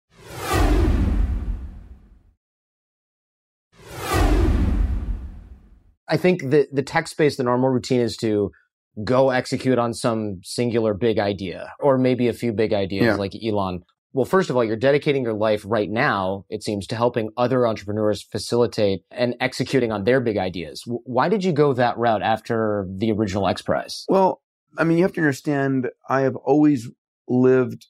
I 6.07 6.17
think 6.17 6.41
the 6.41 6.67
the 6.73 6.83
tech 6.83 7.07
space, 7.07 7.37
the 7.37 7.43
normal 7.43 7.69
routine 7.69 8.01
is 8.01 8.17
to 8.17 8.51
go 9.05 9.29
execute 9.29 9.79
on 9.79 9.93
some 9.93 10.41
singular 10.43 10.93
big 10.93 11.17
idea, 11.17 11.71
or 11.79 11.97
maybe 11.97 12.27
a 12.27 12.33
few 12.33 12.51
big 12.51 12.73
ideas 12.73 13.05
yeah. 13.05 13.15
like 13.15 13.31
Elon. 13.41 13.83
Well, 14.13 14.25
first 14.25 14.49
of 14.49 14.57
all, 14.57 14.63
you're 14.63 14.75
dedicating 14.75 15.23
your 15.23 15.33
life 15.33 15.63
right 15.65 15.89
now, 15.89 16.45
it 16.49 16.63
seems, 16.63 16.85
to 16.87 16.95
helping 16.95 17.29
other 17.37 17.65
entrepreneurs 17.65 18.21
facilitate 18.21 19.05
and 19.09 19.35
executing 19.39 19.91
on 19.91 20.03
their 20.03 20.19
big 20.19 20.37
ideas. 20.37 20.83
Why 20.85 21.29
did 21.29 21.43
you 21.43 21.53
go 21.53 21.73
that 21.73 21.97
route 21.97 22.21
after 22.21 22.87
the 22.89 23.11
original 23.11 23.47
X 23.47 23.61
Prize? 23.61 24.05
Well, 24.09 24.41
I 24.77 24.83
mean, 24.83 24.97
you 24.97 25.03
have 25.03 25.13
to 25.13 25.21
understand, 25.21 25.89
I 26.09 26.21
have 26.21 26.35
always 26.35 26.89
lived 27.27 27.87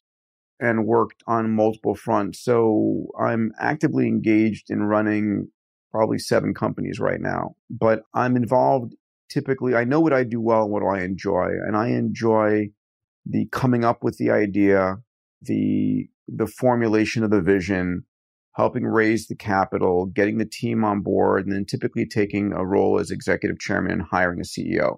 and 0.60 0.86
worked 0.86 1.24
on 1.26 1.56
multiple 1.56 1.96
fronts. 1.96 2.40
So 2.40 3.08
I'm 3.20 3.52
actively 3.60 4.08
engaged 4.08 4.70
in 4.70 4.84
running 4.84 5.48
probably 5.92 6.20
seven 6.20 6.54
companies 6.54 7.00
right 7.00 7.20
now, 7.20 7.56
but 7.70 8.04
I'm 8.14 8.36
involved 8.36 8.94
typically. 9.28 9.76
I 9.76 9.86
know 9.86 10.00
what 10.00 10.14
I 10.14 10.24
do 10.24 10.40
well 10.40 10.64
and 10.64 10.72
what 10.72 10.84
I 10.84 11.02
enjoy, 11.04 11.48
and 11.66 11.76
I 11.76 11.88
enjoy 11.90 12.70
the 13.26 13.48
coming 13.52 13.84
up 13.84 14.04
with 14.04 14.18
the 14.18 14.30
idea, 14.30 14.98
the 15.42 16.08
the 16.28 16.48
formulation 16.48 17.24
of 17.24 17.32
the 17.32 17.42
vision, 17.42 18.06
helping 18.56 18.86
raise 18.86 19.28
the 19.28 19.36
capital, 19.36 20.06
getting 20.06 20.38
the 20.38 20.46
team 20.46 20.84
on 20.84 21.02
board, 21.02 21.46
and 21.46 21.56
then 21.56 21.66
typically 21.66 22.06
taking 22.06 22.54
a 22.54 22.66
role 22.66 23.00
as 23.00 23.12
executive 23.12 23.60
chairman 23.60 23.92
and 23.92 24.04
hiring 24.12 24.40
a 24.40 24.44
CEO. 24.44 24.98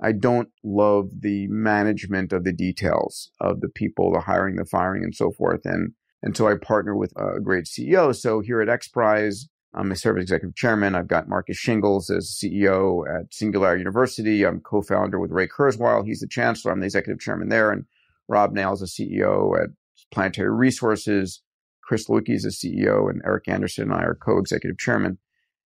I 0.00 0.12
don't 0.12 0.48
love 0.64 1.10
the 1.20 1.46
management 1.48 2.32
of 2.32 2.44
the 2.44 2.52
details 2.52 3.30
of 3.40 3.60
the 3.60 3.68
people, 3.68 4.12
the 4.12 4.20
hiring, 4.20 4.56
the 4.56 4.64
firing, 4.64 5.04
and 5.04 5.14
so 5.14 5.30
forth. 5.30 5.60
And 5.64 5.92
and 6.22 6.36
so 6.36 6.48
I 6.48 6.54
partner 6.56 6.96
with 6.96 7.12
a 7.16 7.40
great 7.40 7.64
CEO. 7.64 8.14
So 8.14 8.40
here 8.40 8.60
at 8.60 8.68
X 8.68 8.88
Prize, 8.88 9.48
I'm 9.74 9.90
a 9.90 9.96
service 9.96 10.22
executive 10.22 10.54
chairman. 10.54 10.94
I've 10.94 11.08
got 11.08 11.28
Marcus 11.28 11.56
Shingles 11.56 12.10
as 12.10 12.30
CEO 12.30 13.04
at 13.08 13.32
Singularity 13.32 13.80
University. 13.80 14.44
I'm 14.44 14.60
co-founder 14.60 15.18
with 15.18 15.30
Ray 15.30 15.48
Kurzweil. 15.48 16.04
He's 16.04 16.20
the 16.20 16.28
chancellor. 16.28 16.72
I'm 16.72 16.80
the 16.80 16.86
executive 16.86 17.20
chairman 17.20 17.48
there. 17.48 17.70
And 17.72 17.86
Rob 18.28 18.52
Nails, 18.52 18.82
is 18.82 18.98
a 18.98 19.02
CEO 19.02 19.60
at 19.62 19.70
Planetary 20.12 20.50
Resources. 20.50 21.42
Chris 21.82 22.08
Lewicki 22.08 22.30
is 22.30 22.44
a 22.44 22.48
CEO, 22.48 23.10
and 23.10 23.20
Eric 23.24 23.48
Anderson 23.48 23.84
and 23.84 23.94
I 23.94 24.04
are 24.04 24.14
co-executive 24.14 24.78
chairman, 24.78 25.18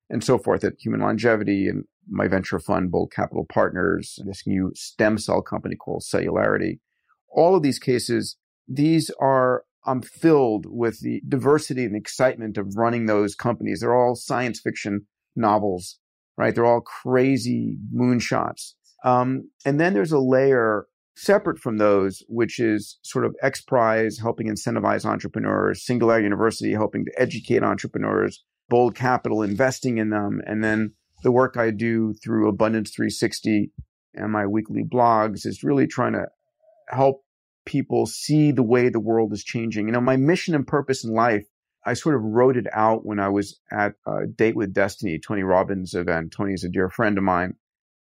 and 0.08 0.24
so 0.24 0.38
forth 0.38 0.64
at 0.64 0.74
Human 0.80 1.00
Longevity. 1.00 1.68
And 1.68 1.84
my 2.08 2.28
venture 2.28 2.58
fund, 2.58 2.90
Bold 2.90 3.12
Capital 3.12 3.46
Partners, 3.48 4.18
this 4.24 4.46
new 4.46 4.72
stem 4.74 5.18
cell 5.18 5.42
company 5.42 5.76
called 5.76 6.02
Cellularity. 6.02 6.78
All 7.28 7.54
of 7.54 7.62
these 7.62 7.78
cases, 7.78 8.36
these 8.66 9.10
are, 9.20 9.64
I'm 9.84 10.02
filled 10.02 10.66
with 10.68 11.00
the 11.00 11.20
diversity 11.28 11.84
and 11.84 11.96
excitement 11.96 12.56
of 12.56 12.76
running 12.76 13.06
those 13.06 13.34
companies. 13.34 13.80
They're 13.80 13.94
all 13.94 14.14
science 14.14 14.60
fiction 14.60 15.06
novels, 15.34 15.98
right? 16.36 16.54
They're 16.54 16.64
all 16.64 16.80
crazy 16.80 17.76
moonshots. 17.94 18.72
Um, 19.04 19.50
and 19.64 19.78
then 19.78 19.94
there's 19.94 20.12
a 20.12 20.18
layer 20.18 20.86
separate 21.16 21.58
from 21.58 21.78
those, 21.78 22.22
which 22.28 22.58
is 22.58 22.98
sort 23.02 23.24
of 23.24 23.34
X 23.42 23.60
Prize 23.62 24.18
helping 24.18 24.48
incentivize 24.48 25.04
entrepreneurs, 25.04 25.84
Singularity 25.84 26.24
University 26.24 26.72
helping 26.72 27.04
to 27.06 27.12
educate 27.20 27.62
entrepreneurs, 27.62 28.44
Bold 28.68 28.94
Capital 28.94 29.42
investing 29.42 29.98
in 29.98 30.10
them, 30.10 30.40
and 30.46 30.62
then 30.62 30.92
the 31.22 31.32
work 31.32 31.56
I 31.56 31.70
do 31.70 32.14
through 32.22 32.48
Abundance 32.48 32.90
360 32.94 33.72
and 34.14 34.32
my 34.32 34.46
weekly 34.46 34.82
blogs 34.82 35.46
is 35.46 35.62
really 35.62 35.86
trying 35.86 36.12
to 36.12 36.26
help 36.88 37.22
people 37.64 38.06
see 38.06 38.52
the 38.52 38.62
way 38.62 38.88
the 38.88 39.00
world 39.00 39.32
is 39.32 39.44
changing. 39.44 39.86
You 39.86 39.92
know, 39.92 40.00
my 40.00 40.16
mission 40.16 40.54
and 40.54 40.66
purpose 40.66 41.04
in 41.04 41.12
life, 41.12 41.44
I 41.84 41.94
sort 41.94 42.14
of 42.14 42.22
wrote 42.22 42.56
it 42.56 42.66
out 42.72 43.04
when 43.04 43.20
I 43.20 43.28
was 43.28 43.60
at 43.70 43.94
a 44.06 44.26
Date 44.26 44.56
with 44.56 44.72
Destiny, 44.72 45.18
Tony 45.18 45.42
Robbins 45.42 45.94
event. 45.94 46.32
Tony 46.32 46.54
is 46.54 46.64
a 46.64 46.68
dear 46.68 46.88
friend 46.88 47.18
of 47.18 47.24
mine. 47.24 47.54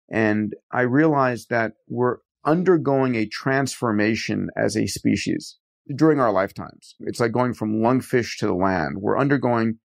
And 0.09 0.53
I 0.71 0.81
realized 0.81 1.49
that 1.49 1.73
we're 1.89 2.17
undergoing 2.45 3.15
a 3.15 3.25
transformation 3.25 4.49
as 4.55 4.75
a 4.75 4.87
species 4.87 5.57
during 5.95 6.19
our 6.19 6.31
lifetimes. 6.31 6.95
It's 7.01 7.19
like 7.19 7.31
going 7.31 7.53
from 7.53 7.81
lungfish 7.81 8.37
to 8.39 8.47
the 8.47 8.53
land. 8.53 8.97
We're 8.99 9.19
undergoing 9.19 9.79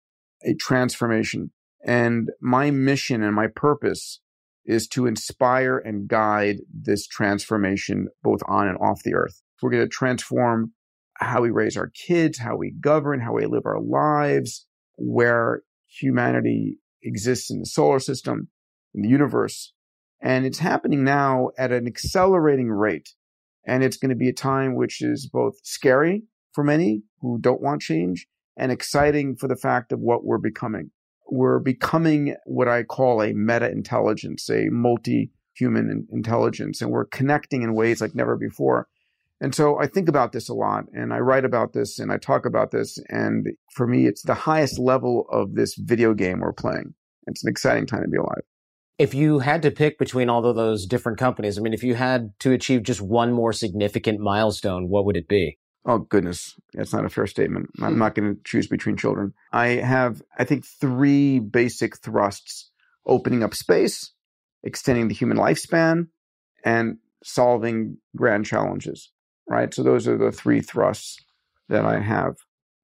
a 0.43 0.53
transformation. 0.55 1.51
And 1.85 2.29
my 2.41 2.71
mission 2.71 3.23
and 3.23 3.35
my 3.35 3.47
purpose 3.47 4.19
is 4.65 4.87
to 4.89 5.05
inspire 5.05 5.77
and 5.77 6.07
guide 6.07 6.57
this 6.71 7.07
transformation 7.07 8.07
both 8.21 8.41
on 8.47 8.67
and 8.67 8.77
off 8.79 9.01
the 9.03 9.13
earth. 9.13 9.41
We're 9.61 9.71
going 9.71 9.83
to 9.83 9.89
transform 9.89 10.73
how 11.15 11.41
we 11.41 11.49
raise 11.49 11.77
our 11.77 11.89
kids, 11.89 12.37
how 12.37 12.55
we 12.55 12.73
govern, 12.79 13.19
how 13.19 13.33
we 13.33 13.45
live 13.45 13.65
our 13.65 13.81
lives, 13.81 14.67
where 14.97 15.61
humanity 15.87 16.77
exists 17.01 17.49
in 17.49 17.59
the 17.59 17.65
solar 17.65 17.99
system, 17.99 18.49
in 18.93 19.01
the 19.01 19.09
universe. 19.09 19.73
And 20.21 20.45
it's 20.45 20.59
happening 20.59 21.03
now 21.03 21.51
at 21.57 21.71
an 21.71 21.87
accelerating 21.87 22.69
rate. 22.69 23.13
And 23.65 23.83
it's 23.83 23.97
going 23.97 24.09
to 24.09 24.15
be 24.15 24.29
a 24.29 24.33
time 24.33 24.75
which 24.75 25.01
is 25.01 25.29
both 25.31 25.55
scary 25.63 26.23
for 26.53 26.63
many 26.63 27.03
who 27.21 27.37
don't 27.39 27.61
want 27.61 27.81
change 27.81 28.27
and 28.55 28.71
exciting 28.71 29.35
for 29.35 29.47
the 29.47 29.55
fact 29.55 29.91
of 29.91 29.99
what 29.99 30.23
we're 30.23 30.37
becoming 30.37 30.91
we're 31.29 31.59
becoming 31.59 32.35
what 32.45 32.67
I 32.67 32.83
call 32.83 33.21
a 33.21 33.33
meta 33.33 33.69
intelligence, 33.69 34.49
a 34.49 34.69
multi 34.69 35.31
human 35.53 36.07
intelligence, 36.11 36.81
and 36.81 36.91
we're 36.91 37.05
connecting 37.05 37.63
in 37.63 37.73
ways 37.73 38.01
like 38.01 38.15
never 38.15 38.35
before. 38.35 38.87
And 39.39 39.53
so 39.53 39.79
I 39.79 39.87
think 39.87 40.09
about 40.09 40.31
this 40.31 40.49
a 40.49 40.53
lot 40.53 40.85
and 40.93 41.13
I 41.13 41.19
write 41.19 41.45
about 41.45 41.73
this 41.73 41.99
and 41.99 42.11
I 42.11 42.17
talk 42.17 42.45
about 42.45 42.71
this. 42.71 42.97
And 43.09 43.49
for 43.71 43.85
me, 43.85 44.07
it's 44.07 44.23
the 44.23 44.33
highest 44.33 44.79
level 44.79 45.27
of 45.31 45.53
this 45.53 45.75
video 45.75 46.15
game 46.15 46.39
we're 46.39 46.53
playing. 46.53 46.95
It's 47.27 47.43
an 47.43 47.49
exciting 47.49 47.85
time 47.85 48.03
to 48.03 48.09
be 48.09 48.17
alive. 48.17 48.43
If 48.97 49.13
you 49.13 49.39
had 49.39 49.61
to 49.61 49.71
pick 49.71 49.99
between 49.99 50.29
all 50.29 50.45
of 50.45 50.55
those 50.55 50.85
different 50.85 51.19
companies, 51.19 51.57
I 51.57 51.61
mean, 51.61 51.73
if 51.73 51.83
you 51.83 51.95
had 51.95 52.33
to 52.39 52.51
achieve 52.51 52.83
just 52.83 53.01
one 53.01 53.31
more 53.31 53.53
significant 53.53 54.19
milestone, 54.19 54.89
what 54.89 55.05
would 55.05 55.17
it 55.17 55.27
be? 55.27 55.59
Oh 55.85 55.99
goodness, 55.99 56.59
that's 56.73 56.93
not 56.93 57.05
a 57.05 57.09
fair 57.09 57.27
statement. 57.27 57.69
I'm 57.81 57.93
hmm. 57.93 57.99
not 57.99 58.13
going 58.13 58.35
to 58.35 58.41
choose 58.43 58.67
between 58.67 58.97
children. 58.97 59.33
I 59.53 59.67
have, 59.67 60.21
I 60.37 60.43
think, 60.43 60.65
three 60.65 61.39
basic 61.39 61.97
thrusts: 61.97 62.69
opening 63.05 63.41
up 63.41 63.53
space, 63.55 64.11
extending 64.63 65.07
the 65.07 65.13
human 65.13 65.37
lifespan, 65.37 66.07
and 66.65 66.97
solving 67.23 67.97
grand 68.15 68.45
challenges. 68.45 69.11
Right. 69.49 69.73
So 69.73 69.81
those 69.81 70.09
are 70.09 70.17
the 70.17 70.31
three 70.31 70.59
thrusts 70.59 71.17
that 71.69 71.85
I 71.85 72.01
have. 72.01 72.35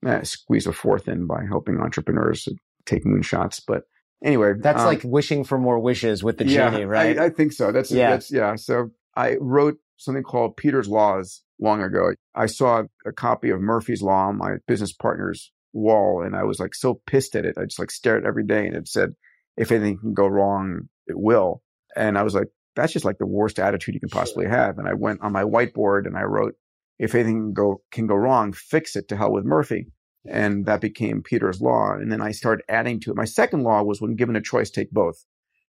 I 0.06 0.24
squeeze 0.24 0.66
a 0.66 0.72
fourth 0.72 1.10
in 1.10 1.28
by 1.28 1.44
helping 1.46 1.80
entrepreneurs 1.80 2.48
take 2.86 3.04
moonshots, 3.04 3.62
but 3.66 3.84
anyway, 4.24 4.54
that's 4.58 4.82
um, 4.82 4.88
like 4.88 5.02
wishing 5.04 5.44
for 5.44 5.58
more 5.58 5.80
wishes 5.80 6.24
with 6.24 6.38
the 6.38 6.46
yeah, 6.46 6.70
genie, 6.70 6.86
right? 6.86 7.20
I, 7.20 7.26
I 7.26 7.30
think 7.30 7.52
so. 7.52 7.72
That's 7.72 7.92
yeah. 7.92 8.12
That's 8.12 8.32
yeah. 8.32 8.56
So 8.56 8.92
I 9.16 9.38
wrote 9.40 9.78
something 9.98 10.24
called 10.24 10.58
Peter's 10.58 10.88
Laws 10.88 11.44
long 11.60 11.82
ago. 11.82 12.14
I 12.36 12.48
saw 12.48 12.84
a 13.06 13.12
copy 13.12 13.50
of 13.50 13.62
Murphy's 13.62 14.02
Law 14.02 14.28
on 14.28 14.38
my 14.38 14.56
business 14.68 14.94
partner's 14.94 15.52
wall 15.74 16.24
and 16.24 16.36
I 16.36 16.44
was 16.44 16.60
like 16.60 16.76
so 16.76 17.02
pissed 17.08 17.36
at 17.36 17.46
it. 17.46 17.58
I 17.58 17.66
just 17.66 17.80
like 17.80 17.92
stared 17.92 18.26
every 18.26 18.46
day 18.46 18.68
and 18.68 18.76
it 18.76 18.88
said, 18.88 19.14
if 19.58 19.72
anything 19.72 20.00
can 20.00 20.14
go 20.14 20.28
wrong, 20.28 20.90
it 21.08 21.18
will. 21.18 21.62
And 21.96 22.18
I 22.18 22.24
was 22.24 22.34
like, 22.34 22.48
that's 22.76 22.94
just 22.94 23.06
like 23.06 23.18
the 23.18 23.28
worst 23.28 23.60
attitude 23.60 23.94
you 23.94 24.00
can 24.00 24.10
possibly 24.10 24.48
have. 24.48 24.78
And 24.78 24.88
I 24.88 24.94
went 24.94 25.22
on 25.22 25.32
my 25.32 25.44
whiteboard 25.44 26.06
and 26.08 26.18
I 26.18 26.24
wrote, 26.24 26.56
if 27.00 27.16
anything 27.16 27.36
can 27.36 27.54
go, 27.54 27.82
can 27.92 28.08
go 28.08 28.16
wrong, 28.16 28.54
fix 28.54 28.96
it 28.96 29.08
to 29.10 29.16
hell 29.16 29.32
with 29.32 29.46
Murphy. 29.46 29.88
And 30.26 30.66
that 30.66 30.82
became 30.82 31.22
Peter's 31.22 31.62
law. 31.62 31.94
And 31.94 32.12
then 32.12 32.22
I 32.22 32.32
started 32.32 32.64
adding 32.70 33.00
to 33.02 33.12
it. 33.12 33.18
My 33.18 33.26
second 33.26 33.64
law 33.64 33.84
was 33.84 34.00
when 34.02 34.16
given 34.16 34.36
a 34.36 34.42
choice, 34.42 34.70
take 34.70 34.92
both. 34.92 35.26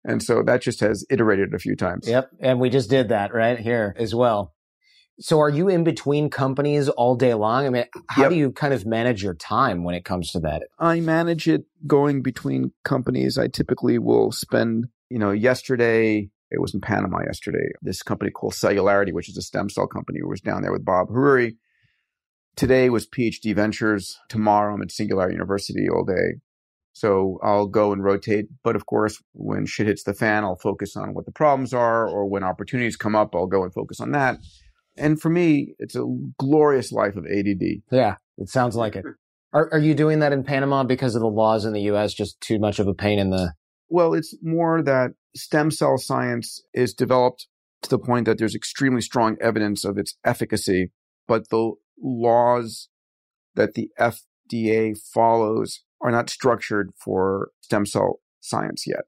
And 0.05 0.23
so 0.23 0.43
that 0.43 0.63
just 0.63 0.81
has 0.81 1.05
iterated 1.11 1.53
a 1.55 1.59
few 1.59 1.77
times. 1.77 2.09
Yep. 2.09 2.31
And 2.41 2.61
we 2.61 2.71
just 2.71 2.89
did 2.89 3.11
that 3.11 3.35
right 3.35 3.59
here 3.59 3.95
as 3.99 4.15
well. 4.15 4.55
So 5.21 5.41
are 5.41 5.51
you 5.51 5.69
in 5.69 5.83
between 5.83 6.31
companies 6.31 6.89
all 6.89 7.17
day 7.17 7.35
long? 7.35 7.67
I 7.67 7.71
mean, 7.71 7.85
how 8.09 8.23
yep. 8.23 8.31
do 8.31 8.37
you 8.37 8.53
kind 8.53 8.73
of 8.73 8.87
manage 8.87 9.23
your 9.23 9.35
time 9.35 9.83
when 9.83 9.97
it 9.97 10.05
comes 10.05 10.31
to 10.31 10.41
that? 10.41 10.63
I 10.79 11.01
manage 11.01 11.49
it 11.49 11.65
going 11.87 12.23
between 12.23 12.73
companies. 12.85 13.37
I 13.37 13.49
typically 13.49 13.99
will 13.99 14.31
spend, 14.31 14.87
you 15.11 15.19
know, 15.19 15.33
yesterday, 15.33 16.31
it 16.53 16.61
was 16.61 16.73
in 16.73 16.81
Panama 16.81 17.19
yesterday, 17.27 17.73
this 17.83 18.03
company 18.03 18.31
called 18.31 18.53
Cellularity, 18.53 19.13
which 19.13 19.29
is 19.29 19.37
a 19.37 19.43
stem 19.43 19.69
cell 19.69 19.89
company, 19.89 20.21
was 20.23 20.41
down 20.41 20.63
there 20.63 20.73
with 20.73 20.85
Bob 20.85 21.09
Hariri. 21.09 21.57
Today 22.59 22.91
was 22.91 23.07
PhD 23.07 23.55
Ventures. 23.55 24.19
Tomorrow 24.29 24.75
I'm 24.75 24.83
at 24.83 24.91
Singularity 24.91 25.35
University 25.35 25.87
all 25.89 26.05
day. 26.05 26.41
So 26.93 27.39
I'll 27.41 27.69
go 27.69 27.93
and 27.93 28.03
rotate. 28.03 28.47
But 28.65 28.75
of 28.75 28.85
course, 28.87 29.23
when 29.33 29.65
shit 29.65 29.87
hits 29.87 30.03
the 30.03 30.13
fan, 30.13 30.43
I'll 30.43 30.57
focus 30.57 30.97
on 30.97 31.15
what 31.15 31.25
the 31.25 31.31
problems 31.31 31.73
are, 31.73 32.09
or 32.09 32.29
when 32.29 32.43
opportunities 32.43 32.97
come 32.97 33.15
up, 33.15 33.37
I'll 33.37 33.47
go 33.47 33.63
and 33.63 33.73
focus 33.73 34.01
on 34.01 34.11
that. 34.11 34.39
And 34.97 35.21
for 35.21 35.31
me, 35.31 35.77
it's 35.79 35.95
a 35.95 36.05
glorious 36.41 36.91
life 36.91 37.15
of 37.15 37.27
ADD. 37.27 37.63
Yeah, 37.93 38.17
it 38.39 38.49
sounds 38.49 38.75
like 38.75 38.97
it. 38.97 39.05
Are, 39.55 39.73
are 39.73 39.79
you 39.79 39.95
doing 39.95 40.19
that 40.19 40.35
in 40.35 40.45
Panama 40.45 40.85
because 40.85 41.15
of 41.15 41.23
the 41.23 41.27
laws 41.27 41.65
in 41.65 41.73
the 41.73 41.81
U.S. 41.83 42.13
just 42.13 42.39
too 42.43 42.59
much 42.59 42.79
of 42.79 42.87
a 42.87 42.93
pain 42.93 43.19
in 43.19 43.31
the? 43.31 43.55
Well, 43.89 44.13
it's 44.13 44.37
more 44.43 44.83
that 44.83 45.13
stem 45.35 45.71
cell 45.71 45.97
science 45.97 46.61
is 46.75 46.93
developed 46.93 47.47
to 47.81 47.89
the 47.89 47.99
point 47.99 48.27
that 48.27 48.37
there's 48.37 48.55
extremely 48.55 49.01
strong 49.01 49.39
evidence 49.41 49.87
of 49.87 49.97
its 49.97 50.19
efficacy, 50.23 50.91
but 51.27 51.49
the 51.49 51.73
laws 52.03 52.89
that 53.55 53.75
the 53.75 53.91
FDA 53.99 54.99
follows 54.99 55.83
are 56.01 56.11
not 56.11 56.31
structured 56.31 56.93
for 56.97 57.51
stem 57.61 57.87
cell 57.87 58.21
science 58.41 58.87
yet. 58.87 59.03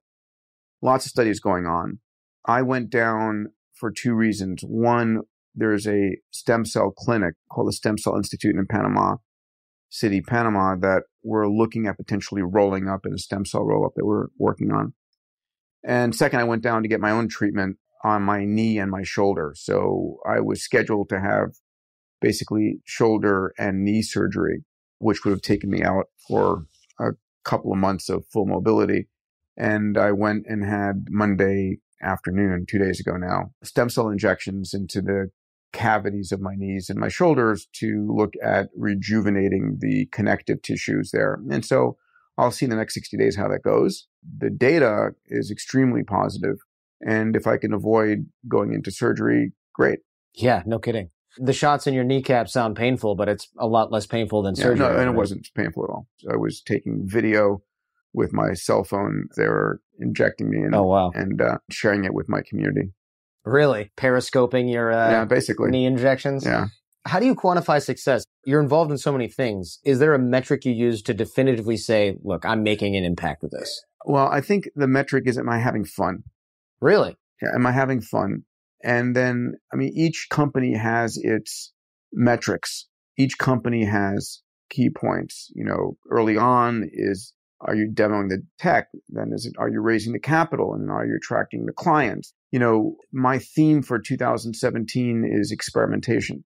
Lots 0.83 1.07
of 1.07 1.11
studies 1.11 1.41
going 1.41 1.67
on. 1.67 1.99
I 2.47 2.63
went 2.63 2.91
down 2.91 3.49
for 3.75 3.91
two 3.91 4.15
reasons. 4.15 4.63
One 4.63 5.23
there's 5.55 5.87
a 5.87 6.17
stem 6.31 6.65
cell 6.65 6.91
clinic 6.91 7.35
called 7.51 7.69
the 7.69 7.73
Stem 7.73 7.99
Cell 7.99 8.17
Institute 8.17 8.55
in 8.55 8.67
Panama 8.67 9.17
City, 9.89 10.21
Panama, 10.21 10.77
that 10.77 11.03
we're 11.25 11.49
looking 11.49 11.87
at 11.87 11.97
potentially 11.97 12.43
rolling 12.43 12.89
up 12.89 13.05
in 13.05 13.13
a 13.13 13.19
stem 13.19 13.45
cell 13.45 13.65
roll 13.65 13.85
up 13.85 13.93
that 13.97 14.07
we're 14.07 14.29
working 14.39 14.71
on. 14.71 14.95
And 15.85 16.15
second, 16.15 16.39
I 16.39 16.45
went 16.45 16.63
down 16.63 16.83
to 16.83 16.89
get 16.89 17.01
my 17.01 17.11
own 17.11 17.29
treatment 17.29 17.79
on 18.05 18.23
my 18.23 18.45
knee 18.45 18.79
and 18.79 18.91
my 18.91 19.03
shoulder. 19.03 19.53
So 19.57 20.19
I 20.27 20.41
was 20.41 20.63
scheduled 20.63 21.09
to 21.09 21.21
have 21.21 21.51
basically 22.21 22.81
shoulder 22.85 23.53
and 23.59 23.85
knee 23.85 24.03
surgery, 24.03 24.65
which 24.99 25.25
would 25.25 25.33
have 25.33 25.43
taken 25.43 25.71
me 25.71 25.83
out 25.83 26.07
for 26.29 26.67
a 26.99 27.11
couple 27.45 27.73
of 27.73 27.79
months 27.79 28.09
of 28.09 28.25
full 28.33 28.47
mobility. 28.47 29.09
And 29.57 29.99
I 29.99 30.13
went 30.13 30.47
and 30.49 30.65
had 30.65 31.07
Monday 31.11 31.79
afternoon, 32.03 32.67
two 32.69 32.79
days 32.79 33.01
ago 33.01 33.17
now, 33.17 33.53
stem 33.63 33.91
cell 33.91 34.09
injections 34.09 34.73
into 34.73 35.03
the 35.03 35.31
cavities 35.73 36.33
of 36.33 36.41
my 36.41 36.55
knees 36.57 36.91
and 36.91 36.99
my 36.99 37.09
shoulders 37.09 37.69
to 37.75 38.07
look 38.11 38.35
at 38.43 38.71
rejuvenating 38.77 39.77
the 39.81 40.07
connective 40.13 40.63
tissues 40.63 41.11
there. 41.13 41.39
And 41.51 41.65
so 41.65 41.97
I'll 42.37 42.51
see 42.51 42.67
in 42.67 42.71
the 42.71 42.77
next 42.77 42.95
60 42.95 43.17
days 43.17 43.37
how 43.37 43.49
that 43.49 43.63
goes. 43.63 44.07
The 44.39 44.51
data 44.51 45.11
is 45.27 45.51
extremely 45.51 46.03
positive, 46.03 46.57
And 47.03 47.35
if 47.37 47.47
I 47.47 47.57
can 47.57 47.73
avoid 47.73 48.27
going 48.49 48.75
into 48.75 48.91
surgery, 48.91 49.53
great. 49.73 50.01
Yeah, 50.35 50.63
no 50.67 50.79
kidding. 50.79 51.11
The 51.39 51.53
shots 51.53 51.87
in 51.87 51.95
your 51.95 52.05
kneecap 52.05 52.49
sound 52.49 52.77
painful, 52.77 53.15
but 53.15 53.29
it's 53.29 53.49
a 53.59 53.67
lot 53.67 53.93
less 53.93 54.07
painful 54.07 54.43
than 54.43 54.55
Yeah, 54.57 54.65
surgery. 54.65 54.87
no, 54.89 54.97
and 54.97 55.09
it 55.11 55.15
wasn't 55.15 55.49
painful 55.55 55.85
at 55.85 55.91
all. 55.91 56.07
I 56.33 56.37
was 56.37 56.61
taking 56.61 57.03
video 57.07 57.63
with 58.13 58.33
my 58.33 58.53
cell 58.55 58.83
phone. 58.83 59.29
They 59.37 59.47
were 59.47 59.81
injecting 60.01 60.51
me 60.51 60.59
and, 60.59 60.75
Oh, 60.75 60.85
wow. 60.85 61.13
and 61.15 61.41
uh, 61.41 61.59
sharing 61.71 62.05
it 62.05 62.15
with 62.15 62.29
my 62.29 62.41
community. 62.43 62.91
Really? 63.45 63.91
Periscoping 63.97 64.69
your 64.69 64.91
uh, 64.93 65.11
yeah, 65.11 65.25
basically. 65.25 65.71
knee 65.71 65.87
injections? 65.87 66.45
Yeah. 66.45 66.67
How 67.07 67.19
do 67.21 67.27
you 67.27 67.35
quantify 67.35 67.81
success? 67.81 68.25
You're 68.45 68.61
involved 68.61 68.91
in 68.91 68.99
so 68.99 69.13
many 69.13 69.29
things. 69.29 69.79
Is 69.85 70.01
there 70.01 70.13
a 70.15 70.19
metric 70.19 70.65
you 70.65 70.73
use 70.73 71.01
to 71.03 71.15
definitively 71.15 71.77
say, 71.77 72.17
look, 72.23 72.45
I'm 72.45 72.63
making 72.63 72.97
an 72.97 73.05
impact 73.05 73.43
with 73.43 73.53
this? 73.53 73.83
Well, 74.05 74.27
I 74.29 74.41
think 74.41 74.69
the 74.75 74.87
metric 74.89 75.25
is 75.27 75.39
am 75.39 75.49
I 75.49 75.59
having 75.59 75.85
fun? 75.85 76.25
Really? 76.81 77.17
Yeah, 77.41 77.51
am 77.55 77.67
I 77.67 77.73
having 77.73 78.01
fun? 78.01 78.43
And 78.83 79.15
then, 79.15 79.55
I 79.73 79.77
mean, 79.77 79.93
each 79.95 80.29
company 80.31 80.75
has 80.75 81.19
its 81.21 81.73
metrics. 82.13 82.87
Each 83.19 83.37
company 83.39 83.85
has 83.85 84.43
key 84.71 84.91
points. 84.91 85.51
You 85.55 85.65
know, 85.65 85.97
early 86.11 86.37
on 86.37 86.89
is, 86.93 87.35
are 87.61 87.75
you 87.75 87.91
demoing 87.93 88.31
the 88.31 88.43
tech? 88.59 88.89
Then 89.09 89.33
is 89.35 89.45
it, 89.45 89.53
are 89.59 89.69
you 89.69 89.81
raising 89.81 90.13
the 90.13 90.19
capital? 90.19 90.75
And 90.75 90.91
are 90.91 91.05
you 91.05 91.17
attracting 91.17 91.67
the 91.67 91.73
clients? 91.73 92.33
You 92.51 92.59
know, 92.59 92.97
my 93.13 93.39
theme 93.39 93.83
for 93.83 93.99
2017 93.99 95.25
is 95.31 95.53
experimentation. 95.53 96.45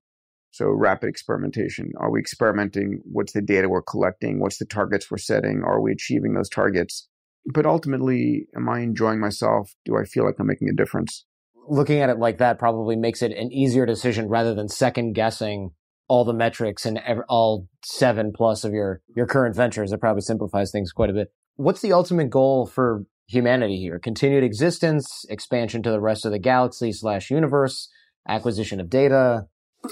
So 0.50 0.66
rapid 0.66 1.08
experimentation. 1.08 1.92
Are 1.98 2.10
we 2.10 2.20
experimenting? 2.20 3.00
What's 3.04 3.32
the 3.32 3.42
data 3.42 3.68
we're 3.68 3.82
collecting? 3.82 4.40
What's 4.40 4.58
the 4.58 4.66
targets 4.66 5.10
we're 5.10 5.18
setting? 5.18 5.62
Are 5.64 5.80
we 5.80 5.92
achieving 5.92 6.34
those 6.34 6.48
targets? 6.48 7.08
But 7.52 7.66
ultimately, 7.66 8.46
am 8.56 8.68
I 8.68 8.80
enjoying 8.80 9.20
myself? 9.20 9.74
Do 9.84 9.96
I 9.96 10.04
feel 10.04 10.24
like 10.24 10.36
I'm 10.38 10.46
making 10.46 10.68
a 10.68 10.72
difference? 10.72 11.24
Looking 11.68 12.00
at 12.00 12.10
it 12.10 12.18
like 12.18 12.38
that 12.38 12.58
probably 12.58 12.96
makes 12.96 13.22
it 13.22 13.32
an 13.32 13.52
easier 13.52 13.86
decision 13.86 14.28
rather 14.28 14.54
than 14.54 14.68
second 14.68 15.14
guessing 15.14 15.70
all 16.08 16.24
the 16.24 16.34
metrics 16.34 16.84
and 16.84 16.98
ev- 16.98 17.24
all 17.28 17.68
seven 17.84 18.32
plus 18.34 18.64
of 18.64 18.72
your, 18.72 19.00
your 19.16 19.26
current 19.26 19.56
ventures. 19.56 19.92
It 19.92 20.00
probably 20.00 20.20
simplifies 20.20 20.70
things 20.70 20.92
quite 20.92 21.10
a 21.10 21.14
bit. 21.14 21.28
What's 21.56 21.80
the 21.80 21.92
ultimate 21.92 22.30
goal 22.30 22.66
for 22.66 23.04
humanity 23.26 23.78
here? 23.78 23.98
Continued 23.98 24.44
existence, 24.44 25.24
expansion 25.30 25.82
to 25.82 25.90
the 25.90 26.00
rest 26.00 26.26
of 26.26 26.32
the 26.32 26.38
galaxy 26.38 26.92
slash 26.92 27.30
universe, 27.30 27.88
acquisition 28.28 28.80
of 28.80 28.90
data. 28.90 29.46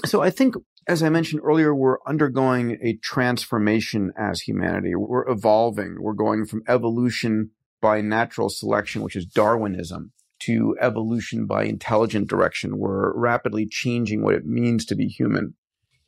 So 0.05 0.21
I 0.21 0.29
think, 0.29 0.55
as 0.87 1.01
I 1.01 1.09
mentioned 1.09 1.41
earlier, 1.43 1.73
we're 1.73 1.97
undergoing 2.05 2.77
a 2.83 2.97
transformation 3.01 4.11
as 4.17 4.41
humanity. 4.41 4.93
We're 4.95 5.27
evolving. 5.29 5.97
We're 5.99 6.13
going 6.13 6.45
from 6.45 6.61
evolution 6.67 7.51
by 7.81 8.01
natural 8.01 8.49
selection, 8.49 9.01
which 9.01 9.15
is 9.15 9.25
Darwinism, 9.25 10.11
to 10.45 10.75
evolution 10.79 11.45
by 11.45 11.63
intelligent 11.63 12.29
direction. 12.29 12.77
We're 12.77 13.15
rapidly 13.17 13.67
changing 13.69 14.23
what 14.23 14.35
it 14.35 14.45
means 14.45 14.85
to 14.85 14.95
be 14.95 15.07
human. 15.07 15.55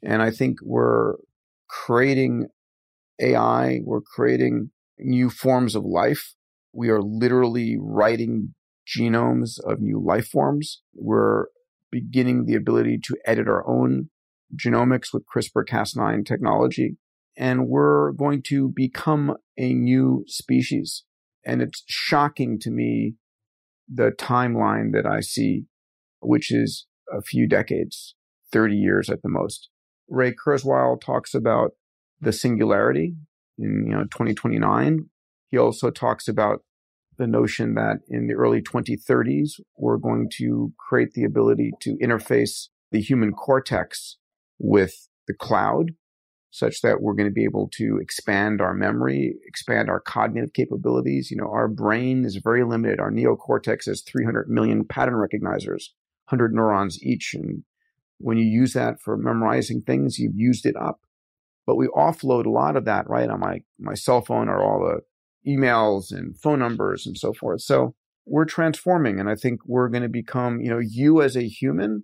And 0.03 0.21
I 0.21 0.31
think 0.31 0.57
we're 0.61 1.15
creating 1.67 2.47
AI. 3.19 3.79
We're 3.83 4.01
creating 4.01 4.71
new 4.99 5.29
forms 5.29 5.75
of 5.75 5.83
life. 5.83 6.33
We 6.73 6.89
are 6.89 7.01
literally 7.01 7.77
writing 7.79 8.53
genomes 8.87 9.59
of 9.63 9.81
new 9.81 9.99
life 9.99 10.27
forms. 10.27 10.81
We're 10.93 11.45
beginning 11.91 12.45
the 12.45 12.55
ability 12.55 12.99
to 13.05 13.17
edit 13.25 13.47
our 13.47 13.67
own 13.67 14.09
genomics 14.55 15.13
with 15.13 15.23
CRISPR 15.25 15.65
Cas9 15.65 16.25
technology. 16.25 16.97
And 17.37 17.67
we're 17.67 18.11
going 18.11 18.41
to 18.43 18.71
become 18.75 19.37
a 19.57 19.73
new 19.73 20.23
species. 20.27 21.03
And 21.45 21.61
it's 21.61 21.83
shocking 21.87 22.59
to 22.59 22.71
me 22.71 23.15
the 23.91 24.11
timeline 24.11 24.91
that 24.93 25.05
I 25.05 25.19
see, 25.19 25.65
which 26.21 26.51
is 26.51 26.85
a 27.11 27.21
few 27.21 27.47
decades, 27.47 28.15
30 28.51 28.75
years 28.75 29.09
at 29.09 29.21
the 29.21 29.29
most. 29.29 29.69
Ray 30.09 30.33
Kurzweil 30.33 30.99
talks 31.01 31.33
about 31.33 31.71
the 32.21 32.31
singularity 32.31 33.15
in 33.57 33.85
you 33.87 33.93
know 33.93 34.03
2029. 34.03 35.09
He 35.49 35.57
also 35.57 35.89
talks 35.89 36.27
about 36.27 36.61
the 37.17 37.27
notion 37.27 37.75
that 37.75 37.99
in 38.09 38.27
the 38.27 38.33
early 38.33 38.61
2030s, 38.61 39.59
we're 39.77 39.97
going 39.97 40.29
to 40.37 40.73
create 40.77 41.13
the 41.13 41.23
ability 41.23 41.71
to 41.81 41.97
interface 42.03 42.67
the 42.91 43.01
human 43.01 43.31
cortex 43.31 44.17
with 44.59 45.07
the 45.27 45.33
cloud 45.33 45.91
such 46.55 46.79
that 46.79 47.01
we're 47.01 47.13
going 47.13 47.27
to 47.27 47.33
be 47.33 47.43
able 47.43 47.67
to 47.73 47.97
expand 48.01 48.61
our 48.61 48.73
memory, 48.73 49.35
expand 49.45 49.89
our 49.89 49.99
cognitive 49.99 50.53
capabilities. 50.53 51.29
You 51.29 51.35
know, 51.35 51.51
our 51.51 51.67
brain 51.67 52.23
is 52.23 52.37
very 52.37 52.63
limited. 52.63 53.01
Our 53.01 53.11
neocortex 53.11 53.87
has 53.87 54.01
300 54.01 54.49
million 54.49 54.85
pattern 54.85 55.15
recognizers, 55.15 55.89
100 56.29 56.53
neurons 56.53 57.03
each. 57.03 57.33
And 57.33 57.63
when 58.19 58.37
you 58.37 58.45
use 58.45 58.71
that 58.71 59.01
for 59.01 59.17
memorizing 59.17 59.81
things, 59.81 60.17
you've 60.17 60.37
used 60.37 60.65
it 60.65 60.77
up. 60.77 61.01
But 61.67 61.75
we 61.75 61.87
offload 61.87 62.45
a 62.45 62.51
lot 62.51 62.77
of 62.77 62.85
that, 62.85 63.09
right, 63.09 63.29
on 63.29 63.41
my, 63.41 63.59
my 63.77 63.93
cell 63.93 64.21
phone 64.21 64.47
or 64.47 64.63
all 64.63 64.79
the 64.79 65.01
emails 65.51 66.09
and 66.09 66.39
phone 66.39 66.59
numbers 66.59 67.05
and 67.05 67.17
so 67.17 67.33
forth. 67.33 67.63
So 67.63 67.95
we're 68.25 68.45
transforming. 68.45 69.19
And 69.19 69.29
I 69.29 69.35
think 69.35 69.59
we're 69.65 69.89
going 69.89 70.03
to 70.03 70.09
become, 70.09 70.61
you 70.61 70.69
know, 70.69 70.79
you 70.79 71.21
as 71.21 71.35
a 71.35 71.45
human 71.45 72.03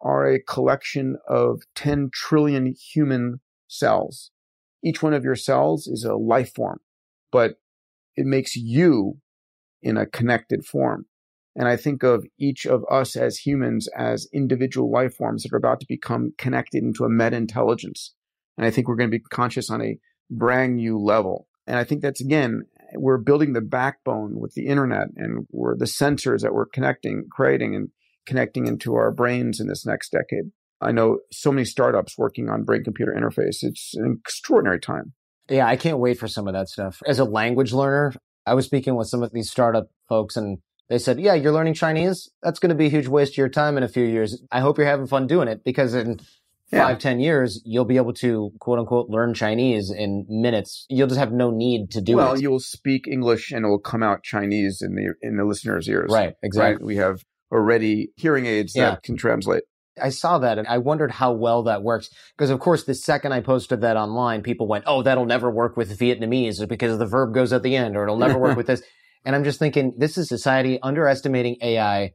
are 0.00 0.26
a 0.26 0.42
collection 0.42 1.18
of 1.28 1.62
10 1.76 2.10
trillion 2.12 2.74
human 2.74 3.38
cells. 3.72 4.30
Each 4.84 5.02
one 5.02 5.14
of 5.14 5.24
your 5.24 5.36
cells 5.36 5.86
is 5.86 6.04
a 6.04 6.14
life 6.14 6.54
form, 6.54 6.80
but 7.30 7.56
it 8.16 8.26
makes 8.26 8.56
you 8.56 9.18
in 9.80 9.96
a 9.96 10.06
connected 10.06 10.64
form. 10.64 11.06
And 11.54 11.68
I 11.68 11.76
think 11.76 12.02
of 12.02 12.24
each 12.38 12.66
of 12.66 12.84
us 12.90 13.14
as 13.14 13.38
humans 13.38 13.88
as 13.96 14.28
individual 14.32 14.90
life 14.90 15.14
forms 15.14 15.42
that 15.42 15.52
are 15.52 15.58
about 15.58 15.80
to 15.80 15.86
become 15.86 16.32
connected 16.38 16.82
into 16.82 17.04
a 17.04 17.10
meta 17.10 17.36
intelligence. 17.36 18.14
And 18.56 18.66
I 18.66 18.70
think 18.70 18.88
we're 18.88 18.96
going 18.96 19.10
to 19.10 19.18
be 19.18 19.24
conscious 19.30 19.70
on 19.70 19.82
a 19.82 19.98
brand 20.30 20.76
new 20.76 20.98
level. 20.98 21.46
And 21.66 21.78
I 21.78 21.84
think 21.84 22.00
that's 22.00 22.20
again, 22.20 22.62
we're 22.94 23.18
building 23.18 23.52
the 23.52 23.60
backbone 23.60 24.40
with 24.40 24.54
the 24.54 24.66
internet 24.66 25.08
and 25.16 25.46
we're 25.50 25.76
the 25.76 25.84
sensors 25.84 26.40
that 26.40 26.54
we're 26.54 26.66
connecting, 26.66 27.26
creating 27.30 27.74
and 27.74 27.88
connecting 28.26 28.66
into 28.66 28.94
our 28.94 29.10
brains 29.10 29.60
in 29.60 29.68
this 29.68 29.86
next 29.86 30.10
decade. 30.10 30.50
I 30.82 30.92
know 30.92 31.18
so 31.30 31.50
many 31.52 31.64
startups 31.64 32.18
working 32.18 32.48
on 32.48 32.64
brain 32.64 32.84
computer 32.84 33.12
interface. 33.16 33.62
It's 33.62 33.92
an 33.94 34.18
extraordinary 34.20 34.80
time. 34.80 35.12
Yeah, 35.48 35.66
I 35.66 35.76
can't 35.76 35.98
wait 35.98 36.18
for 36.18 36.28
some 36.28 36.46
of 36.48 36.54
that 36.54 36.68
stuff. 36.68 37.00
As 37.06 37.18
a 37.18 37.24
language 37.24 37.72
learner, 37.72 38.14
I 38.46 38.54
was 38.54 38.64
speaking 38.66 38.96
with 38.96 39.08
some 39.08 39.22
of 39.22 39.32
these 39.32 39.50
startup 39.50 39.88
folks 40.08 40.36
and 40.36 40.58
they 40.88 40.98
said, 40.98 41.18
yeah, 41.20 41.34
you're 41.34 41.52
learning 41.52 41.74
Chinese. 41.74 42.28
That's 42.42 42.58
going 42.58 42.70
to 42.70 42.74
be 42.74 42.86
a 42.86 42.90
huge 42.90 43.06
waste 43.08 43.32
of 43.34 43.36
your 43.38 43.48
time 43.48 43.76
in 43.76 43.82
a 43.82 43.88
few 43.88 44.04
years. 44.04 44.42
I 44.50 44.60
hope 44.60 44.78
you're 44.78 44.86
having 44.86 45.06
fun 45.06 45.26
doing 45.26 45.48
it 45.48 45.62
because 45.64 45.94
in 45.94 46.20
Yeah. 46.72 46.86
five, 46.86 46.98
ten 46.98 47.20
years, 47.20 47.60
you'll 47.64 47.84
be 47.84 47.96
able 47.96 48.12
to 48.14 48.50
quote 48.60 48.78
unquote 48.78 49.08
learn 49.10 49.34
Chinese 49.34 49.90
in 49.90 50.26
minutes. 50.28 50.86
You'll 50.88 51.08
just 51.08 51.18
have 51.20 51.32
no 51.32 51.50
need 51.50 51.90
to 51.92 52.00
do 52.00 52.16
well, 52.16 52.28
it. 52.28 52.32
Well, 52.32 52.40
you'll 52.40 52.60
speak 52.60 53.06
English 53.06 53.52
and 53.52 53.64
it 53.64 53.68
will 53.68 53.78
come 53.78 54.02
out 54.02 54.22
Chinese 54.22 54.80
in 54.82 54.94
the 54.94 55.14
in 55.22 55.36
the 55.36 55.44
listener's 55.44 55.88
ears. 55.88 56.10
right, 56.10 56.34
exactly. 56.42 56.72
Right. 56.74 56.86
We 56.86 56.96
have 56.96 57.22
already 57.52 58.10
hearing 58.16 58.46
aids 58.46 58.74
Yeah. 58.74 58.90
that 58.90 59.02
can 59.02 59.16
translate. 59.16 59.64
I 60.00 60.08
saw 60.08 60.38
that 60.38 60.58
and 60.58 60.66
I 60.68 60.78
wondered 60.78 61.10
how 61.10 61.32
well 61.32 61.62
that 61.64 61.82
works. 61.82 62.08
Because 62.36 62.50
of 62.50 62.60
course, 62.60 62.84
the 62.84 62.94
second 62.94 63.32
I 63.32 63.40
posted 63.40 63.80
that 63.80 63.96
online, 63.96 64.42
people 64.42 64.66
went, 64.66 64.84
Oh, 64.86 65.02
that'll 65.02 65.26
never 65.26 65.50
work 65.50 65.76
with 65.76 65.98
Vietnamese 65.98 66.66
because 66.68 66.98
the 66.98 67.06
verb 67.06 67.34
goes 67.34 67.52
at 67.52 67.62
the 67.62 67.76
end 67.76 67.96
or 67.96 68.04
it'll 68.04 68.18
never 68.18 68.38
work 68.38 68.56
with 68.56 68.66
this. 68.68 68.82
And 69.24 69.36
I'm 69.36 69.44
just 69.44 69.58
thinking 69.58 69.94
this 69.96 70.18
is 70.18 70.28
society 70.28 70.80
underestimating 70.82 71.56
AI 71.62 72.12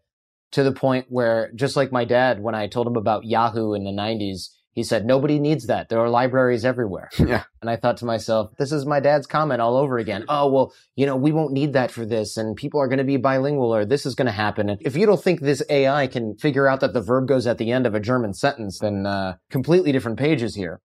to 0.51 0.63
the 0.63 0.71
point 0.71 1.05
where 1.09 1.51
just 1.55 1.75
like 1.75 1.91
my 1.91 2.05
dad, 2.05 2.41
when 2.41 2.55
I 2.55 2.67
told 2.67 2.88
him 2.88 2.95
about 2.95 3.25
Yahoo 3.25 3.73
in 3.73 3.84
the 3.84 3.91
nineties, 3.91 4.57
he 4.78 4.84
said, 4.84 5.07
nobody 5.07 5.39
needs 5.39 5.65
that. 5.65 5.89
There 5.89 5.99
are 5.99 6.07
libraries 6.07 6.63
everywhere. 6.63 7.09
yeah. 7.17 7.45
And 7.61 7.67
I 7.67 7.78
thought 7.78 7.97
to 7.97 8.05
myself, 8.05 8.55
this 8.59 8.71
is 8.71 8.86
my 8.86 8.99
dad's 8.99 9.25
comment 9.25 9.59
all 9.59 9.75
over 9.75 9.97
again. 9.97 10.23
Oh, 10.30 10.51
well, 10.51 10.71
you 10.95 11.07
know, 11.07 11.15
we 11.15 11.32
won't 11.32 11.51
need 11.51 11.73
that 11.73 11.89
for 11.89 12.05
this 12.05 12.38
and 12.38 12.55
people 12.55 12.80
are 12.80 12.88
going 12.88 12.99
to 12.99 13.03
be 13.03 13.17
bilingual 13.17 13.73
or 13.73 13.86
this 13.86 14.05
is 14.05 14.13
going 14.13 14.28
to 14.28 14.32
happen. 14.32 14.69
And 14.69 14.80
if 14.84 14.95
you 14.95 15.07
don't 15.07 15.19
think 15.19 15.41
this 15.41 15.63
AI 15.71 16.05
can 16.05 16.36
figure 16.38 16.67
out 16.67 16.82
that 16.82 16.93
the 16.93 17.01
verb 17.01 17.28
goes 17.28 17.47
at 17.47 17.57
the 17.57 17.71
end 17.71 17.88
of 17.88 17.95
a 17.95 17.99
German 17.99 18.36
sentence, 18.36 18.78
then, 18.78 19.07
uh, 19.07 19.38
completely 19.49 19.91
different 19.91 20.19
pages 20.19 20.53
here. 20.53 20.80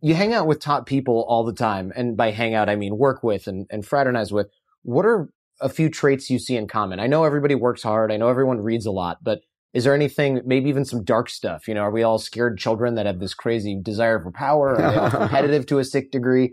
You 0.00 0.16
hang 0.16 0.34
out 0.34 0.48
with 0.48 0.58
top 0.58 0.86
people 0.86 1.24
all 1.28 1.44
the 1.44 1.54
time. 1.54 1.92
And 1.94 2.16
by 2.16 2.32
hang 2.32 2.54
out, 2.54 2.68
I 2.68 2.74
mean 2.74 2.98
work 2.98 3.22
with 3.22 3.46
and, 3.46 3.68
and 3.70 3.86
fraternize 3.86 4.32
with. 4.32 4.48
What 4.82 5.06
are 5.06 5.28
a 5.60 5.68
few 5.68 5.90
traits 5.90 6.28
you 6.28 6.40
see 6.40 6.56
in 6.56 6.66
common? 6.66 6.98
I 6.98 7.06
know 7.06 7.22
everybody 7.22 7.54
works 7.54 7.84
hard. 7.84 8.10
I 8.10 8.16
know 8.16 8.30
everyone 8.30 8.58
reads 8.62 8.84
a 8.84 8.90
lot, 8.90 9.18
but 9.22 9.42
Is 9.72 9.84
there 9.84 9.94
anything, 9.94 10.40
maybe 10.44 10.68
even 10.68 10.84
some 10.84 11.04
dark 11.04 11.30
stuff? 11.30 11.66
You 11.66 11.74
know, 11.74 11.82
are 11.82 11.90
we 11.90 12.02
all 12.02 12.18
scared 12.18 12.58
children 12.58 12.94
that 12.96 13.06
have 13.06 13.20
this 13.20 13.34
crazy 13.34 13.78
desire 13.80 14.20
for 14.20 14.30
power? 14.30 14.70
Are 14.70 14.76
they 14.76 14.98
all 14.98 15.10
competitive 15.28 15.66
to 15.66 15.78
a 15.78 15.84
sick 15.84 16.10
degree? 16.10 16.52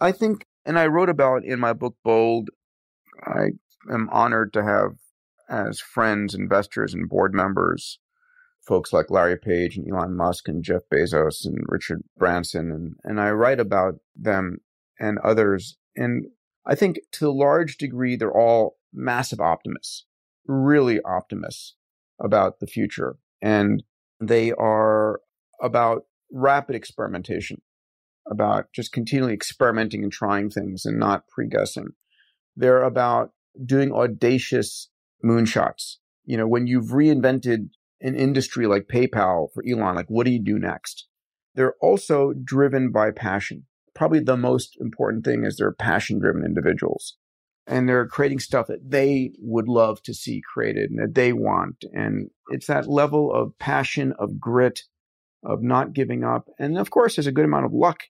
I 0.00 0.12
think, 0.12 0.46
and 0.66 0.78
I 0.78 0.86
wrote 0.86 1.08
about 1.08 1.44
in 1.44 1.58
my 1.58 1.72
book 1.72 1.96
Bold, 2.04 2.50
I 3.24 3.52
am 3.90 4.08
honored 4.12 4.52
to 4.52 4.64
have 4.64 4.96
as 5.48 5.80
friends, 5.80 6.34
investors, 6.34 6.92
and 6.92 7.08
board 7.08 7.32
members 7.32 7.98
folks 8.68 8.92
like 8.92 9.10
Larry 9.10 9.38
Page 9.38 9.78
and 9.78 9.90
Elon 9.90 10.14
Musk 10.14 10.46
and 10.46 10.62
Jeff 10.62 10.82
Bezos 10.92 11.46
and 11.46 11.64
Richard 11.66 12.04
Branson. 12.18 12.70
And, 12.70 12.96
and 13.02 13.18
I 13.18 13.30
write 13.30 13.58
about 13.58 13.94
them 14.14 14.58
and 15.00 15.18
others. 15.20 15.78
And 15.96 16.26
I 16.66 16.74
think 16.74 17.00
to 17.12 17.30
a 17.30 17.32
large 17.32 17.78
degree, 17.78 18.14
they're 18.14 18.30
all 18.30 18.76
massive 18.92 19.40
optimists, 19.40 20.04
really 20.46 21.00
optimists 21.00 21.74
about 22.20 22.60
the 22.60 22.66
future. 22.66 23.16
And 23.40 23.82
they 24.20 24.52
are 24.52 25.20
about 25.62 26.02
rapid 26.32 26.74
experimentation, 26.74 27.60
about 28.30 28.66
just 28.74 28.92
continually 28.92 29.34
experimenting 29.34 30.02
and 30.02 30.12
trying 30.12 30.50
things 30.50 30.84
and 30.84 30.98
not 30.98 31.26
pre 31.28 31.48
guessing. 31.48 31.88
They're 32.56 32.82
about 32.82 33.30
doing 33.64 33.92
audacious 33.92 34.88
moonshots. 35.24 35.96
You 36.24 36.36
know, 36.36 36.46
when 36.46 36.66
you've 36.66 36.90
reinvented 36.90 37.70
an 38.00 38.14
industry 38.14 38.66
like 38.66 38.88
PayPal 38.92 39.48
for 39.52 39.64
Elon, 39.68 39.96
like 39.96 40.08
what 40.08 40.26
do 40.26 40.32
you 40.32 40.42
do 40.42 40.58
next? 40.58 41.06
They're 41.54 41.74
also 41.80 42.32
driven 42.44 42.92
by 42.92 43.10
passion. 43.10 43.66
Probably 43.94 44.20
the 44.20 44.36
most 44.36 44.76
important 44.80 45.24
thing 45.24 45.44
is 45.44 45.56
they're 45.56 45.72
passion 45.72 46.20
driven 46.20 46.44
individuals 46.44 47.16
and 47.68 47.88
they're 47.88 48.06
creating 48.06 48.40
stuff 48.40 48.66
that 48.66 48.90
they 48.90 49.32
would 49.38 49.68
love 49.68 50.02
to 50.02 50.14
see 50.14 50.42
created 50.52 50.90
and 50.90 50.98
that 50.98 51.14
they 51.14 51.32
want. 51.32 51.84
And 51.92 52.30
it's 52.48 52.66
that 52.66 52.88
level 52.88 53.32
of 53.32 53.56
passion, 53.58 54.14
of 54.18 54.40
grit, 54.40 54.82
of 55.44 55.62
not 55.62 55.92
giving 55.92 56.24
up. 56.24 56.48
And 56.58 56.78
of 56.78 56.90
course, 56.90 57.16
there's 57.16 57.26
a 57.26 57.32
good 57.32 57.44
amount 57.44 57.66
of 57.66 57.72
luck 57.72 58.04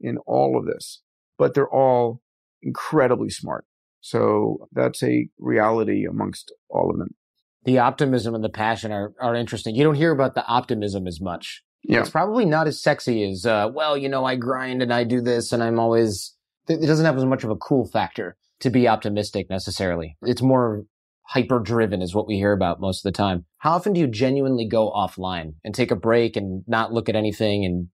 in 0.00 0.18
all 0.26 0.58
of 0.58 0.66
this, 0.66 1.00
but 1.38 1.54
they're 1.54 1.68
all 1.68 2.20
incredibly 2.62 3.30
smart. 3.30 3.64
So 4.00 4.68
that's 4.72 5.02
a 5.02 5.28
reality 5.38 6.04
amongst 6.06 6.52
all 6.68 6.90
of 6.90 6.98
them 6.98 7.14
the 7.64 7.78
optimism 7.78 8.34
and 8.34 8.44
the 8.44 8.50
passion 8.50 8.92
are, 8.92 9.12
are 9.20 9.34
interesting. 9.34 9.74
You 9.74 9.84
don't 9.84 9.94
hear 9.94 10.12
about 10.12 10.34
the 10.34 10.46
optimism 10.46 11.06
as 11.06 11.20
much. 11.20 11.62
Yeah. 11.82 12.00
It's 12.00 12.10
probably 12.10 12.44
not 12.44 12.66
as 12.66 12.82
sexy 12.82 13.28
as, 13.28 13.44
uh, 13.44 13.70
well, 13.72 13.96
you 13.96 14.08
know, 14.08 14.24
I 14.24 14.36
grind 14.36 14.82
and 14.82 14.92
I 14.92 15.04
do 15.04 15.20
this 15.20 15.52
and 15.52 15.62
I'm 15.62 15.78
always, 15.78 16.34
it 16.68 16.86
doesn't 16.86 17.04
have 17.04 17.16
as 17.16 17.24
much 17.24 17.44
of 17.44 17.50
a 17.50 17.56
cool 17.56 17.86
factor 17.86 18.36
to 18.64 18.70
be 18.70 18.88
optimistic 18.88 19.48
necessarily. 19.50 20.16
It's 20.22 20.42
more 20.42 20.84
hyper 21.26 21.60
driven 21.60 22.00
is 22.00 22.14
what 22.14 22.26
we 22.26 22.36
hear 22.36 22.52
about 22.52 22.80
most 22.80 23.04
of 23.04 23.12
the 23.12 23.16
time. 23.16 23.44
How 23.58 23.72
often 23.72 23.92
do 23.92 24.00
you 24.00 24.06
genuinely 24.06 24.66
go 24.66 24.90
offline 24.90 25.54
and 25.62 25.74
take 25.74 25.90
a 25.90 25.96
break 25.96 26.34
and 26.34 26.64
not 26.66 26.90
look 26.90 27.10
at 27.10 27.14
anything 27.14 27.66
and 27.66 27.88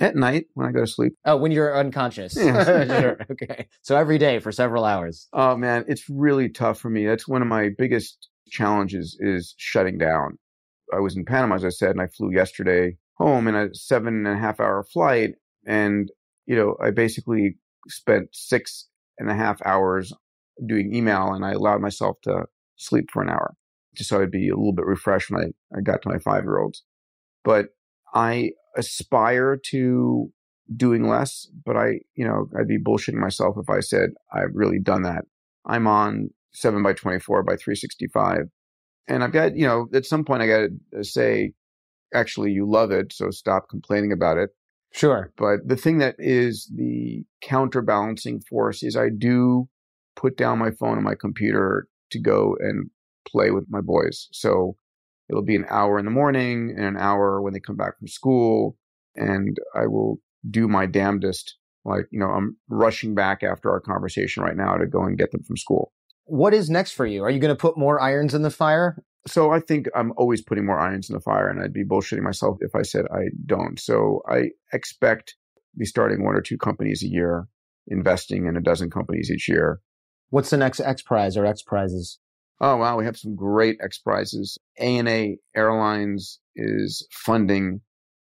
at 0.00 0.14
night 0.14 0.46
when 0.54 0.68
I 0.68 0.72
go 0.72 0.80
to 0.80 0.86
sleep. 0.86 1.14
Oh, 1.24 1.36
when 1.36 1.52
you're 1.52 1.76
unconscious. 1.76 2.36
Yeah. 2.36 2.64
sure. 3.00 3.18
Okay. 3.30 3.68
So 3.82 3.96
every 3.96 4.18
day 4.18 4.38
for 4.38 4.50
several 4.50 4.84
hours. 4.84 5.28
Oh 5.32 5.56
man, 5.56 5.84
it's 5.88 6.08
really 6.08 6.48
tough 6.48 6.78
for 6.78 6.90
me. 6.90 7.06
That's 7.06 7.28
one 7.28 7.42
of 7.42 7.48
my 7.48 7.70
biggest 7.76 8.28
challenges 8.48 9.16
is 9.20 9.54
shutting 9.56 9.98
down. 9.98 10.38
I 10.92 11.00
was 11.00 11.16
in 11.16 11.24
Panama, 11.24 11.56
as 11.56 11.64
I 11.64 11.70
said, 11.70 11.90
and 11.90 12.00
I 12.00 12.06
flew 12.06 12.32
yesterday 12.32 12.96
home 13.14 13.48
in 13.48 13.54
a 13.54 13.74
seven 13.74 14.26
and 14.26 14.28
a 14.28 14.36
half 14.36 14.60
hour 14.60 14.84
flight. 14.92 15.34
And, 15.66 16.10
you 16.46 16.56
know, 16.56 16.76
I 16.82 16.90
basically 16.90 17.56
spent 17.88 18.28
six 18.32 18.88
and 19.18 19.30
a 19.30 19.34
half 19.34 19.60
hours 19.64 20.12
doing 20.66 20.94
email 20.94 21.32
and 21.32 21.44
I 21.44 21.52
allowed 21.52 21.80
myself 21.80 22.16
to 22.22 22.44
sleep 22.76 23.10
for 23.10 23.22
an 23.22 23.30
hour 23.30 23.56
just 23.94 24.10
so 24.10 24.20
I'd 24.20 24.30
be 24.30 24.48
a 24.48 24.56
little 24.56 24.72
bit 24.72 24.86
refreshed 24.86 25.30
when 25.30 25.54
I, 25.72 25.78
I 25.78 25.80
got 25.80 26.02
to 26.02 26.08
my 26.08 26.18
five 26.18 26.44
year 26.44 26.58
olds. 26.58 26.82
But 27.44 27.68
I 28.12 28.52
aspire 28.76 29.56
to 29.70 30.32
doing 30.74 31.08
less, 31.08 31.46
but 31.64 31.76
I, 31.76 32.00
you 32.14 32.26
know, 32.26 32.48
I'd 32.58 32.68
be 32.68 32.78
bullshitting 32.78 33.14
myself 33.14 33.56
if 33.58 33.68
I 33.68 33.80
said 33.80 34.10
I've 34.32 34.54
really 34.54 34.78
done 34.78 35.02
that. 35.02 35.24
I'm 35.66 35.86
on 35.86 36.30
7 36.52 36.82
by 36.82 36.92
24 36.92 37.42
by 37.42 37.56
365. 37.56 38.48
And 39.06 39.22
I've 39.22 39.32
got, 39.32 39.56
you 39.56 39.66
know, 39.66 39.88
at 39.92 40.06
some 40.06 40.24
point 40.24 40.42
I 40.42 40.46
got 40.46 40.68
to 40.94 41.04
say, 41.04 41.52
actually, 42.14 42.52
you 42.52 42.68
love 42.68 42.90
it. 42.90 43.12
So 43.12 43.30
stop 43.30 43.68
complaining 43.68 44.12
about 44.12 44.38
it. 44.38 44.50
Sure. 44.94 45.32
But 45.36 45.66
the 45.66 45.76
thing 45.76 45.98
that 45.98 46.14
is 46.18 46.70
the 46.72 47.24
counterbalancing 47.42 48.40
force 48.48 48.84
is 48.84 48.96
I 48.96 49.08
do 49.08 49.68
put 50.14 50.36
down 50.36 50.60
my 50.60 50.70
phone 50.70 50.94
and 50.94 51.04
my 51.04 51.16
computer 51.16 51.88
to 52.12 52.20
go 52.20 52.56
and 52.60 52.90
play 53.26 53.50
with 53.50 53.64
my 53.68 53.80
boys. 53.80 54.28
So 54.30 54.76
it'll 55.28 55.42
be 55.42 55.56
an 55.56 55.66
hour 55.68 55.98
in 55.98 56.04
the 56.04 56.12
morning 56.12 56.72
and 56.76 56.86
an 56.86 56.96
hour 56.96 57.42
when 57.42 57.52
they 57.52 57.60
come 57.60 57.76
back 57.76 57.98
from 57.98 58.06
school. 58.06 58.76
And 59.16 59.58
I 59.74 59.88
will 59.88 60.20
do 60.48 60.68
my 60.68 60.86
damnedest. 60.86 61.56
Like, 61.84 62.06
you 62.12 62.20
know, 62.20 62.30
I'm 62.30 62.56
rushing 62.68 63.16
back 63.16 63.42
after 63.42 63.70
our 63.72 63.80
conversation 63.80 64.44
right 64.44 64.56
now 64.56 64.76
to 64.76 64.86
go 64.86 65.02
and 65.02 65.18
get 65.18 65.32
them 65.32 65.42
from 65.42 65.56
school. 65.56 65.92
What 66.26 66.54
is 66.54 66.70
next 66.70 66.92
for 66.92 67.04
you? 67.04 67.24
Are 67.24 67.30
you 67.30 67.40
going 67.40 67.54
to 67.54 67.60
put 67.60 67.76
more 67.76 68.00
irons 68.00 68.32
in 68.32 68.42
the 68.42 68.50
fire? 68.50 69.02
So 69.26 69.50
I 69.50 69.60
think 69.60 69.86
I'm 69.94 70.12
always 70.16 70.42
putting 70.42 70.66
more 70.66 70.78
irons 70.78 71.08
in 71.08 71.14
the 71.14 71.20
fire, 71.20 71.48
and 71.48 71.62
I'd 71.62 71.72
be 71.72 71.84
bullshitting 71.84 72.22
myself 72.22 72.58
if 72.60 72.74
I 72.74 72.82
said 72.82 73.06
I 73.12 73.28
don't. 73.46 73.80
So 73.80 74.22
I 74.28 74.50
expect 74.72 75.28
to 75.28 75.78
be 75.78 75.86
starting 75.86 76.22
one 76.22 76.34
or 76.34 76.42
two 76.42 76.58
companies 76.58 77.02
a 77.02 77.08
year, 77.08 77.48
investing 77.86 78.46
in 78.46 78.56
a 78.56 78.60
dozen 78.60 78.90
companies 78.90 79.30
each 79.30 79.48
year. 79.48 79.80
What's 80.28 80.50
the 80.50 80.56
next 80.56 80.80
X 80.80 81.00
Prize 81.02 81.36
or 81.36 81.46
X 81.46 81.62
Prizes? 81.62 82.18
Oh 82.60 82.76
wow, 82.76 82.98
we 82.98 83.04
have 83.04 83.16
some 83.16 83.34
great 83.34 83.78
X 83.82 83.98
Prizes. 83.98 84.58
ANA 84.78 85.34
Airlines 85.56 86.40
is 86.54 87.06
funding 87.10 87.80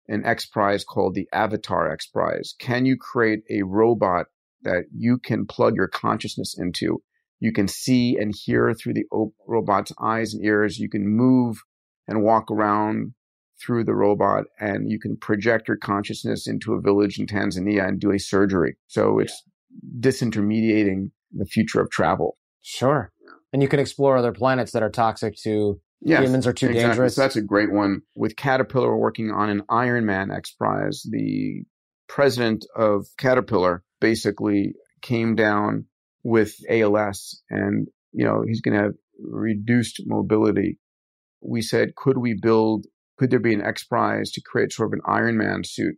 an 0.08 0.24
X 0.24 0.46
Prize 0.46 0.84
called 0.84 1.14
the 1.14 1.28
Avatar 1.32 1.92
X 1.92 2.06
Prize. 2.06 2.54
Can 2.58 2.86
you 2.86 2.96
create 2.96 3.40
a 3.50 3.62
robot 3.62 4.26
that 4.62 4.84
you 4.92 5.18
can 5.18 5.46
plug 5.46 5.76
your 5.76 5.86
consciousness 5.86 6.56
into 6.58 7.02
you 7.40 7.52
can 7.52 7.68
see 7.68 8.16
and 8.16 8.34
hear 8.34 8.74
through 8.74 8.94
the 8.94 9.04
robot's 9.46 9.92
eyes 10.00 10.34
and 10.34 10.44
ears. 10.44 10.78
You 10.78 10.88
can 10.88 11.06
move 11.06 11.62
and 12.06 12.22
walk 12.22 12.50
around 12.50 13.14
through 13.60 13.84
the 13.84 13.94
robot 13.94 14.44
and 14.60 14.90
you 14.90 15.00
can 15.00 15.16
project 15.16 15.68
your 15.68 15.76
consciousness 15.76 16.46
into 16.46 16.74
a 16.74 16.80
village 16.80 17.18
in 17.18 17.26
Tanzania 17.26 17.86
and 17.86 18.00
do 18.00 18.12
a 18.12 18.18
surgery. 18.18 18.76
So 18.86 19.18
it's 19.18 19.42
yeah. 19.70 20.10
disintermediating 20.10 21.10
the 21.32 21.44
future 21.44 21.80
of 21.80 21.90
travel. 21.90 22.38
Sure. 22.62 23.12
And 23.52 23.62
you 23.62 23.68
can 23.68 23.80
explore 23.80 24.16
other 24.16 24.32
planets 24.32 24.72
that 24.72 24.82
are 24.82 24.90
toxic 24.90 25.36
to 25.42 25.80
yes, 26.00 26.22
humans 26.22 26.46
or 26.46 26.52
too 26.52 26.66
exactly. 26.66 26.88
dangerous. 26.88 27.14
So 27.16 27.22
that's 27.22 27.36
a 27.36 27.42
great 27.42 27.72
one. 27.72 28.02
With 28.14 28.36
Caterpillar, 28.36 28.96
working 28.96 29.30
on 29.30 29.48
an 29.48 29.62
Iron 29.68 30.06
Man 30.06 30.30
X 30.30 30.52
Prize. 30.52 31.02
The 31.10 31.64
president 32.08 32.66
of 32.76 33.06
Caterpillar 33.18 33.82
basically 34.00 34.74
came 35.02 35.34
down 35.34 35.86
with 36.28 36.56
ALS 36.68 37.42
and, 37.48 37.88
you 38.12 38.22
know, 38.22 38.42
he's 38.46 38.60
going 38.60 38.76
to 38.76 38.84
have 38.84 38.94
reduced 39.18 40.02
mobility. 40.04 40.78
We 41.40 41.62
said, 41.62 41.94
could 41.96 42.18
we 42.18 42.34
build, 42.34 42.84
could 43.16 43.30
there 43.30 43.38
be 43.38 43.54
an 43.54 43.62
X 43.62 43.84
Prize 43.84 44.30
to 44.32 44.42
create 44.42 44.70
sort 44.70 44.90
of 44.90 44.92
an 44.92 45.00
Iron 45.06 45.38
Man 45.38 45.62
suit 45.64 45.96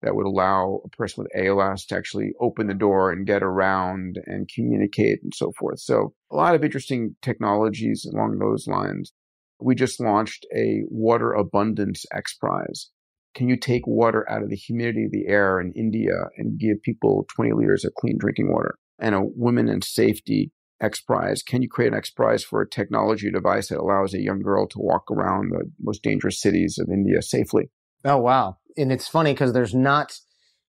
that 0.00 0.14
would 0.14 0.26
allow 0.26 0.82
a 0.84 0.88
person 0.96 1.24
with 1.24 1.32
ALS 1.34 1.84
to 1.86 1.96
actually 1.96 2.30
open 2.40 2.68
the 2.68 2.74
door 2.74 3.10
and 3.10 3.26
get 3.26 3.42
around 3.42 4.20
and 4.26 4.48
communicate 4.54 5.18
and 5.24 5.32
so 5.34 5.50
forth. 5.58 5.80
So 5.80 6.14
a 6.30 6.36
lot 6.36 6.54
of 6.54 6.62
interesting 6.62 7.16
technologies 7.20 8.08
along 8.12 8.38
those 8.38 8.68
lines. 8.68 9.12
We 9.60 9.74
just 9.74 10.00
launched 10.00 10.46
a 10.56 10.82
water 10.90 11.32
abundance 11.32 12.04
X 12.12 12.36
Prize. 12.36 12.90
Can 13.34 13.48
you 13.48 13.56
take 13.56 13.86
water 13.86 14.30
out 14.30 14.44
of 14.44 14.50
the 14.50 14.56
humidity 14.56 15.06
of 15.06 15.10
the 15.10 15.26
air 15.26 15.58
in 15.60 15.72
India 15.72 16.12
and 16.36 16.58
give 16.58 16.82
people 16.82 17.26
20 17.34 17.52
liters 17.54 17.84
of 17.84 17.94
clean 17.94 18.18
drinking 18.18 18.52
water? 18.52 18.76
And 19.02 19.14
a 19.14 19.20
women 19.22 19.68
in 19.68 19.82
safety 19.82 20.52
X 20.80 21.00
Prize. 21.00 21.42
Can 21.42 21.60
you 21.60 21.68
create 21.68 21.92
an 21.92 21.98
X 21.98 22.10
Prize 22.10 22.42
for 22.42 22.62
a 22.62 22.68
technology 22.68 23.30
device 23.30 23.68
that 23.68 23.78
allows 23.78 24.14
a 24.14 24.20
young 24.20 24.40
girl 24.40 24.66
to 24.68 24.78
walk 24.78 25.10
around 25.10 25.50
the 25.50 25.70
most 25.80 26.02
dangerous 26.02 26.40
cities 26.40 26.78
of 26.78 26.88
India 26.90 27.20
safely? 27.20 27.70
Oh, 28.04 28.18
wow. 28.18 28.56
And 28.76 28.90
it's 28.90 29.08
funny 29.08 29.32
because 29.32 29.52
there's 29.52 29.74
not 29.74 30.18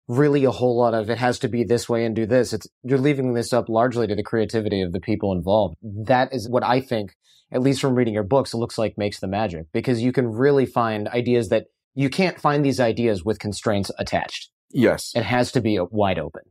really 0.09 0.45
a 0.45 0.51
whole 0.51 0.77
lot 0.77 0.95
of 0.95 1.09
it 1.09 1.19
has 1.19 1.39
to 1.41 1.49
be 1.49 1.63
this 1.63 1.89
way 1.89 2.05
and 2.05 2.17
do 2.17 2.27
this. 2.27 2.53
It's 2.53 2.67
you're 2.83 2.99
leaving 2.99 3.35
this 3.35 3.53
up 3.53 3.69
largely 3.69 4.07
to 4.09 4.17
the 4.17 4.25
creativity 4.25 4.81
of 4.83 4.93
the 4.93 5.01
people 5.01 5.33
involved. 5.33 5.77
That 5.83 6.35
is 6.35 6.49
what 6.49 6.65
I 6.65 6.81
think, 6.81 7.15
at 7.53 7.63
least 7.63 7.81
from 7.81 7.95
reading 7.95 8.15
your 8.15 8.25
books, 8.25 8.53
it 8.53 8.59
looks 8.59 8.79
like 8.79 8.99
makes 8.99 9.21
the 9.21 9.29
magic 9.29 9.67
because 9.73 10.03
you 10.03 10.13
can 10.13 10.27
really 10.27 10.67
find 10.67 11.07
ideas 11.09 11.49
that 11.51 11.67
you 11.95 12.11
can't 12.11 12.41
find 12.41 12.65
these 12.65 12.81
ideas 12.81 13.25
with 13.25 13.39
constraints 13.39 13.91
attached. 13.99 14.51
Yes. 14.73 15.13
It 15.15 15.25
has 15.25 15.53
to 15.53 15.61
be 15.61 15.79
wide 15.91 16.19
open. 16.19 16.43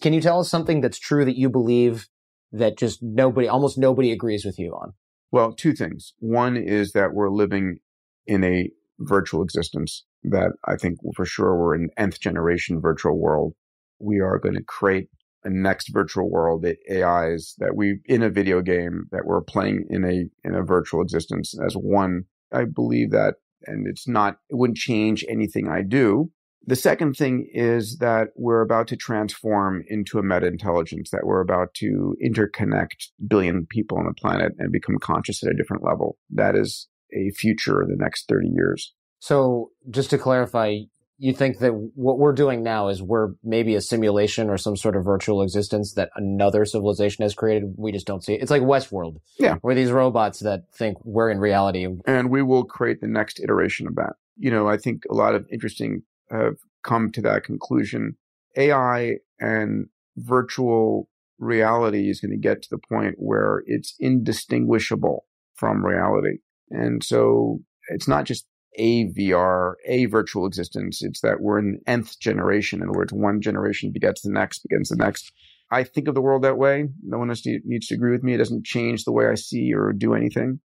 Can 0.00 0.12
you 0.12 0.20
tell 0.20 0.40
us 0.40 0.50
something 0.50 0.80
that's 0.80 0.98
true 0.98 1.24
that 1.24 1.36
you 1.36 1.48
believe 1.48 2.08
that 2.52 2.78
just 2.78 3.02
nobody, 3.02 3.48
almost 3.48 3.78
nobody 3.78 4.12
agrees 4.12 4.44
with 4.44 4.58
you 4.58 4.72
on? 4.74 4.92
Well, 5.30 5.52
two 5.52 5.72
things. 5.72 6.14
One 6.18 6.56
is 6.56 6.92
that 6.92 7.14
we're 7.14 7.30
living 7.30 7.78
in 8.26 8.44
a 8.44 8.70
virtual 8.98 9.42
existence 9.42 10.04
that 10.24 10.52
I 10.64 10.76
think 10.76 10.98
for 11.16 11.24
sure 11.24 11.56
we're 11.56 11.74
in 11.74 11.88
nth 11.96 12.20
generation 12.20 12.80
virtual 12.80 13.18
world. 13.18 13.54
We 13.98 14.20
are 14.20 14.38
going 14.38 14.54
to 14.54 14.62
create 14.62 15.08
a 15.44 15.50
next 15.50 15.88
virtual 15.92 16.30
world, 16.30 16.62
the 16.62 16.76
AIs 16.90 17.54
that 17.58 17.74
we 17.74 17.98
in 18.04 18.22
a 18.22 18.30
video 18.30 18.60
game 18.60 19.06
that 19.10 19.24
we're 19.24 19.40
playing 19.40 19.86
in 19.90 20.04
a 20.04 20.24
in 20.46 20.54
a 20.54 20.62
virtual 20.62 21.02
existence 21.02 21.54
as 21.64 21.74
one 21.74 22.24
I 22.52 22.64
believe 22.64 23.10
that, 23.10 23.36
and 23.64 23.86
it's 23.86 24.06
not, 24.06 24.36
it 24.50 24.56
wouldn't 24.56 24.78
change 24.78 25.24
anything 25.28 25.68
I 25.68 25.82
do. 25.82 26.30
The 26.64 26.76
second 26.76 27.14
thing 27.14 27.48
is 27.52 27.98
that 27.98 28.28
we're 28.36 28.62
about 28.62 28.86
to 28.88 28.96
transform 28.96 29.82
into 29.88 30.18
a 30.18 30.22
meta 30.22 30.46
intelligence, 30.46 31.10
that 31.10 31.24
we're 31.26 31.40
about 31.40 31.74
to 31.74 32.16
interconnect 32.24 33.08
billion 33.26 33.66
people 33.66 33.98
on 33.98 34.04
the 34.04 34.14
planet 34.14 34.52
and 34.58 34.70
become 34.70 34.98
conscious 35.00 35.42
at 35.42 35.50
a 35.50 35.56
different 35.56 35.84
level. 35.84 36.18
That 36.30 36.54
is 36.54 36.88
a 37.12 37.30
future 37.30 37.82
in 37.82 37.88
the 37.88 37.96
next 37.96 38.28
30 38.28 38.48
years. 38.48 38.92
So, 39.18 39.70
just 39.90 40.10
to 40.10 40.18
clarify, 40.18 40.78
you 41.18 41.32
think 41.32 41.58
that 41.58 41.72
what 41.94 42.18
we're 42.18 42.32
doing 42.32 42.64
now 42.64 42.88
is 42.88 43.00
we're 43.00 43.28
maybe 43.44 43.76
a 43.76 43.80
simulation 43.80 44.50
or 44.50 44.58
some 44.58 44.76
sort 44.76 44.96
of 44.96 45.04
virtual 45.04 45.42
existence 45.42 45.94
that 45.94 46.10
another 46.16 46.64
civilization 46.64 47.22
has 47.22 47.32
created. 47.34 47.74
We 47.76 47.92
just 47.92 48.06
don't 48.06 48.24
see 48.24 48.34
it. 48.34 48.42
It's 48.42 48.50
like 48.50 48.62
Westworld. 48.62 49.18
Yeah. 49.38 49.56
Where 49.62 49.74
these 49.74 49.92
robots 49.92 50.40
that 50.40 50.64
think 50.74 50.98
we're 51.04 51.30
in 51.30 51.38
reality. 51.38 51.86
And 52.06 52.30
we 52.30 52.42
will 52.42 52.64
create 52.64 53.00
the 53.00 53.06
next 53.06 53.38
iteration 53.38 53.86
of 53.86 53.94
that. 53.96 54.14
You 54.36 54.50
know, 54.50 54.66
I 54.66 54.76
think 54.78 55.04
a 55.10 55.14
lot 55.14 55.36
of 55.36 55.46
interesting 55.52 56.02
have 56.32 56.56
come 56.82 57.12
to 57.12 57.22
that 57.22 57.44
conclusion. 57.44 58.16
AI 58.56 59.16
and 59.38 59.86
virtual 60.16 61.08
reality 61.38 62.08
is 62.08 62.20
going 62.20 62.30
to 62.30 62.36
get 62.36 62.62
to 62.62 62.68
the 62.70 62.78
point 62.78 63.14
where 63.18 63.62
it's 63.66 63.94
indistinguishable 63.98 65.26
from 65.54 65.84
reality. 65.84 66.38
And 66.70 67.02
so 67.02 67.60
it's 67.88 68.08
not 68.08 68.24
just 68.24 68.46
a 68.78 69.06
VR, 69.08 69.74
a 69.86 70.06
virtual 70.06 70.46
existence. 70.46 71.02
It's 71.02 71.20
that 71.20 71.40
we're 71.40 71.58
in 71.58 71.80
nth 71.86 72.18
generation. 72.18 72.80
In 72.80 72.88
other 72.88 72.98
words, 72.98 73.12
one 73.12 73.40
generation 73.40 73.92
begets 73.92 74.22
the 74.22 74.30
next, 74.30 74.62
begins 74.68 74.88
the 74.88 74.96
next. 74.96 75.30
I 75.70 75.84
think 75.84 76.08
of 76.08 76.14
the 76.14 76.22
world 76.22 76.42
that 76.42 76.58
way. 76.58 76.88
No 77.02 77.18
one 77.18 77.30
else 77.30 77.42
needs 77.44 77.88
to 77.88 77.94
agree 77.94 78.12
with 78.12 78.22
me. 78.22 78.34
It 78.34 78.38
doesn't 78.38 78.64
change 78.64 79.04
the 79.04 79.12
way 79.12 79.26
I 79.26 79.34
see 79.34 79.72
or 79.74 79.92
do 79.92 80.14
anything, 80.14 80.60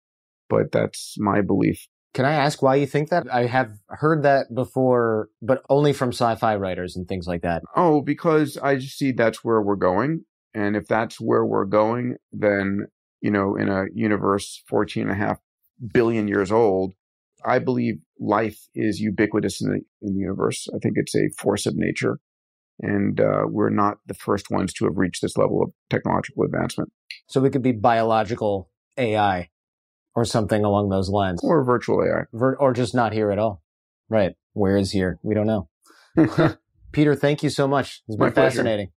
but 0.50 0.72
that's 0.72 1.16
my 1.18 1.42
belief. 1.42 1.86
Can 2.18 2.26
I 2.26 2.34
ask 2.34 2.64
why 2.64 2.78
you 2.78 2.88
think 2.88 3.10
that? 3.10 3.32
I 3.32 3.46
have 3.46 3.78
heard 3.90 4.24
that 4.24 4.48
before, 4.52 5.30
but 5.40 5.62
only 5.70 5.94
from 5.94 6.10
sci-fi 6.10 6.56
writers 6.56 6.96
and 6.96 7.08
things 7.08 7.28
like 7.28 7.44
that. 7.44 7.62
Oh, 7.76 8.02
because 8.02 8.58
I 8.58 8.78
just 8.78 8.98
see 8.98 9.12
that's 9.12 9.44
where 9.44 9.62
we're 9.62 9.76
going. 9.76 10.26
And 10.56 10.76
if 10.76 10.88
that's 10.88 11.22
where 11.22 11.46
we're 11.46 11.66
going, 11.66 12.16
then, 12.32 12.88
you 13.22 13.30
know, 13.30 13.56
in 13.56 13.70
a 13.70 13.84
universe 13.94 14.64
14 14.68 15.04
and 15.04 15.12
a 15.12 15.14
half 15.14 15.38
billion 15.94 16.28
years 16.28 16.52
old, 16.52 16.96
I 17.46 17.60
believe 17.60 18.00
life 18.20 18.68
is 18.74 19.00
ubiquitous 19.00 19.62
in 19.62 19.70
the, 19.70 19.82
in 20.02 20.16
the 20.16 20.20
universe. 20.20 20.68
I 20.74 20.80
think 20.80 20.96
it's 20.98 21.16
a 21.16 21.30
force 21.38 21.68
of 21.68 21.76
nature. 21.76 22.18
And 22.80 23.20
uh, 23.20 23.44
we're 23.46 23.70
not 23.70 24.00
the 24.08 24.16
first 24.16 24.50
ones 24.50 24.74
to 24.74 24.86
have 24.86 24.98
reached 24.98 25.22
this 25.22 25.38
level 25.38 25.62
of 25.62 25.70
technological 25.92 26.46
advancement. 26.46 26.92
So 27.28 27.42
we 27.42 27.52
could 27.52 27.62
be 27.62 27.74
biological 27.74 28.72
AI 28.98 29.50
or 30.18 30.26
something 30.26 30.66
along 30.66 30.90
those 30.90 31.10
lines. 31.12 31.40
Or 31.44 31.64
virtual 31.64 32.04
AI. 32.04 32.24
Vir- 32.34 32.56
or 32.56 32.74
just 32.74 32.96
not 32.96 33.14
here 33.14 33.30
at 33.30 33.38
all. 33.38 33.62
Right. 34.10 34.36
Where 34.54 34.76
is 34.76 34.92
here? 34.92 35.20
We 35.22 35.36
don't 35.36 35.46
know. 35.46 35.70
Peter, 36.92 37.14
thank 37.16 37.44
you 37.44 37.52
so 37.52 37.68
much. 37.68 38.02
It's 38.08 38.18
been 38.18 38.26
My 38.26 38.32
pleasure. 38.32 38.64
fascinating. 38.64 38.90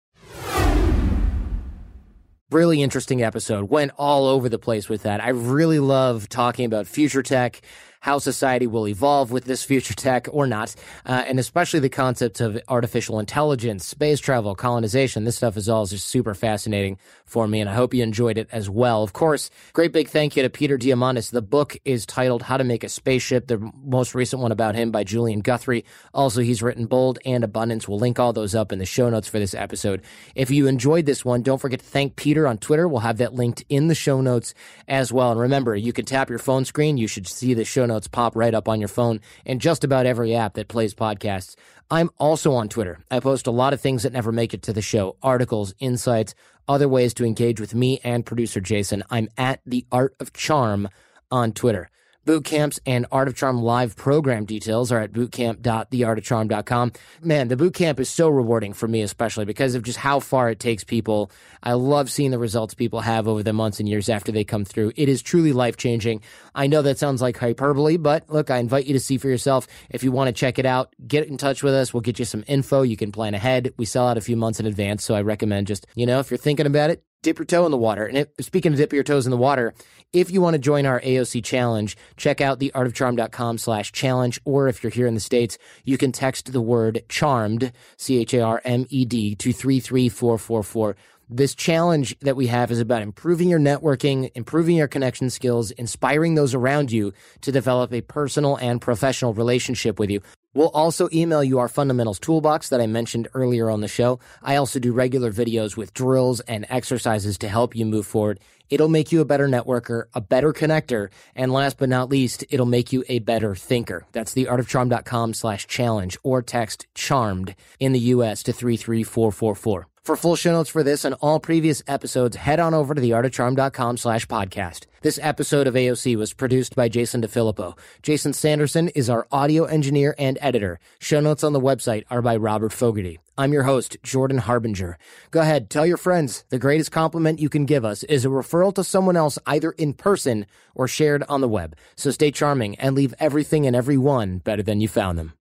Really 2.52 2.82
interesting 2.82 3.22
episode. 3.22 3.70
Went 3.70 3.92
all 3.98 4.28
over 4.28 4.48
the 4.48 4.58
place 4.58 4.88
with 4.88 5.04
that. 5.04 5.22
I 5.22 5.30
really 5.30 5.80
love 5.80 6.30
talking 6.30 6.64
about 6.66 6.88
future 6.88 7.22
tech, 7.22 7.60
how 8.02 8.18
society 8.18 8.68
will 8.68 8.88
evolve 8.88 9.32
with 9.32 9.46
this 9.46 9.64
future 9.64 9.94
tech 9.94 10.28
or 10.32 10.48
not, 10.48 10.76
uh, 11.06 11.24
and 11.28 11.40
especially 11.40 11.80
the 11.80 11.90
concept 11.90 12.40
of 12.40 12.60
artificial 12.68 13.20
intelligence, 13.20 13.86
space 13.86 14.20
travel, 14.20 14.56
colonization. 14.56 15.26
This 15.26 15.38
stuff 15.38 15.58
is 15.58 15.68
all 15.68 15.86
just 15.86 16.08
super 16.08 16.34
fascinating 16.34 16.98
for 17.26 17.48
me, 17.48 17.60
and 17.60 17.70
I 17.70 17.74
hope 17.74 17.94
you 17.94 18.04
enjoyed 18.04 18.38
it 18.38 18.48
as 18.52 18.70
well. 18.70 19.04
Of 19.04 19.14
course, 19.14 19.50
great 19.74 19.92
big 19.92 20.08
thank 20.10 20.36
you 20.36 20.44
to 20.44 20.50
Peter 20.50 20.78
Diamandis. 20.78 21.32
The 21.32 21.42
book 21.42 21.78
is 21.86 22.06
titled 22.06 22.44
How 22.44 22.58
to 22.58 22.64
Make 22.64 22.84
a 22.84 22.90
Spaceship, 22.90 23.48
the 23.48 23.72
most 23.84 24.16
recent 24.16 24.42
one 24.42 24.52
about 24.52 24.76
him 24.76 24.92
by 24.92 25.04
Julian 25.04 25.42
Guthrie. 25.42 25.86
Also, 26.14 26.42
he's 26.42 26.62
written 26.62 26.86
Bold 26.86 27.20
and 27.26 27.44
Abundance. 27.44 27.88
We'll 27.88 28.00
link 28.00 28.20
all 28.20 28.34
those 28.34 28.56
up 28.56 28.72
in 28.72 28.80
the 28.80 28.86
show 28.86 29.10
notes 29.10 29.28
for 29.28 29.40
this 29.40 29.54
episode. 29.54 30.02
If 30.36 30.50
you 30.50 30.68
enjoyed 30.68 31.06
this 31.06 31.26
one, 31.26 31.42
don't 31.42 31.60
forget 31.60 31.80
to 31.80 31.86
thank 31.86 32.16
Peter 32.16 32.48
on 32.48 32.58
Twitter. 32.58 32.88
We'll 32.88 33.02
have 33.02 33.18
that 33.18 33.34
linked 33.34 33.64
in 33.70 33.88
the 33.88 33.96
show 33.96 34.22
notes 34.22 34.54
as 34.88 35.12
well. 35.12 35.32
And 35.32 35.40
remember, 35.40 35.76
you 35.76 35.94
can 35.94 36.06
tap 36.06 36.30
your 36.30 36.40
phone 36.40 36.66
screen. 36.66 36.98
You 36.98 37.08
should 37.08 37.28
see 37.28 37.54
the 37.54 37.66
show 37.66 37.86
notes 37.90 38.08
pop 38.08 38.36
right 38.36 38.54
up 38.54 38.70
on 38.70 38.80
your 38.80 38.88
phone 38.88 39.20
and 39.46 39.60
just 39.60 39.84
about 39.84 40.06
every 40.06 40.34
app 40.34 40.54
that 40.54 40.70
plays 40.70 40.94
podcasts. 40.94 41.56
I'm 41.92 42.10
also 42.18 42.54
on 42.54 42.70
Twitter. 42.70 43.00
I 43.12 43.20
post 43.20 43.48
a 43.48 43.52
lot 43.52 43.74
of 43.74 43.82
things 43.82 44.04
that 44.04 44.14
never 44.14 44.32
make 44.32 44.54
it 44.54 44.62
to 44.64 44.74
the 44.74 44.82
show 44.82 45.18
articles, 45.22 45.74
insights, 45.80 46.34
other 46.68 46.88
ways 46.88 47.14
to 47.16 47.26
engage 47.26 47.60
with 47.60 47.76
me 47.76 48.00
and 48.04 48.26
producer 48.26 48.62
Jason. 48.62 49.04
I'm 49.10 49.28
at 49.38 49.60
The 49.66 49.86
Art 49.92 50.16
of 50.20 50.32
Charm 50.32 50.88
on 51.32 51.52
Twitter. 51.52 51.90
Boot 52.26 52.44
camps 52.44 52.80
and 52.86 53.06
Art 53.12 53.28
of 53.28 53.36
Charm 53.36 53.62
live 53.62 53.96
program 53.96 54.46
details 54.46 54.92
are 54.92 55.00
at 55.00 55.14
bootcamp.theartofcharm.com. 55.14 56.92
Man, 57.24 57.48
the 57.48 57.56
boot 57.56 57.74
camp 57.74 58.00
is 58.00 58.10
so 58.10 58.28
rewarding 58.30 58.74
for 58.74 58.88
me, 58.88 59.02
especially 59.02 59.46
because 59.46 59.74
of 59.74 59.84
just 59.84 59.98
how 59.98 60.20
far 60.20 60.50
it 60.50 60.60
takes 60.60 60.84
people. 60.84 61.32
I 61.64 61.74
love 61.74 62.12
seeing 62.12 62.32
the 62.32 62.38
results 62.38 62.74
people 62.74 63.00
have 63.00 63.28
over 63.28 63.42
the 63.42 63.54
months 63.54 63.80
and 63.80 63.88
years 63.88 64.10
after 64.10 64.32
they 64.32 64.44
come 64.44 64.66
through. 64.66 64.92
It 64.96 65.08
is 65.08 65.22
truly 65.22 65.54
life 65.54 65.78
changing. 65.78 66.22
I 66.54 66.68
know 66.68 66.82
that 66.82 67.00
sounds 67.00 67.22
like 67.22 67.38
hyperbole, 67.38 67.98
but 67.98 68.30
look, 68.30 68.52
I 68.52 68.58
invite 68.58 68.86
you 68.86 68.94
to 68.94 69.00
see 69.00 69.18
for 69.18 69.30
yourself. 69.30 69.68
If 69.90 70.04
you 70.04 70.12
want 70.12 70.28
to 70.28 70.34
check 70.34 70.60
it 70.60 70.66
out, 70.66 70.94
get 71.08 71.28
in 71.28 71.38
touch 71.38 71.64
with 71.64 71.74
us. 71.74 71.94
We'll 71.94 72.02
get 72.02 72.20
you 72.20 72.26
some 72.26 72.44
info. 72.48 72.82
You 72.82 72.98
can 72.98 73.12
plan 73.12 73.34
ahead. 73.34 73.74
We 73.78 73.86
sell 73.86 74.08
out 74.08 74.18
a 74.18 74.22
few 74.22 74.36
months 74.36 74.60
in 74.60 74.66
advance, 74.66 75.06
so 75.06 75.16
I 75.16 75.22
recommend 75.22 75.68
just, 75.68 75.88
you 75.96 76.06
know, 76.06 76.20
if 76.20 76.30
you're 76.30 76.38
thinking 76.38 76.66
about 76.66 76.90
it, 76.90 77.04
dip 77.22 77.38
your 77.38 77.46
toe 77.46 77.66
in 77.66 77.72
the 77.72 77.78
water. 77.78 78.06
And 78.06 78.20
if, 78.20 78.28
speaking 78.42 78.72
of 78.72 78.78
dip 78.78 78.94
your 78.94 79.04
toes 79.04 79.26
in 79.26 79.32
the 79.32 79.38
water, 79.38 79.74
if 80.12 80.32
you 80.32 80.42
want 80.42 80.56
to 80.56 80.60
join 80.60 80.86
our 80.86 81.00
AOC 81.02 81.44
challenge, 81.44 81.96
check 82.18 82.42
out 82.42 82.60
theartofcharm.com 82.60 83.58
slash 83.58 83.92
challenge. 83.92 84.40
Or 84.44 84.68
if 84.68 84.84
you're 84.84 84.92
here 84.92 85.08
in 85.08 85.14
the 85.14 85.20
States, 85.20 85.58
you 85.84 85.98
can 85.98 86.12
text 86.12 86.52
the 86.52 86.62
word 86.62 87.04
charmed, 87.10 87.72
C-H-A-R-M-E-D 87.98 89.36
to 89.36 89.54
33444. 89.54 90.96
This 91.32 91.54
challenge 91.54 92.18
that 92.22 92.36
we 92.36 92.48
have 92.48 92.72
is 92.72 92.80
about 92.80 93.04
improving 93.04 93.50
your 93.50 93.60
networking, 93.60 94.32
improving 94.34 94.76
your 94.76 94.88
connection 94.88 95.30
skills, 95.30 95.70
inspiring 95.70 96.34
those 96.34 96.56
around 96.56 96.92
you 96.92 97.14
to 97.42 97.52
develop 97.52 97.94
a 97.94 98.02
personal 98.02 98.56
and 98.56 98.82
professional 98.82 99.36
relationship 99.36 100.00
with 100.00 100.10
you. 100.10 100.22
We'll 100.56 100.70
also 100.70 101.10
email 101.14 101.44
you 101.44 101.60
our 101.60 101.68
fundamentals 101.68 102.20
toolbox 102.20 102.70
that 102.70 102.82
I 102.82 102.88
mentioned 102.88 103.28
earlier 103.36 103.70
on 103.70 103.82
the 103.82 103.88
show. 103.88 104.20
I 104.42 104.56
also 104.56 104.80
do 104.80 104.92
regular 104.92 105.32
videos 105.32 105.78
with 105.78 105.94
drills 105.94 106.40
and 106.42 106.66
exercises 106.70 107.38
to 107.40 107.48
help 107.48 107.76
you 107.76 107.86
move 107.86 108.08
forward. 108.08 108.40
It'll 108.70 108.90
make 108.90 109.12
you 109.12 109.22
a 109.22 109.26
better 109.26 109.48
networker, 109.48 110.06
a 110.14 110.22
better 110.22 110.52
connector, 110.52 111.10
and 111.36 111.54
last 111.54 111.78
but 111.78 111.90
not 111.90 112.10
least, 112.10 112.44
it'll 112.50 112.66
make 112.66 112.92
you 112.92 113.04
a 113.08 113.20
better 113.20 113.54
thinker. 113.56 114.08
That's 114.12 114.34
theartofcharm.com 114.34 115.36
slash 115.36 115.68
challenge 115.68 116.18
or 116.24 116.42
text 116.42 116.88
charmed 116.96 117.56
in 117.80 117.92
the 117.92 118.00
US 118.00 118.42
to 118.44 118.54
33444. 118.54 119.88
For 120.10 120.16
full 120.16 120.36
show 120.36 120.54
notes 120.54 120.72
for 120.72 120.82
this 120.82 121.06
and 121.06 121.14
all 121.22 121.40
previous 121.40 121.84
episodes, 121.86 122.36
head 122.36 122.60
on 122.60 122.74
over 122.74 122.96
to 122.96 123.00
theartofcharm.com 123.00 123.98
slash 123.98 124.26
podcast. 124.26 124.88
This 125.04 125.20
episode 125.22 125.68
of 125.68 125.76
AOC 125.76 126.16
was 126.16 126.34
produced 126.34 126.76
by 126.76 126.90
Jason 126.90 127.22
DeFilippo. 127.22 127.78
Jason 128.02 128.34
Sanderson 128.34 128.90
is 128.90 129.08
our 129.08 129.28
audio 129.32 129.66
engineer 129.66 130.16
and 130.18 130.40
editor. 130.42 130.80
Show 131.00 131.20
notes 131.20 131.44
on 131.44 131.54
the 131.54 131.62
website 131.62 132.06
are 132.10 132.24
by 132.24 132.38
Robert 132.38 132.74
Fogarty. 132.74 133.20
I'm 133.38 133.54
your 133.54 133.62
host, 133.62 133.98
Jordan 134.02 134.40
Harbinger. 134.40 134.98
Go 135.30 135.42
ahead, 135.42 135.70
tell 135.70 135.86
your 135.86 135.96
friends 135.96 136.44
the 136.50 136.58
greatest 136.58 136.92
compliment 136.92 137.38
you 137.38 137.48
can 137.48 137.66
give 137.66 137.86
us 137.86 138.02
is 138.06 138.26
a 138.26 138.30
referral 138.30 138.74
to 138.74 138.84
someone 138.84 139.16
else 139.16 139.38
either 139.46 139.74
in 139.74 139.94
person 139.94 140.48
or 140.74 140.88
shared 140.88 141.24
on 141.30 141.42
the 141.42 141.48
web. 141.48 141.76
So 141.96 142.10
stay 142.10 142.32
charming 142.32 142.74
and 142.78 142.96
leave 142.96 143.14
everything 143.20 143.68
and 143.68 143.76
everyone 143.76 144.40
better 144.40 144.64
than 144.64 144.82
you 144.82 144.88
found 144.88 145.20
them. 145.20 145.34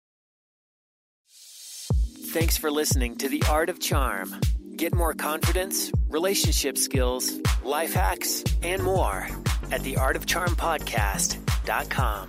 Thanks 1.30 2.56
for 2.56 2.70
listening 2.70 3.16
to 3.18 3.28
The 3.28 3.42
Art 3.48 3.70
of 3.70 3.78
Charm. 3.78 4.34
Get 4.76 4.94
more 4.94 5.14
confidence, 5.14 5.90
relationship 6.10 6.76
skills, 6.76 7.32
life 7.64 7.94
hacks, 7.94 8.44
and 8.62 8.82
more 8.82 9.26
at 9.70 9.80
theartofcharmpodcast.com. 9.80 12.28